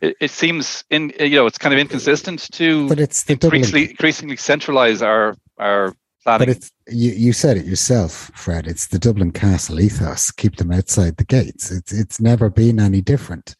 it, 0.00 0.16
it 0.20 0.30
seems 0.30 0.84
in 0.90 1.12
you 1.18 1.36
know 1.36 1.46
it's 1.46 1.58
kind 1.58 1.74
of 1.74 1.80
inconsistent 1.80 2.40
to 2.52 2.88
but 2.88 3.00
it's 3.00 3.24
increasingly, 3.28 3.90
increasingly 3.90 4.36
centralize 4.36 5.02
our 5.02 5.36
our. 5.58 5.94
But 6.26 6.48
it's 6.48 6.72
you, 6.88 7.12
you 7.12 7.32
said 7.32 7.56
it 7.56 7.66
yourself, 7.66 8.32
Fred. 8.34 8.66
It's 8.66 8.88
the 8.88 8.98
Dublin 8.98 9.30
Castle 9.30 9.78
ethos. 9.80 10.32
Keep 10.32 10.56
them 10.56 10.72
outside 10.72 11.16
the 11.16 11.24
gates. 11.24 11.70
It's 11.70 11.92
it's 11.92 12.20
never 12.20 12.50
been 12.50 12.80
any 12.80 13.00
different. 13.00 13.54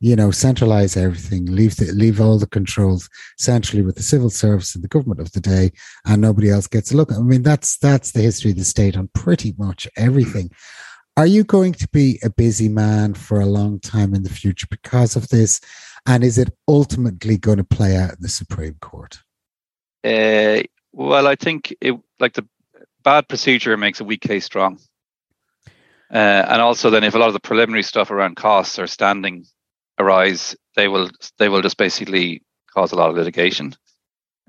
You 0.00 0.16
know, 0.16 0.30
centralize 0.30 0.96
everything, 0.96 1.44
leave 1.46 1.76
the, 1.76 1.92
leave 1.92 2.20
all 2.20 2.38
the 2.38 2.46
controls 2.46 3.08
centrally 3.36 3.82
with 3.82 3.96
the 3.96 4.02
civil 4.02 4.30
service 4.30 4.74
and 4.74 4.82
the 4.82 4.88
government 4.88 5.20
of 5.20 5.30
the 5.32 5.40
day, 5.40 5.72
and 6.06 6.20
nobody 6.20 6.50
else 6.50 6.66
gets 6.66 6.90
a 6.90 6.96
look. 6.96 7.12
I 7.12 7.18
mean, 7.20 7.42
that's 7.42 7.76
that's 7.78 8.10
the 8.10 8.22
history 8.22 8.50
of 8.50 8.56
the 8.56 8.64
state 8.64 8.96
on 8.96 9.08
pretty 9.14 9.54
much 9.56 9.86
everything. 9.96 10.50
Are 11.16 11.26
you 11.26 11.44
going 11.44 11.74
to 11.74 11.88
be 11.88 12.18
a 12.24 12.30
busy 12.30 12.68
man 12.68 13.14
for 13.14 13.40
a 13.40 13.46
long 13.46 13.78
time 13.78 14.14
in 14.14 14.22
the 14.22 14.30
future 14.30 14.66
because 14.70 15.16
of 15.16 15.28
this? 15.28 15.60
And 16.06 16.24
is 16.24 16.38
it 16.38 16.56
ultimately 16.66 17.36
going 17.36 17.58
to 17.58 17.64
play 17.64 17.96
out 17.96 18.12
in 18.12 18.18
the 18.20 18.28
Supreme 18.28 18.78
Court? 18.80 19.18
Uh, 20.02 20.62
well, 20.92 21.26
I 21.26 21.34
think 21.34 21.74
it 21.80 21.94
like 22.18 22.34
the 22.34 22.46
bad 23.02 23.28
procedure 23.28 23.76
makes 23.76 24.00
a 24.00 24.04
weak 24.04 24.20
case 24.20 24.44
strong. 24.44 24.78
Uh, 26.12 26.44
and 26.48 26.60
also, 26.60 26.90
then 26.90 27.04
if 27.04 27.14
a 27.14 27.18
lot 27.18 27.28
of 27.28 27.34
the 27.34 27.40
preliminary 27.40 27.84
stuff 27.84 28.10
around 28.10 28.34
costs 28.36 28.78
or 28.78 28.86
standing 28.86 29.44
arise, 29.98 30.56
they 30.74 30.88
will 30.88 31.08
they 31.38 31.48
will 31.48 31.62
just 31.62 31.76
basically 31.76 32.42
cause 32.72 32.92
a 32.92 32.96
lot 32.96 33.10
of 33.10 33.16
litigation. 33.16 33.74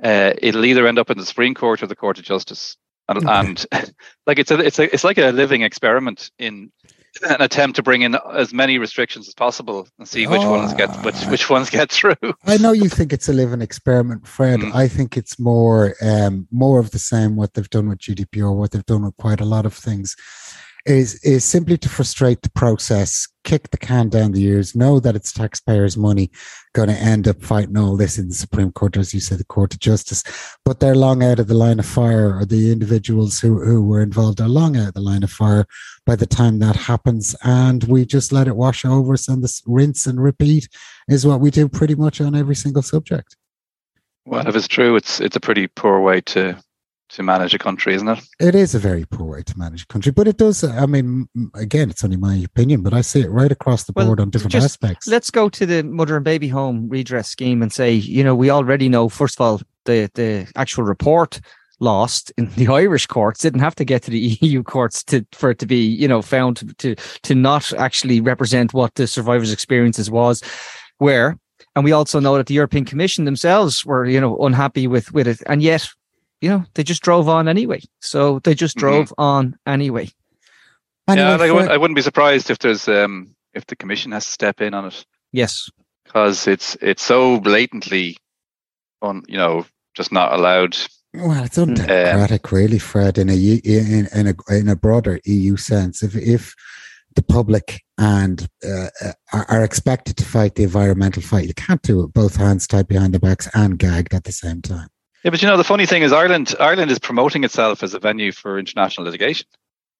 Uh, 0.01 0.33
it'll 0.41 0.65
either 0.65 0.87
end 0.87 0.97
up 0.97 1.11
in 1.11 1.17
the 1.17 1.25
Supreme 1.25 1.53
Court 1.53 1.83
or 1.83 1.87
the 1.87 1.95
Court 1.95 2.17
of 2.17 2.25
Justice, 2.25 2.77
and, 3.07 3.27
and 3.29 3.65
like 4.25 4.39
it's 4.39 4.49
a 4.49 4.57
it's 4.59 4.79
a 4.79 4.91
it's 4.91 5.03
like 5.03 5.19
a 5.19 5.31
living 5.31 5.61
experiment 5.61 6.31
in 6.39 6.71
an 7.23 7.41
attempt 7.41 7.75
to 7.75 7.83
bring 7.83 8.01
in 8.01 8.17
as 8.33 8.53
many 8.53 8.77
restrictions 8.77 9.27
as 9.27 9.33
possible 9.33 9.87
and 9.99 10.07
see 10.07 10.27
which 10.27 10.41
oh, 10.41 10.51
ones 10.51 10.73
get 10.73 10.89
which 11.03 11.23
which 11.25 11.49
ones 11.49 11.69
get 11.69 11.91
through. 11.91 12.15
I 12.45 12.57
know 12.57 12.71
you 12.71 12.89
think 12.89 13.11
it's 13.13 13.29
a 13.29 13.33
living 13.33 13.61
experiment, 13.61 14.27
Fred. 14.27 14.61
Mm. 14.61 14.73
I 14.73 14.87
think 14.87 15.17
it's 15.17 15.39
more 15.39 15.95
um, 16.01 16.47
more 16.51 16.79
of 16.79 16.91
the 16.91 16.99
same 16.99 17.35
what 17.35 17.53
they've 17.53 17.69
done 17.69 17.89
with 17.89 17.99
GDPR, 17.99 18.55
what 18.55 18.71
they've 18.71 18.85
done 18.85 19.05
with 19.05 19.17
quite 19.17 19.41
a 19.41 19.45
lot 19.45 19.65
of 19.65 19.73
things 19.73 20.15
is 20.85 21.15
is 21.23 21.45
simply 21.45 21.77
to 21.77 21.89
frustrate 21.89 22.41
the 22.41 22.49
process, 22.51 23.27
kick 23.43 23.69
the 23.71 23.77
can 23.77 24.09
down 24.09 24.31
the 24.31 24.41
years, 24.41 24.75
know 24.75 24.99
that 24.99 25.15
it's 25.15 25.31
taxpayers' 25.31 25.97
money 25.97 26.31
going 26.73 26.87
to 26.87 26.95
end 26.95 27.27
up 27.27 27.41
fighting 27.41 27.77
all 27.77 27.97
this 27.97 28.17
in 28.17 28.29
the 28.29 28.33
Supreme 28.33 28.71
Court, 28.71 28.97
as 28.97 29.13
you 29.13 29.19
said, 29.19 29.37
the 29.37 29.45
Court 29.45 29.73
of 29.73 29.79
Justice. 29.79 30.23
But 30.63 30.79
they're 30.79 30.95
long 30.95 31.23
out 31.23 31.39
of 31.39 31.47
the 31.47 31.53
line 31.53 31.79
of 31.79 31.85
fire, 31.85 32.37
or 32.37 32.45
the 32.45 32.71
individuals 32.71 33.39
who, 33.39 33.63
who 33.63 33.83
were 33.83 34.01
involved 34.01 34.39
are 34.39 34.47
long 34.47 34.77
out 34.77 34.89
of 34.89 34.93
the 34.93 35.01
line 35.01 35.23
of 35.23 35.31
fire 35.31 35.65
by 36.05 36.15
the 36.15 36.25
time 36.25 36.59
that 36.59 36.75
happens. 36.75 37.35
And 37.43 37.83
we 37.85 38.05
just 38.05 38.31
let 38.31 38.47
it 38.47 38.55
wash 38.55 38.85
over 38.85 39.13
us 39.13 39.27
and 39.27 39.43
this 39.43 39.61
rinse 39.65 40.05
and 40.05 40.21
repeat 40.21 40.69
is 41.07 41.25
what 41.25 41.41
we 41.41 41.51
do 41.51 41.67
pretty 41.67 41.95
much 41.95 42.21
on 42.21 42.35
every 42.35 42.55
single 42.55 42.83
subject. 42.83 43.35
Well, 44.25 44.47
if 44.47 44.55
it's 44.55 44.67
true, 44.67 44.95
it's 44.95 45.19
it's 45.19 45.35
a 45.35 45.39
pretty 45.39 45.67
poor 45.67 45.99
way 45.99 46.21
to 46.21 46.61
to 47.13 47.23
manage 47.23 47.53
a 47.53 47.59
country, 47.59 47.93
isn't 47.93 48.07
it? 48.07 48.19
It 48.39 48.55
is 48.55 48.73
a 48.73 48.79
very 48.79 49.05
poor 49.05 49.25
way 49.25 49.43
to 49.43 49.57
manage 49.57 49.83
a 49.83 49.87
country, 49.87 50.11
but 50.11 50.27
it 50.27 50.37
does. 50.37 50.63
I 50.63 50.85
mean, 50.85 51.27
again, 51.55 51.89
it's 51.89 52.03
only 52.03 52.17
my 52.17 52.35
opinion, 52.35 52.81
but 52.81 52.93
I 52.93 53.01
see 53.01 53.21
it 53.21 53.29
right 53.29 53.51
across 53.51 53.83
the 53.83 53.93
board 53.93 54.07
well, 54.19 54.21
on 54.21 54.29
different 54.29 54.55
aspects. 54.55 55.07
Let's 55.07 55.31
go 55.31 55.49
to 55.49 55.65
the 55.65 55.83
mother 55.83 56.15
and 56.15 56.25
baby 56.25 56.47
home 56.47 56.87
redress 56.89 57.29
scheme 57.29 57.61
and 57.61 57.71
say, 57.71 57.93
you 57.93 58.23
know, 58.23 58.35
we 58.35 58.49
already 58.49 58.89
know. 58.89 59.09
First 59.09 59.39
of 59.39 59.41
all, 59.41 59.61
the 59.85 60.09
the 60.13 60.51
actual 60.55 60.83
report 60.83 61.39
lost 61.79 62.31
in 62.37 62.49
the 62.55 62.67
Irish 62.73 63.07
courts 63.07 63.41
didn't 63.41 63.61
have 63.61 63.75
to 63.75 63.85
get 63.85 64.03
to 64.03 64.11
the 64.11 64.19
EU 64.41 64.63
courts 64.63 65.03
to 65.05 65.25
for 65.33 65.51
it 65.51 65.59
to 65.59 65.65
be, 65.65 65.83
you 65.83 66.07
know, 66.07 66.21
found 66.21 66.57
to 66.57 66.73
to, 66.75 66.95
to 67.23 67.35
not 67.35 67.73
actually 67.73 68.21
represent 68.21 68.73
what 68.73 68.95
the 68.95 69.07
survivors' 69.07 69.51
experiences 69.51 70.09
was. 70.09 70.41
Where 70.97 71.37
and 71.75 71.85
we 71.85 71.91
also 71.91 72.19
know 72.19 72.35
that 72.37 72.47
the 72.47 72.53
European 72.53 72.85
Commission 72.85 73.25
themselves 73.25 73.85
were, 73.85 74.05
you 74.05 74.19
know, 74.19 74.37
unhappy 74.37 74.87
with 74.87 75.13
with 75.13 75.27
it, 75.27 75.41
and 75.47 75.61
yet 75.61 75.87
you 76.41 76.49
know, 76.49 76.65
they 76.73 76.83
just 76.83 77.03
drove 77.03 77.29
on 77.29 77.47
anyway. 77.47 77.81
So 78.01 78.39
they 78.39 78.55
just 78.55 78.75
mm-hmm. 78.75 78.87
drove 78.87 79.09
mm-hmm. 79.09 79.21
on 79.21 79.57
anyway. 79.65 80.09
anyway 81.07 81.27
yeah, 81.27 81.35
like 81.35 81.49
I, 81.49 81.53
wouldn't, 81.53 81.71
I, 81.71 81.77
wouldn't, 81.77 81.95
be 81.95 82.01
surprised 82.01 82.49
if 82.49 82.59
there's 82.59 82.87
um 82.87 83.35
if 83.53 83.65
the 83.67 83.75
commission 83.75 84.11
has 84.11 84.25
to 84.25 84.31
step 84.31 84.59
in 84.59 84.73
on 84.73 84.87
it. 84.87 85.05
Yes, 85.31 85.69
because 86.03 86.47
it's 86.47 86.75
it's 86.81 87.03
so 87.03 87.39
blatantly, 87.39 88.17
on 89.01 89.23
you 89.27 89.37
know, 89.37 89.65
just 89.95 90.11
not 90.11 90.33
allowed. 90.33 90.77
Well, 91.13 91.43
it's 91.43 91.57
undemocratic, 91.57 92.51
um, 92.51 92.57
really, 92.57 92.79
Fred. 92.79 93.17
In 93.17 93.29
a 93.29 93.35
in, 93.35 94.07
in 94.13 94.27
a 94.27 94.53
in 94.53 94.67
a 94.67 94.75
broader 94.75 95.19
EU 95.25 95.57
sense, 95.57 96.01
if 96.01 96.15
if 96.15 96.55
the 97.15 97.21
public 97.21 97.83
and 97.97 98.47
uh, 98.65 98.87
uh, 99.01 99.11
are, 99.33 99.45
are, 99.49 99.63
expected 99.65 100.15
to 100.15 100.23
fight 100.23 100.55
the 100.55 100.63
environmental 100.63 101.21
fight, 101.21 101.45
you 101.45 101.53
can't 101.53 101.81
do 101.81 102.01
it 102.03 102.13
both 102.13 102.37
hands 102.37 102.65
tied 102.65 102.87
behind 102.87 103.13
the 103.13 103.19
backs 103.19 103.49
and 103.53 103.77
gagged 103.77 104.13
at 104.13 104.23
the 104.23 104.31
same 104.31 104.61
time. 104.61 104.87
Yeah, 105.23 105.31
but 105.31 105.41
you 105.41 105.47
know 105.47 105.57
the 105.57 105.63
funny 105.63 105.85
thing 105.85 106.01
is 106.01 106.11
Ireland 106.11 106.55
Ireland 106.59 106.91
is 106.91 106.99
promoting 106.99 107.43
itself 107.43 107.83
as 107.83 107.93
a 107.93 107.99
venue 107.99 108.31
for 108.31 108.57
international 108.57 109.05
litigation. 109.05 109.47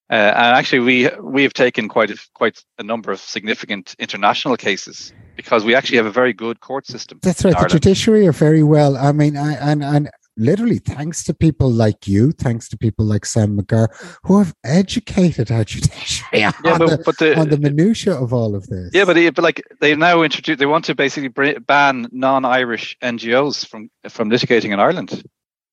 Uh, 0.10 0.16
and 0.16 0.58
actually, 0.58 0.80
we 0.80 1.10
we 1.22 1.44
have 1.44 1.54
taken 1.54 1.88
quite 1.88 2.12
a, 2.12 2.18
quite 2.34 2.62
a 2.78 2.84
number 2.84 3.12
of 3.12 3.20
significant 3.22 3.96
international 3.98 4.58
cases 4.58 5.14
because 5.38 5.64
we 5.64 5.74
actually 5.74 5.98
have 5.98 6.06
a 6.06 6.12
very 6.12 6.34
good 6.34 6.60
court 6.60 6.86
system. 6.86 7.20
That's 7.22 7.46
right. 7.46 7.58
The 7.58 7.80
judiciary 7.80 8.28
are 8.28 8.34
very 8.34 8.62
well. 8.62 8.98
I 8.98 9.14
mean, 9.14 9.38
I, 9.38 9.54
and 9.54 9.82
and 9.82 10.10
literally 10.42 10.80
thanks 10.80 11.24
to 11.26 11.34
people 11.34 11.70
like 11.70 12.08
you, 12.08 12.32
thanks 12.32 12.68
to 12.70 12.78
people 12.78 13.06
like 13.06 13.26
Sam 13.26 13.58
McGarr, 13.58 13.88
who 14.24 14.40
have 14.40 14.54
educated 14.64 15.52
our 15.52 15.64
judiciary 15.74 16.44
on, 16.44 16.54
yeah, 16.64 16.78
but, 16.78 16.90
the, 16.90 17.04
but 17.06 17.18
the, 17.18 17.40
on 17.40 17.50
the 17.50 17.58
minutia 17.58 18.14
of 18.14 18.34
all 18.34 18.56
of 18.56 18.68
this. 18.68 18.92
Yeah, 18.94 19.06
but, 19.06 19.16
but 19.36 19.44
like 19.44 19.64
they 19.80 19.96
now 19.96 20.22
introduce, 20.22 20.58
they 20.58 20.66
want 20.66 20.86
to 20.86 20.96
basically 20.96 21.30
ban 21.60 22.08
non-Irish 22.12 22.98
NGOs 23.02 23.68
from 23.68 23.90
from 24.10 24.30
litigating 24.30 24.72
in 24.72 24.80
Ireland. 24.80 25.24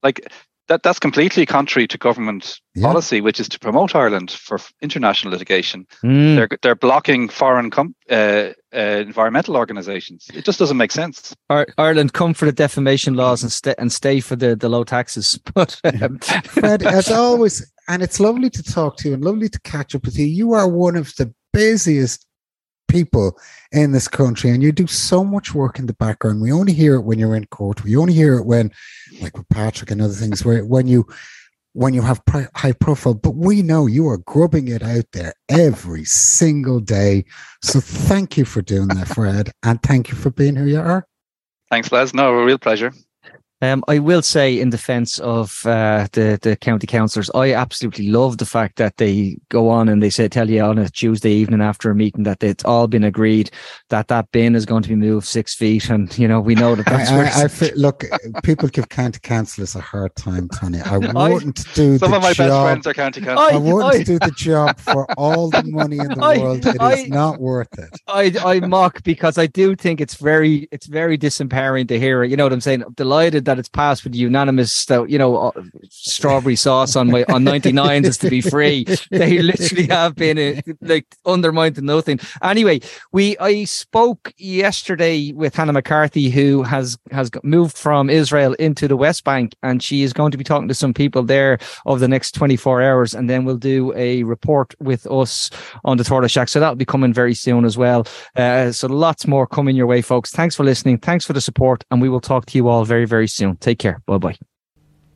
Like 0.02 0.30
that 0.68 0.82
that's 0.82 0.98
completely 0.98 1.46
contrary 1.46 1.86
to 1.88 1.98
government 1.98 2.60
yeah. 2.74 2.86
policy, 2.86 3.20
which 3.20 3.40
is 3.40 3.48
to 3.48 3.58
promote 3.58 3.94
Ireland 3.94 4.30
for 4.30 4.58
international 4.80 5.32
litigation. 5.32 5.86
Mm. 6.04 6.36
They're 6.36 6.48
they're 6.62 6.74
blocking 6.74 7.28
foreign 7.28 7.70
com- 7.70 7.94
uh, 8.10 8.52
uh, 8.74 8.78
environmental 8.78 9.56
organisations. 9.56 10.26
It 10.34 10.44
just 10.44 10.58
doesn't 10.58 10.76
make 10.76 10.92
sense. 10.92 11.34
Ireland 11.50 12.12
come 12.12 12.34
for 12.34 12.44
the 12.44 12.52
defamation 12.52 13.14
laws 13.14 13.42
and 13.42 13.50
stay 13.50 13.74
and 13.78 13.92
stay 13.92 14.20
for 14.20 14.36
the, 14.36 14.54
the 14.54 14.68
low 14.68 14.84
taxes. 14.84 15.38
But 15.54 15.80
um, 15.84 16.18
Fred, 16.20 16.82
as 16.84 17.10
always, 17.10 17.72
and 17.88 18.02
it's 18.02 18.20
lovely 18.20 18.50
to 18.50 18.62
talk 18.62 18.96
to 18.98 19.08
you 19.08 19.14
and 19.14 19.24
lovely 19.24 19.48
to 19.48 19.60
catch 19.62 19.94
up 19.94 20.04
with 20.04 20.16
you. 20.16 20.26
You 20.26 20.52
are 20.52 20.68
one 20.68 20.94
of 20.94 21.16
the 21.16 21.34
busiest 21.52 22.27
people 22.88 23.38
in 23.72 23.92
this 23.92 24.08
country 24.08 24.50
and 24.50 24.62
you 24.62 24.72
do 24.72 24.86
so 24.86 25.24
much 25.24 25.54
work 25.54 25.78
in 25.78 25.86
the 25.86 25.94
background. 25.94 26.40
We 26.40 26.52
only 26.52 26.72
hear 26.72 26.96
it 26.96 27.02
when 27.02 27.18
you're 27.18 27.36
in 27.36 27.46
court. 27.46 27.84
We 27.84 27.96
only 27.96 28.14
hear 28.14 28.34
it 28.34 28.46
when 28.46 28.72
like 29.20 29.36
with 29.36 29.48
patrick 29.48 29.90
and 29.90 30.02
other 30.02 30.14
things 30.14 30.44
where 30.44 30.64
when 30.64 30.88
you 30.88 31.06
when 31.74 31.94
you 31.94 32.02
have 32.02 32.20
high 32.56 32.72
profile 32.72 33.14
but 33.14 33.36
we 33.36 33.62
know 33.62 33.86
you 33.86 34.08
are 34.08 34.18
grubbing 34.18 34.68
it 34.68 34.82
out 34.82 35.04
there 35.12 35.34
every 35.48 36.04
single 36.04 36.80
day. 36.80 37.24
So 37.62 37.80
thank 37.80 38.36
you 38.36 38.44
for 38.44 38.62
doing 38.62 38.88
that 38.88 39.08
fred 39.08 39.52
and 39.62 39.80
thank 39.82 40.08
you 40.08 40.16
for 40.16 40.30
being 40.30 40.56
who 40.56 40.66
you 40.66 40.80
are. 40.80 41.06
Thanks 41.70 41.92
les. 41.92 42.14
No 42.14 42.34
a 42.34 42.44
real 42.44 42.58
pleasure 42.58 42.92
um, 43.60 43.82
I 43.88 43.98
will 43.98 44.22
say, 44.22 44.60
in 44.60 44.70
defence 44.70 45.18
of 45.18 45.66
uh, 45.66 46.06
the 46.12 46.38
the 46.40 46.54
county 46.56 46.86
councillors, 46.86 47.28
I 47.34 47.54
absolutely 47.54 48.08
love 48.08 48.38
the 48.38 48.46
fact 48.46 48.76
that 48.76 48.98
they 48.98 49.36
go 49.48 49.68
on 49.68 49.88
and 49.88 50.00
they 50.00 50.10
say 50.10 50.28
tell 50.28 50.48
you 50.48 50.62
on 50.62 50.78
a 50.78 50.88
Tuesday 50.88 51.32
evening 51.32 51.60
after 51.60 51.90
a 51.90 51.94
meeting 51.94 52.22
that 52.22 52.42
it's 52.44 52.64
all 52.64 52.86
been 52.86 53.02
agreed 53.02 53.50
that 53.88 54.06
that 54.08 54.30
bin 54.30 54.54
is 54.54 54.64
going 54.64 54.84
to 54.84 54.88
be 54.88 54.94
moved 54.94 55.26
six 55.26 55.56
feet, 55.56 55.90
and 55.90 56.16
you 56.16 56.28
know 56.28 56.40
we 56.40 56.54
know 56.54 56.76
that 56.76 56.86
that's 56.86 57.10
I, 57.10 57.42
I, 57.42 57.44
I 57.44 57.48
feel, 57.48 57.72
look. 57.74 58.04
People 58.44 58.68
give 58.68 58.90
county 58.90 59.18
councillors 59.20 59.74
a 59.74 59.80
hard 59.80 60.14
time, 60.14 60.48
Tony. 60.50 60.80
I 60.80 60.96
wouldn't 61.28 61.64
do 61.74 61.98
some 61.98 62.14
of 62.14 62.22
my 62.22 62.32
job, 62.32 62.48
best 62.48 62.62
friends 62.62 62.86
are 62.86 62.94
county 62.94 63.20
councillors. 63.22 63.52
I, 63.52 63.56
I 63.56 63.58
wouldn't 63.58 64.06
do 64.06 64.20
the 64.20 64.30
job 64.36 64.78
for 64.78 65.10
all 65.14 65.50
the 65.50 65.64
money 65.64 65.98
in 65.98 66.08
the 66.08 66.20
world. 66.40 66.64
It 66.64 67.00
is 67.00 67.08
not 67.08 67.40
worth 67.40 67.76
it. 67.76 67.90
I 68.06 68.32
I 68.44 68.60
mock 68.60 69.02
because 69.02 69.36
I 69.36 69.46
do 69.46 69.74
think 69.74 70.00
it's 70.00 70.14
very 70.14 70.68
it's 70.70 70.86
very 70.86 71.18
disempowering 71.18 71.88
to 71.88 71.98
hear 71.98 72.22
it. 72.22 72.30
You 72.30 72.36
know 72.36 72.44
what 72.44 72.52
I'm 72.52 72.60
saying? 72.60 72.84
I'm 72.84 72.92
delighted 72.92 73.47
that 73.48 73.58
it's 73.58 73.68
passed 73.68 74.04
with 74.04 74.14
unanimous, 74.14 74.90
uh, 74.90 75.04
you 75.06 75.18
know, 75.18 75.36
uh, 75.36 75.62
strawberry 75.88 76.54
sauce 76.54 76.96
on 76.96 77.10
my 77.10 77.24
on 77.24 77.44
99s 77.44 78.04
is 78.04 78.18
to 78.18 78.30
be 78.30 78.40
free. 78.40 78.86
They 79.10 79.38
literally 79.38 79.86
have 79.86 80.14
been 80.16 80.38
uh, 80.38 80.60
like 80.82 81.06
undermined 81.24 81.76
to 81.76 81.82
nothing. 81.82 82.20
Anyway, 82.42 82.80
we 83.10 83.38
I 83.38 83.64
spoke 83.64 84.32
yesterday 84.36 85.32
with 85.32 85.54
Hannah 85.54 85.72
McCarthy, 85.72 86.28
who 86.28 86.62
has 86.62 86.98
has 87.10 87.30
moved 87.42 87.76
from 87.76 88.10
Israel 88.10 88.52
into 88.54 88.86
the 88.86 88.96
West 88.96 89.24
Bank, 89.24 89.54
and 89.62 89.82
she 89.82 90.02
is 90.02 90.12
going 90.12 90.30
to 90.30 90.38
be 90.38 90.44
talking 90.44 90.68
to 90.68 90.74
some 90.74 90.92
people 90.92 91.22
there 91.22 91.58
over 91.86 91.98
the 91.98 92.08
next 92.08 92.32
24 92.32 92.82
hours, 92.82 93.14
and 93.14 93.30
then 93.30 93.44
we'll 93.44 93.56
do 93.56 93.94
a 93.96 94.24
report 94.24 94.74
with 94.78 95.06
us 95.10 95.48
on 95.84 95.96
the 95.96 96.04
Tortoise 96.04 96.32
Shack. 96.32 96.48
So 96.48 96.60
that'll 96.60 96.76
be 96.76 96.84
coming 96.84 97.14
very 97.14 97.34
soon 97.34 97.64
as 97.64 97.78
well. 97.78 98.06
Uh, 98.36 98.72
so 98.72 98.88
lots 98.88 99.26
more 99.26 99.46
coming 99.46 99.74
your 99.74 99.86
way, 99.86 100.02
folks. 100.02 100.30
Thanks 100.32 100.54
for 100.54 100.64
listening. 100.64 100.98
Thanks 100.98 101.24
for 101.24 101.32
the 101.32 101.40
support, 101.40 101.84
and 101.90 102.02
we 102.02 102.10
will 102.10 102.20
talk 102.20 102.44
to 102.46 102.58
you 102.58 102.68
all 102.68 102.84
very 102.84 103.06
very 103.06 103.28
soon. 103.38 103.56
Take 103.56 103.78
care. 103.78 104.02
Bye 104.06 104.18
bye. 104.18 104.36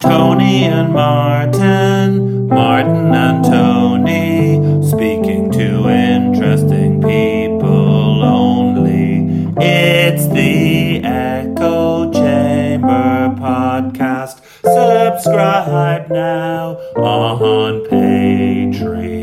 Tony 0.00 0.64
and 0.64 0.92
Martin, 0.92 2.48
Martin 2.48 3.14
and 3.14 3.44
Tony, 3.44 4.82
speaking 4.82 5.50
to 5.52 5.88
interesting 5.88 7.00
people 7.00 8.24
only. 8.24 9.28
It's 9.58 10.26
the 10.28 11.04
Echo 11.04 12.10
Chamber 12.12 13.34
podcast. 13.38 14.40
Subscribe 14.64 16.10
now 16.10 16.76
on 16.96 17.86
Patreon. 17.88 19.21